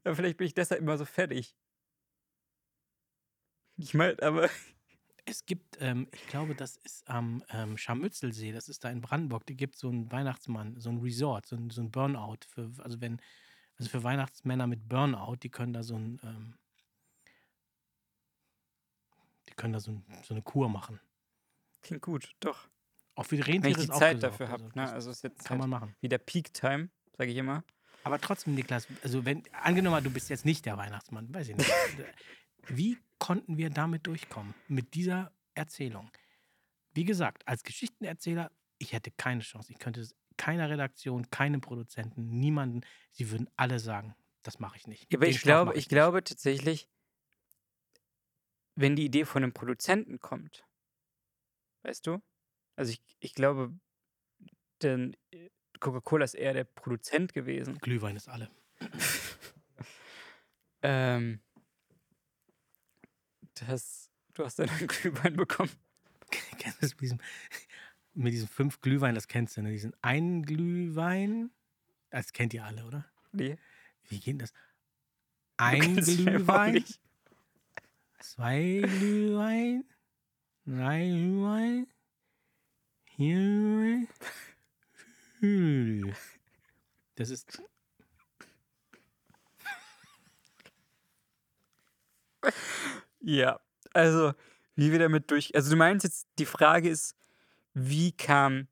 Aber 0.04 0.16
vielleicht 0.16 0.36
bin 0.38 0.46
ich 0.46 0.54
deshalb 0.54 0.80
immer 0.80 0.96
so 0.96 1.04
fertig. 1.04 1.56
Ich 3.76 3.92
meine, 3.94 4.20
aber 4.22 4.48
Es 5.28 5.44
gibt, 5.44 5.76
ähm, 5.80 6.08
ich 6.12 6.26
glaube, 6.28 6.54
das 6.54 6.76
ist 6.76 7.08
am 7.08 7.42
ähm, 7.50 7.76
Scharmützelsee, 7.76 8.52
das 8.52 8.68
ist 8.68 8.84
da 8.84 8.90
in 8.90 9.00
Brandenburg, 9.00 9.44
da 9.46 9.54
gibt 9.54 9.74
es 9.74 9.80
so 9.80 9.88
einen 9.88 10.10
Weihnachtsmann, 10.12 10.78
so 10.80 10.88
ein 10.88 10.98
Resort, 10.98 11.46
so 11.46 11.56
ein, 11.56 11.68
so 11.70 11.80
ein 11.82 11.90
Burnout. 11.90 12.38
Für, 12.48 12.70
also 12.78 13.00
wenn, 13.00 13.20
also 13.76 13.90
für 13.90 14.04
Weihnachtsmänner 14.04 14.66
mit 14.68 14.88
Burnout, 14.88 15.36
die 15.42 15.50
können 15.50 15.72
da 15.72 15.82
so 15.82 15.96
ein, 15.96 16.20
ähm, 16.22 16.54
die 19.48 19.54
können 19.54 19.72
da 19.72 19.80
so, 19.80 19.90
ein, 19.90 20.04
so 20.22 20.32
eine 20.32 20.42
Kur 20.42 20.68
machen. 20.68 21.00
klingt 21.82 22.02
gut, 22.02 22.34
doch. 22.40 22.68
Auch 23.16 23.24
für 23.24 23.36
die 23.36 23.46
Wenn 23.46 23.54
Rentiere 23.62 23.80
ich 23.80 23.86
die 23.88 23.92
Zeit 23.92 24.22
dafür 24.22 24.48
habe. 24.50 24.62
also 24.64 24.76
Ne? 24.78 24.92
Also 24.92 25.10
ist 25.10 25.24
jetzt 25.24 25.38
kann 25.44 25.58
halt 25.58 25.68
man 25.68 25.70
machen. 25.70 25.96
wieder 26.00 26.18
Peak 26.18 26.52
Time, 26.54 26.90
sage 27.16 27.30
ich 27.32 27.36
immer. 27.36 27.64
Aber 28.04 28.20
trotzdem, 28.20 28.54
Niklas, 28.54 28.86
also 29.02 29.24
wenn, 29.24 29.42
angenommen, 29.52 30.04
du 30.04 30.10
bist 30.10 30.28
jetzt 30.30 30.44
nicht 30.44 30.64
der 30.64 30.76
Weihnachtsmann, 30.76 31.34
weiß 31.34 31.48
ich 31.48 31.56
nicht. 31.56 31.70
Wie 32.68 32.98
konnten 33.18 33.56
wir 33.56 33.70
damit 33.70 34.06
durchkommen? 34.06 34.54
Mit 34.68 34.94
dieser 34.94 35.32
Erzählung? 35.54 36.10
Wie 36.92 37.04
gesagt, 37.04 37.46
als 37.48 37.64
Geschichtenerzähler, 37.64 38.52
ich 38.78 38.92
hätte 38.92 39.10
keine 39.10 39.40
Chance. 39.40 39.72
Ich 39.72 39.78
könnte 39.78 40.00
es 40.02 40.14
keiner 40.36 40.68
Redaktion, 40.70 41.30
keinem 41.30 41.60
Produzenten, 41.60 42.28
niemanden, 42.38 42.82
sie 43.10 43.30
würden 43.30 43.48
alle 43.56 43.80
sagen, 43.80 44.14
das 44.42 44.58
mache 44.58 44.76
ich 44.76 44.86
nicht. 44.86 45.12
Aber 45.12 45.24
Den 45.24 45.30
ich 45.30 45.38
Stoff 45.40 45.46
glaube, 45.46 45.70
ich 45.72 45.76
nicht. 45.76 45.88
glaube 45.88 46.22
tatsächlich, 46.22 46.88
wenn 48.74 48.94
die 48.94 49.06
Idee 49.06 49.24
von 49.24 49.42
einem 49.42 49.52
Produzenten 49.52 50.20
kommt, 50.20 50.64
weißt 51.82 52.06
du? 52.06 52.20
Also 52.76 52.92
ich, 52.92 53.02
ich 53.20 53.34
glaube, 53.34 53.72
denn 54.82 55.16
äh, 55.32 55.50
Coca-Cola 55.80 56.24
ist 56.24 56.34
eher 56.34 56.52
der 56.54 56.64
Produzent 56.64 57.32
gewesen. 57.32 57.78
Glühwein 57.78 58.16
ist 58.16 58.28
alle. 58.28 58.50
Ähm, 60.82 61.40
das, 63.54 64.08
du 64.34 64.44
hast 64.44 64.58
dann 64.58 64.68
einen 64.70 64.86
Glühwein 64.86 65.36
bekommen. 65.36 65.72
Kennst 66.58 66.82
du 66.82 66.86
mit 66.86 67.00
diesem, 67.00 67.20
mit 68.14 68.32
diesen 68.32 68.48
fünf 68.48 68.80
Glühwein, 68.80 69.14
das 69.14 69.28
kennst 69.28 69.56
du, 69.56 69.62
ne? 69.62 69.70
Diesen 69.70 69.94
einen 70.02 70.44
Glühwein, 70.44 71.50
das 72.10 72.32
kennt 72.32 72.54
ihr 72.54 72.64
alle, 72.64 72.84
oder? 72.84 73.04
Nee. 73.32 73.58
Wie 74.04 74.20
geht 74.20 74.40
das? 74.40 74.52
Ein 75.56 75.96
Glühwein, 75.96 76.84
zwei 78.20 78.82
Glühwein, 78.86 79.84
drei 80.64 81.08
Glühwein, 81.08 81.86
vier 81.86 81.86
Glühwein, 81.86 81.86
fünf 81.86 81.94
Glühwein. 81.94 81.96
Das 87.16 87.30
ist 87.30 87.62
Ja, 93.20 93.60
also 93.92 94.32
wie 94.74 94.92
wir 94.92 94.98
damit 94.98 95.30
durch. 95.30 95.54
Also 95.54 95.70
du 95.70 95.76
meinst 95.76 96.04
jetzt, 96.04 96.26
die 96.38 96.46
Frage 96.46 96.88
ist, 96.88 97.16
wie 97.74 98.12
kam. 98.12 98.68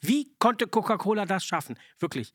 Wie 0.00 0.34
konnte 0.38 0.66
Coca-Cola 0.66 1.26
das 1.26 1.44
schaffen? 1.44 1.78
Wirklich. 1.98 2.32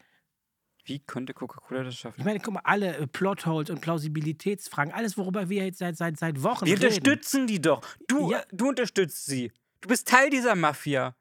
Wie 0.85 0.99
konnte 0.99 1.33
Coca-Cola 1.33 1.83
das 1.83 1.93
Ich 1.93 1.99
schaffen? 2.01 2.23
meine, 2.25 2.39
guck 2.41 2.53
mal, 2.55 2.61
alle 2.65 2.97
äh, 2.97 3.07
Plotholes 3.07 3.69
und 3.69 3.79
Plausibilitätsfragen, 3.79 4.93
alles, 4.93 5.17
worüber 5.17 5.47
wir 5.49 5.63
jetzt 5.63 5.79
seit, 5.79 5.95
seit, 5.95 6.17
seit 6.19 6.43
Wochen 6.43 6.65
Wir 6.65 6.73
reden. 6.73 6.85
unterstützen 6.85 7.47
die 7.47 7.61
doch. 7.61 7.81
Du, 8.07 8.31
Ja. 8.31 8.43
du 8.51 8.67
unterstützt 8.67 9.25
sie. 9.25 9.51
Du 9.83 9.89
bist 9.89 10.07
Teil 10.07 10.29
dieser 10.29 10.55
Mafia. 10.55 11.13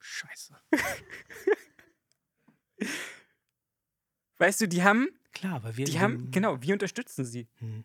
Scheiße. 0.00 0.60
Weißt 4.38 4.60
du, 4.60 4.66
die 4.66 4.82
haben, 4.82 5.08
Klar, 5.32 5.62
weil 5.62 5.76
wir. 5.76 5.84
die 5.84 6.00
haben, 6.00 6.32
genau, 6.32 6.60
wir 6.60 6.72
unterstützen 6.72 7.24
sie. 7.24 7.48
Hm. 7.58 7.84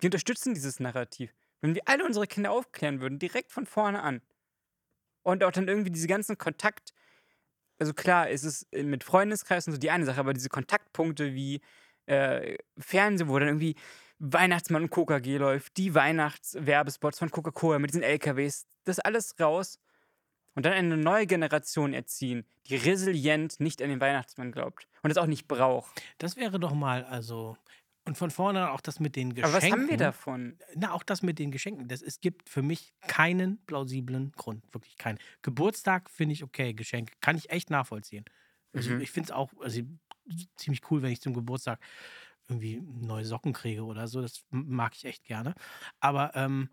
Wir 0.00 0.08
unterstützen 0.08 0.52
dieses 0.52 0.80
Narrativ. 0.80 1.34
Wenn 1.62 1.74
wir 1.74 1.80
alle 1.86 2.04
unsere 2.04 2.26
Kinder 2.26 2.50
aufklären 2.50 3.00
würden, 3.00 3.18
direkt 3.18 3.52
von 3.52 3.64
vorne 3.64 4.02
an. 4.02 4.20
Und 5.22 5.44
auch 5.44 5.52
dann 5.52 5.68
irgendwie 5.68 5.92
diese 5.92 6.08
ganzen 6.08 6.36
Kontakt. 6.36 6.92
Also 7.78 7.94
klar, 7.94 8.28
es 8.28 8.44
ist 8.44 8.70
mit 8.70 9.02
Freundeskreis 9.02 9.66
und 9.66 9.72
so 9.72 9.78
die 9.78 9.90
eine 9.90 10.04
Sache, 10.04 10.20
aber 10.20 10.34
diese 10.34 10.50
Kontaktpunkte 10.50 11.32
wie 11.32 11.62
äh, 12.04 12.58
Fernsehen, 12.76 13.30
wo 13.30 13.38
dann 13.38 13.48
irgendwie 13.48 13.76
Weihnachtsmann 14.24 14.84
und 14.84 14.90
Coca-G 14.90 15.36
läuft, 15.38 15.76
die 15.76 15.94
Weihnachtswerbespots 15.94 17.18
von 17.18 17.30
Coca-Cola 17.30 17.78
mit 17.80 17.90
diesen 17.90 18.02
LKWs, 18.04 18.66
das 18.84 19.00
alles 19.00 19.34
raus. 19.40 19.78
Und 20.54 20.66
dann 20.66 20.74
eine 20.74 20.98
neue 20.98 21.26
Generation 21.26 21.94
erziehen, 21.94 22.46
die 22.66 22.76
resilient 22.76 23.58
nicht 23.58 23.80
an 23.80 23.88
den 23.88 24.00
Weihnachtsmann 24.00 24.52
glaubt 24.52 24.86
und 25.02 25.08
das 25.08 25.16
auch 25.16 25.26
nicht 25.26 25.48
braucht. 25.48 25.90
Das 26.18 26.36
wäre 26.36 26.60
doch 26.60 26.74
mal, 26.74 27.04
also. 27.04 27.56
Und 28.04 28.18
von 28.18 28.30
vorne 28.30 28.70
auch 28.72 28.80
das 28.82 29.00
mit 29.00 29.16
den 29.16 29.32
Geschenken. 29.34 29.54
Aber 29.56 29.64
was 29.64 29.70
haben 29.72 29.88
wir 29.88 29.96
davon? 29.96 30.58
Na, 30.74 30.92
auch 30.92 31.04
das 31.04 31.22
mit 31.22 31.38
den 31.38 31.52
Geschenken. 31.52 31.88
Das, 31.88 32.02
es 32.02 32.20
gibt 32.20 32.48
für 32.50 32.60
mich 32.62 32.92
keinen 33.06 33.64
plausiblen 33.64 34.32
Grund. 34.32 34.64
Wirklich 34.74 34.96
keinen. 34.98 35.18
Geburtstag 35.40 36.10
finde 36.10 36.34
ich 36.34 36.42
okay, 36.44 36.74
Geschenke. 36.74 37.14
Kann 37.20 37.36
ich 37.36 37.48
echt 37.50 37.70
nachvollziehen. 37.70 38.24
Also 38.74 38.90
Mhm. 38.90 39.00
ich 39.00 39.10
finde 39.10 39.28
es 39.28 39.30
auch 39.32 39.50
also, 39.60 39.80
ziemlich 40.56 40.82
cool, 40.90 41.00
wenn 41.02 41.12
ich 41.12 41.20
zum 41.20 41.32
Geburtstag 41.32 41.80
irgendwie 42.48 42.80
neue 42.80 43.24
Socken 43.24 43.52
kriege 43.52 43.84
oder 43.84 44.08
so. 44.08 44.20
Das 44.20 44.44
mag 44.50 44.94
ich 44.94 45.04
echt 45.04 45.24
gerne. 45.24 45.54
Aber 46.00 46.32
ähm, 46.34 46.70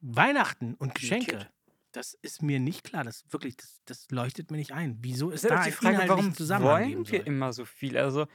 Weihnachten 0.00 0.74
und 0.74 0.94
Geschenke, 0.94 1.48
das 1.92 2.14
ist 2.14 2.42
mir 2.42 2.60
nicht 2.60 2.84
klar. 2.84 3.04
Das 3.04 3.24
wirklich, 3.30 3.56
das, 3.56 3.80
das 3.84 4.10
leuchtet 4.10 4.50
mir 4.50 4.58
nicht 4.58 4.72
ein. 4.72 4.98
Wieso 5.00 5.30
Das 5.30 5.40
ist 5.40 5.44
ist 5.44 5.50
da 5.50 5.56
doch 5.56 5.64
die 5.64 5.72
Frage, 5.72 6.08
warum 6.08 6.34
Zusammenhang 6.34 6.92
wollen 6.92 7.08
wir 7.08 7.26
immer 7.26 7.52
so 7.52 7.64
viel? 7.64 7.96
Also, 7.96 8.26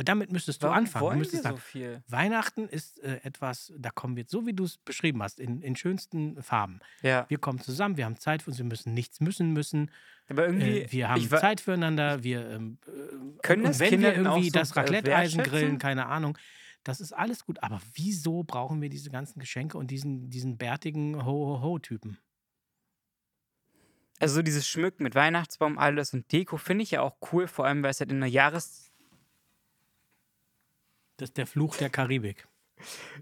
Weil 0.00 0.04
damit 0.04 0.32
müsstest 0.32 0.62
du 0.62 0.66
warum 0.66 0.78
anfangen. 0.78 1.10
Du 1.10 1.18
müsstest 1.18 1.42
sagen, 1.42 1.58
so? 1.74 1.78
Weihnachten 2.08 2.66
ist 2.66 3.00
äh, 3.00 3.20
etwas, 3.22 3.70
da 3.76 3.90
kommen 3.90 4.16
wir, 4.16 4.24
so 4.26 4.46
wie 4.46 4.54
du 4.54 4.64
es 4.64 4.78
beschrieben 4.78 5.22
hast, 5.22 5.38
in, 5.38 5.60
in 5.60 5.76
schönsten 5.76 6.42
Farben. 6.42 6.80
Ja, 7.02 7.26
Wir 7.28 7.36
kommen 7.36 7.60
zusammen, 7.60 7.98
wir 7.98 8.06
haben 8.06 8.16
Zeit 8.16 8.40
für 8.40 8.48
uns, 8.48 8.56
wir 8.56 8.64
müssen 8.64 8.94
nichts 8.94 9.20
müssen 9.20 9.52
müssen. 9.52 9.90
aber 10.30 10.46
irgendwie, 10.46 10.80
Äh, 10.80 10.90
wir 10.92 11.10
haben 11.10 11.28
Zeit 11.28 11.60
füreinander, 11.60 12.24
wir 12.24 12.48
ähm, 12.48 12.78
äh, 12.86 13.42
Können 13.42 13.64
das 13.64 13.78
wenn 13.78 13.90
Kinder 13.90 14.12
wir 14.12 14.22
irgendwie 14.22 14.48
so, 14.48 14.58
das 14.58 14.70
äh, 14.70 14.80
Raclette-Eisen 14.80 15.42
grillen, 15.42 15.78
keine 15.78 16.06
Ahnung. 16.06 16.38
Das 16.82 17.02
ist 17.02 17.12
alles 17.12 17.44
gut. 17.44 17.62
Aber 17.62 17.82
wieso 17.92 18.42
brauchen 18.42 18.80
wir 18.80 18.88
diese 18.88 19.10
ganzen 19.10 19.38
Geschenke 19.38 19.76
und 19.76 19.90
diesen, 19.90 20.30
diesen 20.30 20.56
bärtigen 20.56 21.26
Ho-Ho-Ho-Typen? 21.26 22.16
also 24.18 24.36
so 24.36 24.42
dieses 24.42 24.68
Schmücken 24.68 25.02
mit 25.02 25.14
Weihnachtsbaum, 25.14 25.78
alles 25.78 26.12
und 26.12 26.30
Deko 26.30 26.58
finde 26.58 26.84
ich 26.84 26.90
ja 26.92 27.00
auch 27.00 27.16
cool, 27.32 27.46
vor 27.46 27.66
allem 27.66 27.82
weil 27.82 27.90
es 27.90 28.00
halt 28.00 28.12
in 28.12 28.20
der 28.20 28.28
Jahres... 28.28 28.89
Das 31.20 31.28
ist 31.30 31.36
der 31.36 31.46
Fluch 31.46 31.76
der 31.76 31.90
Karibik. 31.90 32.46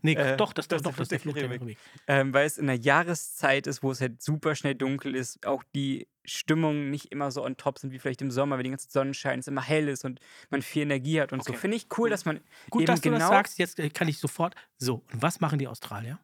Nee, 0.02 0.14
Äh, 0.14 0.36
doch, 0.36 0.52
das, 0.52 0.68
das 0.68 0.82
doch, 0.82 0.90
ist 0.92 0.98
der 0.98 0.98
das 0.98 1.04
ist 1.06 1.10
der 1.12 1.20
Fluch 1.20 1.34
der 1.34 1.48
Karibik. 1.48 1.78
Ähm, 2.06 2.32
weil 2.32 2.46
es 2.46 2.58
in 2.58 2.68
der 2.68 2.76
Jahreszeit 2.76 3.66
ist, 3.66 3.82
wo 3.82 3.90
es 3.90 4.00
halt 4.00 4.22
super 4.22 4.54
schnell 4.54 4.76
dunkel 4.76 5.16
ist, 5.16 5.44
auch 5.44 5.64
die 5.74 6.06
Stimmungen 6.24 6.90
nicht 6.90 7.06
immer 7.10 7.30
so 7.32 7.44
on 7.44 7.56
top 7.56 7.78
sind 7.78 7.90
wie 7.90 7.98
vielleicht 7.98 8.22
im 8.22 8.30
Sommer, 8.30 8.56
wenn 8.58 8.64
die 8.64 8.70
ganze 8.70 8.88
Sonnenschein 8.90 9.40
es 9.40 9.48
immer 9.48 9.62
hell 9.62 9.88
ist 9.88 10.04
und 10.04 10.20
man 10.50 10.62
viel 10.62 10.82
Energie 10.82 11.20
hat 11.20 11.32
und 11.32 11.42
so. 11.42 11.50
Okay. 11.50 11.58
Finde 11.58 11.76
ich 11.76 11.88
cool, 11.98 12.08
dass 12.08 12.24
man 12.24 12.40
Gut, 12.70 12.82
eben 12.82 12.86
dass 12.86 13.00
du 13.00 13.08
genau... 13.10 13.18
das 13.18 13.28
sagst. 13.30 13.58
Jetzt 13.58 13.80
äh, 13.80 13.90
kann 13.90 14.06
ich 14.06 14.18
sofort. 14.18 14.54
So, 14.76 15.02
und 15.12 15.22
was 15.22 15.40
machen 15.40 15.58
die 15.58 15.66
Australier? 15.66 16.20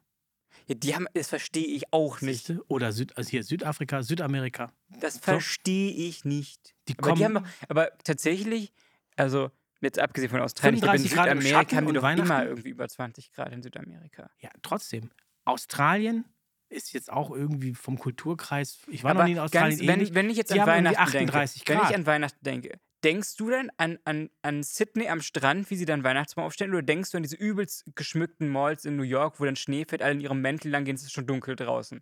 Ja, 0.67 0.75
die 0.75 0.95
haben, 0.95 1.07
das 1.13 1.27
verstehe 1.27 1.65
ich 1.67 1.91
auch 1.91 2.21
nicht. 2.21 2.53
Oder 2.69 2.91
Süd, 2.93 3.17
also 3.17 3.29
hier 3.29 3.43
Südafrika, 3.43 4.01
Südamerika. 4.01 4.71
Das 5.01 5.17
verstehe 5.17 5.91
ich 5.91 6.23
nicht. 6.23 6.73
Die 6.87 6.93
aber, 6.97 7.13
die 7.15 7.23
kommen- 7.23 7.35
haben, 7.37 7.43
doch- 7.43 7.69
aber 7.69 7.89
tatsächlich, 8.03 8.71
also 9.17 9.51
jetzt 9.81 9.99
abgesehen 9.99 10.29
von 10.29 10.41
Australien, 10.41 10.75
ich 10.75 10.81
glaube, 10.81 10.97
in 10.97 11.03
35 11.03 11.15
Grad 11.15 11.31
im 11.31 11.41
Südamerika 11.41 11.75
haben 11.75 11.85
die 11.85 11.97
und 11.97 12.19
doch 12.19 12.25
immer 12.25 12.45
irgendwie 12.45 12.69
über 12.69 12.87
20 12.87 13.31
Grad 13.31 13.53
in 13.53 13.61
Südamerika. 13.61 14.29
Ja, 14.39 14.49
trotzdem. 14.61 15.11
Australien 15.45 16.25
ist 16.69 16.93
jetzt 16.93 17.11
auch 17.11 17.31
irgendwie 17.31 17.73
vom 17.73 17.97
Kulturkreis. 17.97 18.79
Ich 18.87 19.03
war 19.03 19.11
aber 19.11 19.21
noch 19.21 19.25
nie 19.27 19.33
in 19.33 19.39
Australien. 19.39 19.85
ganz, 19.85 19.99
wenn, 19.99 20.15
wenn 20.15 20.29
ich 20.29 20.37
jetzt 20.37 20.53
Die 20.53 20.59
an 20.59 20.67
Weihnachten 20.67 20.97
38 20.97 21.63
denke, 21.63 21.81
wenn 21.81 21.89
ich 21.89 21.95
an 21.95 22.05
Weihnachten 22.05 22.43
denke, 22.43 22.79
denkst 23.03 23.35
du 23.37 23.51
dann 23.51 23.69
an, 23.77 23.99
an, 24.03 24.29
an 24.41 24.63
Sydney 24.63 25.07
am 25.09 25.21
Strand, 25.21 25.69
wie 25.69 25.75
sie 25.75 25.85
dann 25.85 26.03
Weihnachtsbaum 26.03 26.45
aufstellen, 26.45 26.71
oder 26.71 26.81
denkst 26.81 27.11
du 27.11 27.17
an 27.17 27.23
diese 27.23 27.35
übelst 27.35 27.85
geschmückten 27.95 28.49
Malls 28.49 28.85
in 28.85 28.95
New 28.95 29.03
York, 29.03 29.39
wo 29.39 29.45
dann 29.45 29.55
Schnee 29.55 29.85
fällt, 29.85 30.01
alle 30.01 30.13
in 30.13 30.21
ihrem 30.21 30.41
Mäntel 30.41 30.71
lang 30.71 30.85
gehen, 30.85 30.95
es 30.95 31.03
ist 31.03 31.11
schon 31.11 31.27
dunkel 31.27 31.55
draußen? 31.55 32.01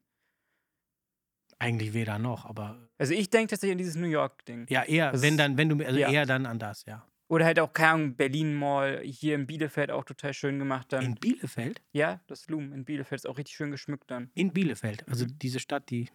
Eigentlich 1.59 1.93
weder 1.93 2.19
noch, 2.19 2.45
aber 2.45 2.89
Also 2.97 3.13
ich 3.13 3.29
denke 3.29 3.51
tatsächlich 3.51 3.73
an 3.73 3.77
dieses 3.77 3.95
New 3.95 4.07
York-Ding. 4.07 4.65
ja, 4.69 4.83
eher, 4.83 5.11
Das 5.11 5.21
wenn 5.21 5.37
dann, 5.37 5.57
wenn 5.57 5.69
du, 5.69 5.85
also 5.85 5.99
ja. 5.99 6.09
eher 6.09 6.25
dann 6.25 6.45
an 6.45 6.59
das, 6.59 6.85
ja. 6.85 7.05
Oder 7.33 7.45
halt 7.45 7.59
auch, 7.59 7.73
keine 7.73 7.89
Ahnung, 7.93 8.15
Berlin 8.15 8.53
Mall, 8.53 9.01
hier 9.03 9.33
in 9.33 9.47
Bielefeld 9.47 9.89
auch 9.89 10.03
total 10.03 10.33
schön 10.35 10.59
gemacht 10.59 10.93
dann. 10.93 11.03
In 11.03 11.15
Bielefeld? 11.15 11.81
ja, 11.91 12.21
das 12.27 12.47
Loom 12.47 12.71
in 12.73 12.85
Bielefeld 12.85 13.21
ist 13.21 13.25
auch 13.25 13.37
richtig 13.39 13.55
schön 13.55 13.71
geschmückt 13.71 14.11
dann. 14.11 14.29
In 14.35 14.53
Bielefeld. 14.53 15.07
Also 15.09 15.25
Mhm. 15.25 15.39
diese 15.39 15.59
Stadt, 15.59 15.89
die. 15.89 16.09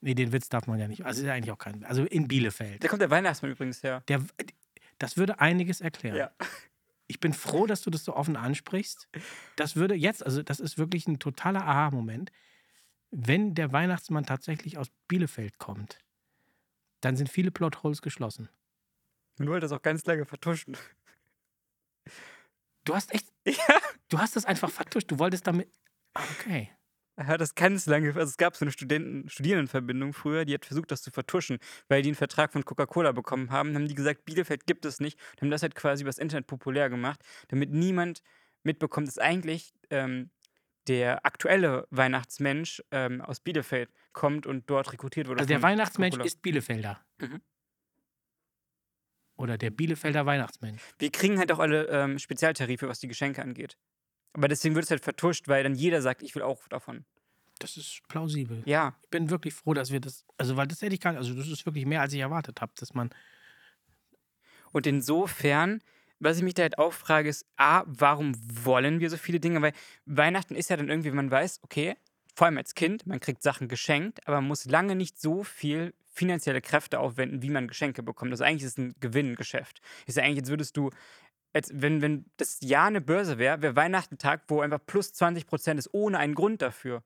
Nee, 0.00 0.14
den 0.14 0.30
Witz 0.32 0.48
darf 0.48 0.66
man 0.68 0.78
ja 0.78 0.86
nicht. 0.86 1.04
Also 1.04 1.22
ist 1.22 1.26
ja 1.26 1.32
eigentlich 1.32 1.50
auch 1.50 1.58
kein. 1.58 1.84
Also 1.84 2.04
in 2.04 2.28
Bielefeld. 2.28 2.84
Da 2.84 2.88
kommt 2.88 3.02
der 3.02 3.10
Weihnachtsmann 3.10 3.50
übrigens 3.50 3.82
her. 3.82 4.04
Der, 4.06 4.24
das 4.98 5.16
würde 5.16 5.40
einiges 5.40 5.80
erklären. 5.80 6.16
Ja. 6.16 6.30
Ich 7.06 7.20
bin 7.20 7.34
froh, 7.34 7.66
dass 7.66 7.82
du 7.82 7.90
das 7.90 8.02
so 8.02 8.16
offen 8.16 8.34
ansprichst. 8.34 9.10
Das 9.56 9.76
würde 9.76 9.94
jetzt, 9.94 10.24
also 10.24 10.42
das 10.42 10.58
ist 10.58 10.78
wirklich 10.78 11.06
ein 11.06 11.18
totaler 11.18 11.60
Aha-Moment. 11.66 12.32
Wenn 13.10 13.54
der 13.54 13.72
Weihnachtsmann 13.74 14.24
tatsächlich 14.24 14.78
aus 14.78 14.88
Bielefeld 15.06 15.58
kommt, 15.58 15.98
dann 17.02 17.14
sind 17.16 17.28
viele 17.28 17.50
Plotholes 17.50 18.00
geschlossen. 18.00 18.48
Man 19.38 19.48
wollte 19.48 19.62
das 19.64 19.72
auch 19.72 19.82
ganz 19.82 20.04
lange 20.06 20.24
vertuschen. 20.26 20.76
Du 22.84 22.94
hast 22.94 23.12
echt, 23.14 23.26
Ja. 23.46 23.78
du 24.08 24.18
hast 24.18 24.36
das 24.36 24.44
einfach 24.44 24.70
vertuscht. 24.70 25.10
Du 25.10 25.18
wolltest 25.18 25.46
damit. 25.46 25.68
Ah, 26.14 26.22
Okay. 26.40 26.70
Er 27.16 27.28
hat 27.28 27.40
das 27.40 27.54
ganz 27.54 27.86
lange, 27.86 28.08
also 28.08 28.22
es 28.22 28.36
gab 28.36 28.56
so 28.56 28.64
eine 28.64 28.72
Studenten, 28.72 29.28
Studierendenverbindung 29.28 30.12
früher, 30.12 30.44
die 30.44 30.52
hat 30.52 30.66
versucht, 30.66 30.90
das 30.90 31.00
zu 31.00 31.12
vertuschen, 31.12 31.58
weil 31.86 32.02
die 32.02 32.08
einen 32.08 32.16
Vertrag 32.16 32.52
von 32.52 32.64
Coca-Cola 32.64 33.12
bekommen 33.12 33.52
haben. 33.52 33.72
Haben 33.76 33.86
die 33.86 33.94
gesagt, 33.94 34.24
Bielefeld 34.24 34.66
gibt 34.66 34.84
es 34.84 34.98
nicht. 34.98 35.16
Und 35.34 35.42
haben 35.42 35.50
das 35.52 35.62
halt 35.62 35.76
quasi 35.76 36.02
übers 36.02 36.18
Internet 36.18 36.48
populär 36.48 36.90
gemacht, 36.90 37.20
damit 37.48 37.70
niemand 37.70 38.20
mitbekommt, 38.64 39.06
dass 39.06 39.18
eigentlich 39.18 39.72
ähm, 39.90 40.30
der 40.88 41.24
aktuelle 41.24 41.86
Weihnachtsmensch 41.90 42.82
ähm, 42.90 43.20
aus 43.20 43.38
Bielefeld 43.38 43.90
kommt 44.12 44.44
und 44.44 44.68
dort 44.68 44.92
rekrutiert 44.92 45.28
wurde. 45.28 45.38
Also 45.38 45.48
der 45.48 45.62
Weihnachtsmensch 45.62 46.16
ist 46.16 46.42
Bielefelder. 46.42 47.00
Mhm. 47.18 47.40
Oder 49.36 49.58
der 49.58 49.70
Bielefelder 49.70 50.26
Weihnachtsmensch. 50.26 50.80
Wir 50.98 51.10
kriegen 51.10 51.38
halt 51.38 51.50
auch 51.50 51.58
alle 51.58 51.88
ähm, 51.88 52.18
Spezialtarife, 52.18 52.88
was 52.88 53.00
die 53.00 53.08
Geschenke 53.08 53.42
angeht. 53.42 53.76
Aber 54.32 54.48
deswegen 54.48 54.74
wird 54.74 54.84
es 54.84 54.90
halt 54.90 55.02
vertuscht, 55.02 55.48
weil 55.48 55.62
dann 55.62 55.74
jeder 55.74 56.02
sagt, 56.02 56.22
ich 56.22 56.34
will 56.34 56.42
auch 56.42 56.66
davon. 56.68 57.04
Das 57.58 57.76
ist 57.76 58.02
plausibel. 58.08 58.62
Ja, 58.64 58.94
Ich 59.02 59.10
bin 59.10 59.30
wirklich 59.30 59.54
froh, 59.54 59.74
dass 59.74 59.90
wir 59.90 60.00
das. 60.00 60.24
Also, 60.38 60.56
weil 60.56 60.66
das 60.66 60.82
hätte 60.82 60.94
ich 60.94 61.00
gar 61.00 61.12
nicht. 61.12 61.18
Also, 61.18 61.34
das 61.34 61.48
ist 61.48 61.66
wirklich 61.66 61.86
mehr, 61.86 62.00
als 62.00 62.12
ich 62.12 62.20
erwartet 62.20 62.60
habe, 62.60 62.72
dass 62.76 62.94
man. 62.94 63.10
Und 64.72 64.86
insofern 64.86 65.80
was 66.20 66.38
ich 66.38 66.42
mich 66.42 66.54
da 66.54 66.62
halt 66.62 66.78
auch 66.78 66.92
frage, 66.92 67.28
ist, 67.28 67.46
A, 67.56 67.82
warum 67.86 68.34
wollen 68.64 69.00
wir 69.00 69.10
so 69.10 69.16
viele 69.16 69.40
Dinge? 69.40 69.60
Weil 69.62 69.72
Weihnachten 70.06 70.54
ist 70.54 70.70
ja 70.70 70.76
dann 70.76 70.88
irgendwie, 70.88 71.10
man 71.10 71.30
weiß, 71.30 71.60
okay, 71.62 71.96
vor 72.34 72.46
allem 72.46 72.58
als 72.58 72.74
Kind, 72.74 73.06
man 73.06 73.20
kriegt 73.20 73.42
Sachen 73.42 73.68
geschenkt, 73.68 74.26
aber 74.26 74.36
man 74.40 74.48
muss 74.48 74.64
lange 74.64 74.96
nicht 74.96 75.20
so 75.20 75.44
viel 75.44 75.94
finanzielle 76.14 76.60
Kräfte 76.60 77.00
aufwenden, 77.00 77.42
wie 77.42 77.50
man 77.50 77.68
Geschenke 77.68 78.02
bekommt. 78.02 78.30
Also 78.30 78.44
eigentlich 78.44 78.64
ist 78.64 78.78
es 78.78 78.78
ein 78.78 78.94
Gewinngeschäft. 79.00 79.80
Ist 80.06 80.16
ja 80.16 80.22
eigentlich, 80.22 80.38
jetzt 80.38 80.50
würdest 80.50 80.76
du, 80.76 80.90
als 81.52 81.70
wenn, 81.72 82.02
wenn 82.02 82.26
das 82.36 82.58
Jahr 82.60 82.86
eine 82.86 83.00
Börse 83.00 83.38
wäre, 83.38 83.62
wäre 83.62 83.76
Weihnachten 83.76 84.18
Tag, 84.18 84.44
wo 84.48 84.60
einfach 84.60 84.80
plus 84.86 85.12
20 85.12 85.46
Prozent 85.46 85.78
ist, 85.78 85.92
ohne 85.92 86.18
einen 86.18 86.34
Grund 86.34 86.62
dafür. 86.62 87.02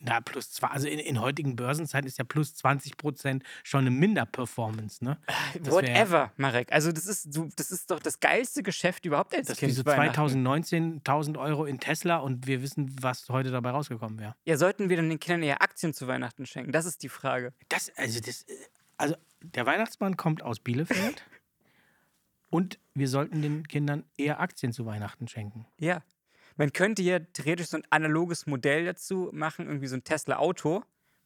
Na, 0.00 0.20
plus 0.20 0.52
zwei, 0.52 0.68
also 0.68 0.86
in, 0.86 1.00
in 1.00 1.20
heutigen 1.20 1.56
Börsenzeiten 1.56 2.06
ist 2.06 2.18
ja 2.18 2.24
plus 2.24 2.54
20 2.54 2.96
Prozent 2.96 3.42
schon 3.64 3.80
eine 3.80 3.90
Minderperformance, 3.90 5.02
ne? 5.04 5.18
Das 5.54 5.64
wär- 5.66 5.72
Whatever, 5.72 6.32
Marek. 6.36 6.70
Also 6.72 6.92
das 6.92 7.06
ist, 7.06 7.32
so, 7.32 7.48
das 7.56 7.72
ist 7.72 7.90
doch 7.90 7.98
das 7.98 8.20
geilste 8.20 8.62
Geschäft 8.62 9.04
überhaupt 9.06 9.34
als 9.34 9.48
Das 9.48 9.54
ist 9.56 9.60
Kind. 9.60 9.72
wie 9.72 9.74
so 9.76 9.84
Weihnachten. 9.86 10.14
2019 10.14 10.98
1000 10.98 11.36
Euro 11.36 11.64
in 11.64 11.80
Tesla 11.80 12.18
und 12.18 12.46
wir 12.46 12.62
wissen, 12.62 12.94
was 13.02 13.28
heute 13.28 13.50
dabei 13.50 13.70
rausgekommen 13.70 14.20
wäre. 14.20 14.36
Ja, 14.44 14.56
sollten 14.56 14.88
wir 14.88 14.96
dann 14.96 15.08
den 15.08 15.18
Kindern 15.18 15.42
eher 15.42 15.62
Aktien 15.62 15.92
zu 15.92 16.06
Weihnachten 16.06 16.46
schenken? 16.46 16.70
Das 16.70 16.86
ist 16.86 17.02
die 17.02 17.08
Frage. 17.08 17.52
Das, 17.68 17.90
also 17.96 18.20
das, 18.20 18.42
äh, 18.44 18.54
also 18.98 19.16
der 19.42 19.66
Weihnachtsmann 19.66 20.16
kommt 20.16 20.42
aus 20.42 20.60
Bielefeld 20.60 21.24
und 22.50 22.78
wir 22.94 23.08
sollten 23.08 23.42
den 23.42 23.66
Kindern 23.66 24.04
eher 24.16 24.38
Aktien 24.40 24.72
zu 24.72 24.86
Weihnachten 24.86 25.28
schenken. 25.28 25.66
Ja. 25.78 26.02
Man 26.58 26.72
könnte 26.72 27.02
ja 27.02 27.20
theoretisch 27.20 27.68
so 27.68 27.76
ein 27.76 27.84
analoges 27.90 28.46
Modell 28.46 28.84
dazu 28.84 29.30
machen, 29.32 29.66
irgendwie 29.66 29.86
so 29.86 29.94
ein 29.94 30.02
Tesla-Auto, 30.02 30.82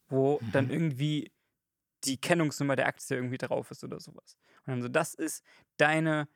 wo 0.08 0.38
dann 0.52 0.70
irgendwie 0.70 1.32
die 2.04 2.18
Kennungsnummer 2.18 2.76
der 2.76 2.86
Aktie 2.86 3.16
irgendwie 3.16 3.38
drauf 3.38 3.70
ist 3.70 3.82
oder 3.82 3.98
sowas. 3.98 4.36
Und 4.66 4.72
dann 4.72 4.82
so, 4.82 4.88
das 4.88 5.14
ist 5.14 5.42
deine, 5.78 6.28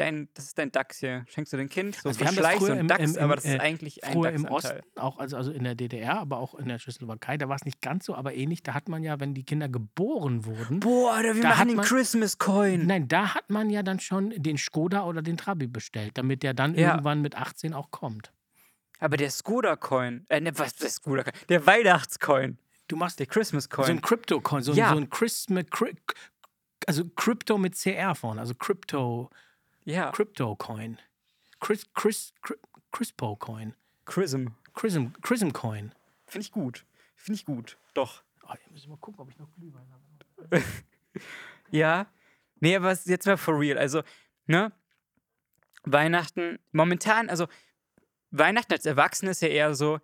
dein, 0.00 0.28
das 0.34 0.46
ist 0.46 0.58
dein 0.58 0.72
DAX 0.72 0.98
hier. 0.98 1.24
Schenkst 1.28 1.52
du 1.52 1.56
dem 1.58 1.68
Kind 1.68 1.94
so 1.96 2.08
Also 2.08 2.20
wir 2.20 2.26
haben 2.26 2.36
das 2.36 2.54
früher 2.56 2.72
und 2.72 2.78
im- 2.78 2.88
DAX, 2.88 3.02
im- 3.12 3.16
im, 3.16 3.22
aber 3.22 3.36
das 3.36 3.44
äh, 3.44 3.54
ist 3.54 3.60
eigentlich 3.60 4.04
ein 4.04 4.12
Früher 4.14 4.30
im. 4.32 4.44
Osten, 4.46 4.80
auch 4.96 5.18
also, 5.18 5.36
also 5.36 5.52
in 5.52 5.62
der 5.64 5.74
DDR, 5.74 6.18
aber 6.18 6.38
auch 6.38 6.54
in 6.54 6.66
der 6.68 6.78
Tschechoslowakei, 6.78 7.36
da 7.36 7.48
war 7.48 7.56
es 7.56 7.64
nicht 7.64 7.80
ganz 7.82 8.06
so, 8.06 8.14
aber 8.14 8.34
ähnlich. 8.34 8.62
Da 8.62 8.74
hat 8.74 8.88
man 8.88 9.02
ja, 9.02 9.20
wenn 9.20 9.34
die 9.34 9.44
Kinder 9.44 9.68
geboren 9.68 10.44
wurden, 10.46 10.80
Boah, 10.80 11.12
Alter, 11.14 11.34
wir 11.36 11.42
Da 11.42 11.48
machen 11.50 11.68
den 11.68 11.76
man- 11.76 11.84
Christmas-Coin. 11.86 12.86
nein, 12.86 13.06
da 13.08 13.34
hat 13.34 13.50
man 13.50 13.70
ja 13.70 13.82
dann 13.82 14.00
schon 14.00 14.30
den 14.30 14.56
Skoda 14.58 15.04
oder 15.04 15.22
den 15.22 15.36
Trabi 15.36 15.66
bestellt, 15.66 16.18
damit 16.18 16.42
der 16.42 16.54
dann 16.54 16.74
Ja. 16.74 16.90
irgendwann 16.92 17.20
mit 17.22 17.36
18 17.36 17.74
auch 17.74 17.90
kommt. 17.90 18.32
Aber 18.98 19.16
der 19.16 19.30
Skoda-Coin, 19.30 20.26
äh, 20.28 20.40
ne, 20.40 20.58
was, 20.58 20.74
der 20.76 20.90
Skoda-Coin? 20.90 21.32
Der 21.48 21.66
Weihnachtscoin, 21.66 22.58
Du 22.88 22.96
machst 22.96 23.18
der 23.20 23.26
Christmas-Coin. 23.26 23.86
so 23.86 23.92
ein 23.92 24.00
Crypto-Coin, 24.00 24.62
so, 24.62 24.72
ein- 24.72 24.76
Ja. 24.78 24.90
so 24.90 24.96
ein 24.96 25.08
Christmas, 25.08 25.64
also 26.86 27.04
Crypto 27.10 27.56
mit 27.58 27.76
CR 27.76 28.14
vorne, 28.14 28.40
also 28.40 28.54
Crypto, 28.54 29.30
ja, 29.84 30.10
Crypto-Coin. 30.12 30.98
Chris, 31.60 31.86
Chris, 31.94 32.32
Chris, 32.42 32.58
Crispo-Coin. 32.92 33.74
Chrism. 34.04 34.48
Chrism, 34.74 35.06
Chrism-Coin. 35.22 35.92
Finde 36.26 36.44
ich 36.44 36.52
gut. 36.52 36.84
Finde 37.16 37.36
ich 37.36 37.44
gut. 37.44 37.76
Doch. 37.94 38.22
Oh, 38.44 38.52
jetzt 38.52 38.70
muss 38.70 38.80
ich 38.80 38.88
mal 38.88 38.96
gucken, 38.96 39.20
ob 39.20 39.30
ich 39.30 39.38
noch 39.38 39.52
Glühwein 39.54 39.86
habe. 39.90 40.62
Ja. 41.70 42.06
Nee, 42.60 42.76
aber 42.76 42.92
jetzt 42.92 43.26
mal 43.26 43.36
for 43.36 43.58
real. 43.58 43.78
Also, 43.78 44.02
ne? 44.46 44.72
Weihnachten, 45.84 46.58
momentan, 46.72 47.30
also 47.30 47.46
Weihnachten 48.30 48.72
als 48.72 48.84
Erwachsener 48.84 49.30
ist 49.30 49.42
ja 49.42 49.48
eher 49.48 49.74
so, 49.74 49.98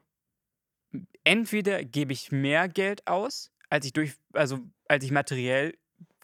entweder 1.23 1.85
gebe 1.85 2.13
ich 2.13 2.33
mehr 2.33 2.69
Geld 2.69 3.07
aus, 3.07 3.53
als 3.69 3.85
ich 3.85 3.93
durch, 3.93 4.15
also 4.33 4.61
als 4.89 5.05
ich 5.05 5.11
materiell 5.11 5.77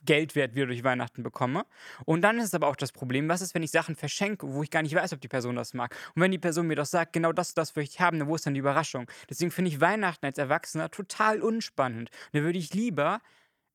Geldwert 0.05 0.55
wieder 0.55 0.67
durch 0.67 0.85
Weihnachten 0.85 1.23
bekomme. 1.23 1.65
Und 2.05 2.23
dann 2.23 2.39
ist 2.39 2.55
aber 2.55 2.69
auch 2.69 2.77
das 2.77 2.93
Problem, 2.93 3.29
was 3.29 3.41
ist, 3.41 3.55
wenn 3.55 3.63
ich 3.63 3.71
Sachen 3.71 3.97
verschenke, 3.97 4.53
wo 4.53 4.63
ich 4.63 4.71
gar 4.71 4.83
nicht 4.83 4.95
weiß, 4.95 5.13
ob 5.13 5.21
die 5.21 5.29
Person 5.29 5.57
das 5.57 5.75
mag. 5.75 5.95
Und 6.15 6.23
wenn 6.23 6.31
die 6.31 6.39
Person 6.39 6.67
mir 6.67 6.77
doch 6.77 6.87
sagt, 6.87 7.13
genau 7.13 7.33
das, 7.33 7.55
das 7.55 7.77
will 7.77 7.85
ich 7.85 8.01
haben, 8.01 8.19
dann 8.19 8.29
wo 8.29 8.35
ist 8.35 8.47
dann 8.47 8.55
die 8.55 8.61
Überraschung? 8.61 9.07
Deswegen 9.29 9.51
finde 9.51 9.71
ich 9.71 9.81
Weihnachten 9.81 10.27
als 10.27 10.39
Erwachsener 10.39 10.91
total 10.91 11.41
unspannend. 11.41 12.11
Da 12.33 12.43
würde 12.43 12.59
ich 12.59 12.75
lieber 12.75 13.21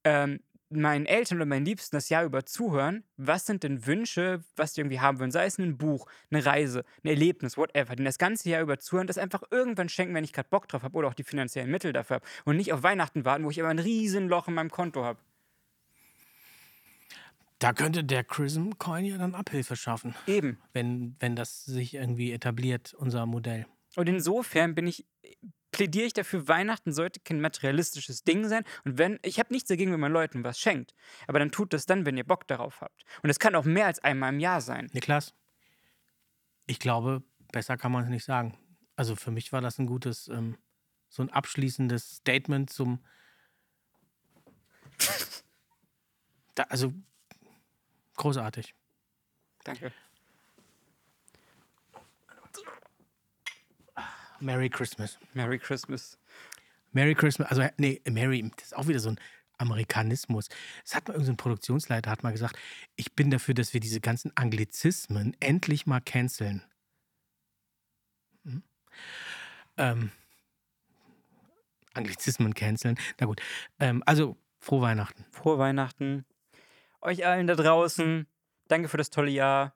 ähm, 0.04 0.40
meinen 0.70 1.06
Eltern 1.06 1.38
oder 1.38 1.46
meinen 1.46 1.66
Liebsten 1.66 1.96
das 1.96 2.10
Jahr 2.10 2.26
über 2.26 2.46
zuhören, 2.46 3.04
was 3.16 3.46
sind 3.46 3.64
denn 3.64 3.86
Wünsche, 3.86 4.44
was 4.56 4.74
die 4.74 4.82
irgendwie 4.82 5.00
haben 5.00 5.20
wollen, 5.20 5.32
sei 5.32 5.46
es 5.46 5.58
ein 5.58 5.78
Buch, 5.78 6.08
eine 6.30 6.46
Reise, 6.46 6.84
ein 7.04 7.10
Erlebnis, 7.10 7.58
whatever, 7.58 7.96
den 7.96 8.06
das 8.06 8.18
ganze 8.18 8.50
Jahr 8.50 8.62
über 8.62 8.78
zuhören, 8.78 9.08
das 9.08 9.18
einfach 9.18 9.44
irgendwann 9.50 9.90
schenken, 9.90 10.14
wenn 10.14 10.24
ich 10.24 10.34
gerade 10.34 10.50
Bock 10.50 10.68
drauf 10.68 10.84
habe 10.84 10.98
oder 10.98 11.08
auch 11.08 11.14
die 11.14 11.24
finanziellen 11.24 11.72
Mittel 11.72 11.94
dafür 11.94 12.18
habe 12.18 12.26
und 12.46 12.58
nicht 12.58 12.74
auf 12.74 12.84
Weihnachten 12.84 13.24
warten, 13.26 13.46
wo 13.46 13.50
ich 13.50 13.60
aber 13.62 13.70
ein 13.70 13.80
riesen 13.80 14.28
Loch 14.28 14.48
in 14.48 14.56
meinem 14.56 14.72
Konto 14.72 15.04
habe. 15.06 15.20
Da 17.60 17.74
könnte 17.74 18.04
der 18.04 18.24
Chrism-Coin 18.24 19.06
ja 19.06 19.18
dann 19.18 19.34
Abhilfe 19.34 19.76
schaffen, 19.76 20.14
Eben. 20.28 20.60
wenn, 20.74 21.16
wenn 21.20 21.36
das 21.36 21.66
sich 21.66 21.96
irgendwie 21.96 22.32
etabliert, 22.32 22.94
unser 22.94 23.26
Modell. 23.26 23.66
Und 23.96 24.08
insofern 24.08 24.76
bin 24.76 24.86
ich, 24.86 25.08
plädiere 25.72 26.06
ich 26.06 26.14
dafür, 26.14 26.48
Weihnachten 26.48 26.94
sollte 26.94 27.20
kein 27.20 27.42
materialistisches 27.42 28.24
Ding 28.24 28.48
sein. 28.48 28.64
Und 28.86 29.00
wenn, 29.00 29.18
ich 29.24 29.40
habe 29.40 29.52
nichts 29.52 29.70
dagegen, 29.70 29.92
wenn 29.92 30.00
man 30.00 30.12
Leuten 30.12 30.44
was 30.44 30.60
schenkt. 30.60 30.94
Aber 31.26 31.40
dann 31.40 31.50
tut 31.52 31.74
das 31.74 31.88
dann, 31.88 32.06
wenn 32.06 32.16
ihr 32.16 32.24
Bock 32.24 32.48
darauf 32.48 32.82
habt. 32.82 33.04
Und 33.24 33.32
es 33.32 33.40
kann 33.40 33.56
auch 33.56 33.66
mehr 33.66 33.88
als 33.88 34.00
einmal 34.00 34.32
im 34.32 34.40
Jahr 34.40 34.62
sein. 34.62 34.88
Niklas, 34.94 35.34
ich 36.68 36.80
glaube, 36.80 37.24
besser 37.52 37.76
kann 37.76 37.92
man 37.92 38.04
es 38.04 38.10
nicht 38.10 38.26
sagen. 38.26 38.56
Also 38.96 39.16
für 39.16 39.32
mich 39.32 39.52
war 39.52 39.62
das 39.62 39.80
ein 39.80 39.88
gutes, 39.88 40.28
ähm, 40.28 40.58
so 41.10 41.24
ein 41.24 41.30
abschließendes 41.32 42.18
Statement 42.18 42.70
zum. 42.70 43.04
Da, 46.56 46.64
also 46.70 46.92
großartig. 48.18 48.76
Danke. 49.64 49.92
Merry 54.40 54.70
Christmas. 54.70 55.18
Merry 55.34 55.58
Christmas. 55.58 56.18
Merry 56.92 57.16
Christmas, 57.16 57.50
also 57.50 57.64
nee, 57.78 58.02
Merry, 58.10 58.50
das 58.56 58.68
ist 58.68 58.76
auch 58.76 58.88
wieder 58.88 59.00
so 59.00 59.10
ein 59.10 59.20
Amerikanismus. 59.58 60.50
Es 60.86 60.96
hat 60.96 61.08
mal 61.08 61.14
irgendein 61.14 61.38
Produktionsleiter 61.38 62.12
hat 62.12 62.24
mal 62.24 62.32
gesagt, 62.32 62.58
ich 62.96 63.14
bin 63.14 63.32
dafür, 63.32 63.54
dass 63.54 63.74
wir 63.74 63.80
diese 63.80 64.00
ganzen 64.00 64.32
Anglizismen 64.36 65.36
endlich 65.40 65.86
mal 65.86 66.00
canceln. 66.00 66.64
Hm? 68.46 68.64
Ähm, 69.78 70.12
Anglizismen 71.94 72.54
canceln. 72.54 72.98
Na 73.20 73.26
gut. 73.26 73.42
Ähm, 73.80 74.04
also, 74.06 74.38
frohe 74.60 74.82
Weihnachten. 74.82 75.26
Frohe 75.32 75.58
Weihnachten. 75.58 76.26
Euch 77.08 77.26
allen 77.26 77.48
da 77.48 77.56
draußen. 77.56 78.28
Danke 78.68 78.90
für 78.90 78.98
das 78.98 79.10
tolle 79.10 79.32
Jahr. 79.32 79.74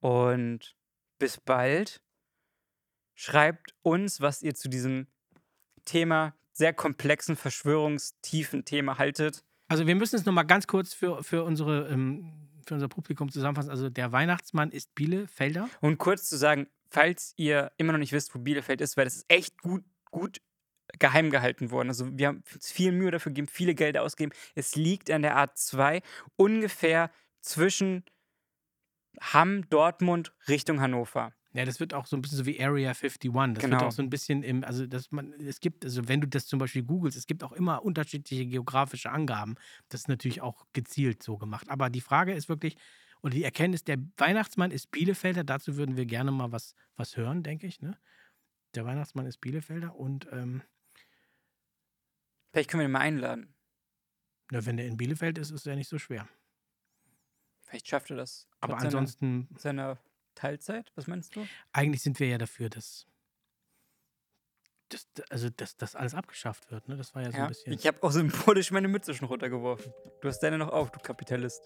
Und 0.00 0.74
bis 1.18 1.38
bald. 1.38 2.00
Schreibt 3.14 3.74
uns, 3.82 4.22
was 4.22 4.42
ihr 4.42 4.54
zu 4.54 4.70
diesem 4.70 5.08
Thema, 5.84 6.34
sehr 6.52 6.72
komplexen, 6.72 7.36
verschwörungstiefen 7.36 8.64
Thema 8.64 8.96
haltet. 8.96 9.44
Also, 9.68 9.86
wir 9.86 9.96
müssen 9.96 10.16
es 10.16 10.24
nochmal 10.24 10.46
ganz 10.46 10.66
kurz 10.66 10.94
für, 10.94 11.22
für, 11.22 11.44
unsere, 11.44 11.88
ähm, 11.88 12.48
für 12.66 12.72
unser 12.72 12.88
Publikum 12.88 13.30
zusammenfassen. 13.30 13.70
Also, 13.70 13.90
der 13.90 14.10
Weihnachtsmann 14.10 14.70
ist 14.70 14.94
Bielefelder. 14.94 15.68
Und 15.82 15.98
kurz 15.98 16.26
zu 16.26 16.38
sagen, 16.38 16.68
falls 16.88 17.34
ihr 17.36 17.70
immer 17.76 17.92
noch 17.92 17.98
nicht 17.98 18.12
wisst, 18.12 18.34
wo 18.34 18.38
Bielefeld 18.38 18.80
ist, 18.80 18.96
weil 18.96 19.04
das 19.04 19.16
ist 19.16 19.26
echt 19.28 19.60
gut, 19.60 19.84
gut 20.10 20.40
geheim 20.98 21.30
gehalten 21.30 21.70
worden. 21.70 21.88
Also 21.88 22.16
wir 22.18 22.28
haben 22.28 22.42
uns 22.54 22.70
viel 22.70 22.92
Mühe 22.92 23.10
dafür 23.10 23.30
gegeben, 23.30 23.48
viele 23.48 23.74
Gelder 23.74 24.02
ausgegeben. 24.02 24.34
Es 24.54 24.76
liegt 24.76 25.10
an 25.10 25.22
der 25.22 25.36
A2 25.36 26.02
ungefähr 26.36 27.10
zwischen 27.40 28.04
Hamm, 29.20 29.68
Dortmund, 29.68 30.32
Richtung 30.48 30.80
Hannover. 30.80 31.32
Ja, 31.54 31.64
das 31.64 31.80
wird 31.80 31.94
auch 31.94 32.06
so 32.06 32.16
ein 32.16 32.22
bisschen 32.22 32.38
so 32.38 32.46
wie 32.46 32.62
Area 32.62 32.90
51. 32.90 33.32
Das 33.54 33.64
Genau. 33.64 33.76
wird 33.78 33.82
auch 33.82 33.92
so 33.92 34.02
ein 34.02 34.10
bisschen 34.10 34.42
im, 34.42 34.64
also 34.64 34.86
dass 34.86 35.10
man, 35.10 35.32
es 35.32 35.60
gibt, 35.60 35.84
also 35.84 36.06
wenn 36.06 36.20
du 36.20 36.28
das 36.28 36.46
zum 36.46 36.58
Beispiel 36.58 36.82
googelst, 36.82 37.16
es 37.16 37.26
gibt 37.26 37.42
auch 37.42 37.52
immer 37.52 37.82
unterschiedliche 37.82 38.46
geografische 38.46 39.10
Angaben. 39.10 39.56
Das 39.88 40.02
ist 40.02 40.08
natürlich 40.08 40.40
auch 40.42 40.66
gezielt 40.72 41.22
so 41.22 41.38
gemacht. 41.38 41.68
Aber 41.70 41.90
die 41.90 42.00
Frage 42.02 42.34
ist 42.34 42.48
wirklich, 42.48 42.76
oder 43.22 43.34
die 43.34 43.44
Erkenntnis, 43.44 43.82
der 43.82 43.96
Weihnachtsmann 44.18 44.70
ist 44.70 44.90
Bielefelder, 44.90 45.42
dazu 45.42 45.76
würden 45.76 45.96
wir 45.96 46.06
gerne 46.06 46.30
mal 46.30 46.52
was, 46.52 46.74
was 46.96 47.16
hören, 47.16 47.42
denke 47.42 47.66
ich. 47.66 47.80
Ne? 47.80 47.98
Der 48.74 48.84
Weihnachtsmann 48.84 49.26
ist 49.26 49.40
Bielefelder 49.40 49.96
und 49.96 50.28
ähm, 50.30 50.62
Vielleicht 52.50 52.70
können 52.70 52.80
wir 52.80 52.88
ihn 52.88 52.92
mal 52.92 53.00
einladen. 53.00 53.54
na, 54.50 54.64
wenn 54.64 54.76
der 54.78 54.86
in 54.86 54.96
Bielefeld 54.96 55.38
ist, 55.38 55.50
ist 55.50 55.66
er 55.66 55.76
nicht 55.76 55.88
so 55.88 55.98
schwer. 55.98 56.26
Vielleicht 57.60 57.86
schafft 57.88 58.10
er 58.10 58.16
das. 58.16 58.48
Aber 58.60 58.78
ansonsten, 58.78 59.48
Seiner 59.58 59.98
Teilzeit, 60.34 60.90
was 60.94 61.06
meinst 61.06 61.36
du? 61.36 61.46
eigentlich 61.72 62.02
sind 62.02 62.18
wir 62.20 62.28
ja 62.28 62.38
dafür, 62.38 62.70
dass, 62.70 63.06
dass, 64.88 65.06
also, 65.28 65.50
dass 65.50 65.76
das 65.76 65.94
alles 65.94 66.14
abgeschafft 66.14 66.70
wird. 66.70 66.88
Ne? 66.88 66.96
Das 66.96 67.14
war 67.14 67.22
ja 67.22 67.30
so 67.30 67.36
ein 67.36 67.42
Ja. 67.42 67.48
bisschen. 67.48 67.72
Ich 67.74 67.86
habe 67.86 68.02
auch 68.02 68.10
symbolisch 68.12 68.70
meine 68.70 68.88
Mütze 68.88 69.14
schon 69.14 69.28
runtergeworfen. 69.28 69.92
Du 70.22 70.28
hast 70.28 70.40
deine 70.40 70.56
noch 70.56 70.68
auf, 70.70 70.90
du 70.90 70.98
Kapitalist. 71.00 71.62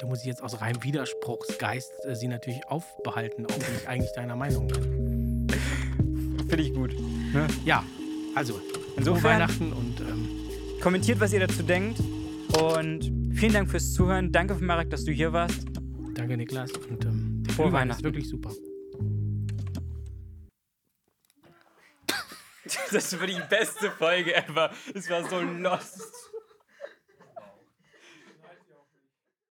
Da 0.00 0.06
muss 0.06 0.20
ich 0.20 0.26
jetzt 0.26 0.42
aus 0.42 0.60
reinem 0.60 0.82
Widerspruchsgeist 0.82 1.92
äh, 2.04 2.14
sie 2.16 2.28
natürlich 2.28 2.66
aufbehalten, 2.68 3.46
auch 3.46 3.50
wenn 3.50 3.76
ich 3.76 3.88
eigentlich 3.88 4.12
deiner 4.12 4.36
Meinung 4.36 4.66
bin. 4.68 5.48
Finde 6.48 6.62
ich 6.62 6.72
gut. 6.72 6.92
Ja, 7.64 7.84
also, 8.34 8.54
frohe 8.54 8.62
Insofern 8.96 9.24
Weihnachten 9.24 9.72
und 9.72 10.00
ähm, 10.00 10.28
kommentiert, 10.80 11.20
was 11.20 11.32
ihr 11.32 11.40
dazu 11.40 11.62
denkt. 11.62 12.00
Und 12.60 13.18
Vielen 13.38 13.52
Dank 13.52 13.70
fürs 13.70 13.92
Zuhören. 13.92 14.32
Danke, 14.32 14.54
Marek, 14.54 14.90
dass 14.90 15.04
du 15.04 15.12
hier 15.12 15.32
warst. 15.32 15.64
Danke, 16.14 16.36
Niklas. 16.36 16.72
Und 16.72 17.04
ähm, 17.04 17.44
Frohe 17.54 17.66
Glühwein 17.66 17.88
ist 17.88 17.98
Weihnachten. 17.98 18.04
wirklich 18.04 18.28
super. 18.28 18.50
Das 22.90 23.18
war 23.18 23.26
die 23.26 23.40
beste 23.48 23.90
Folge 23.92 24.34
ever. 24.34 24.70
Es 24.92 25.08
war 25.08 25.22
so 25.28 25.40
lost. 25.40 26.27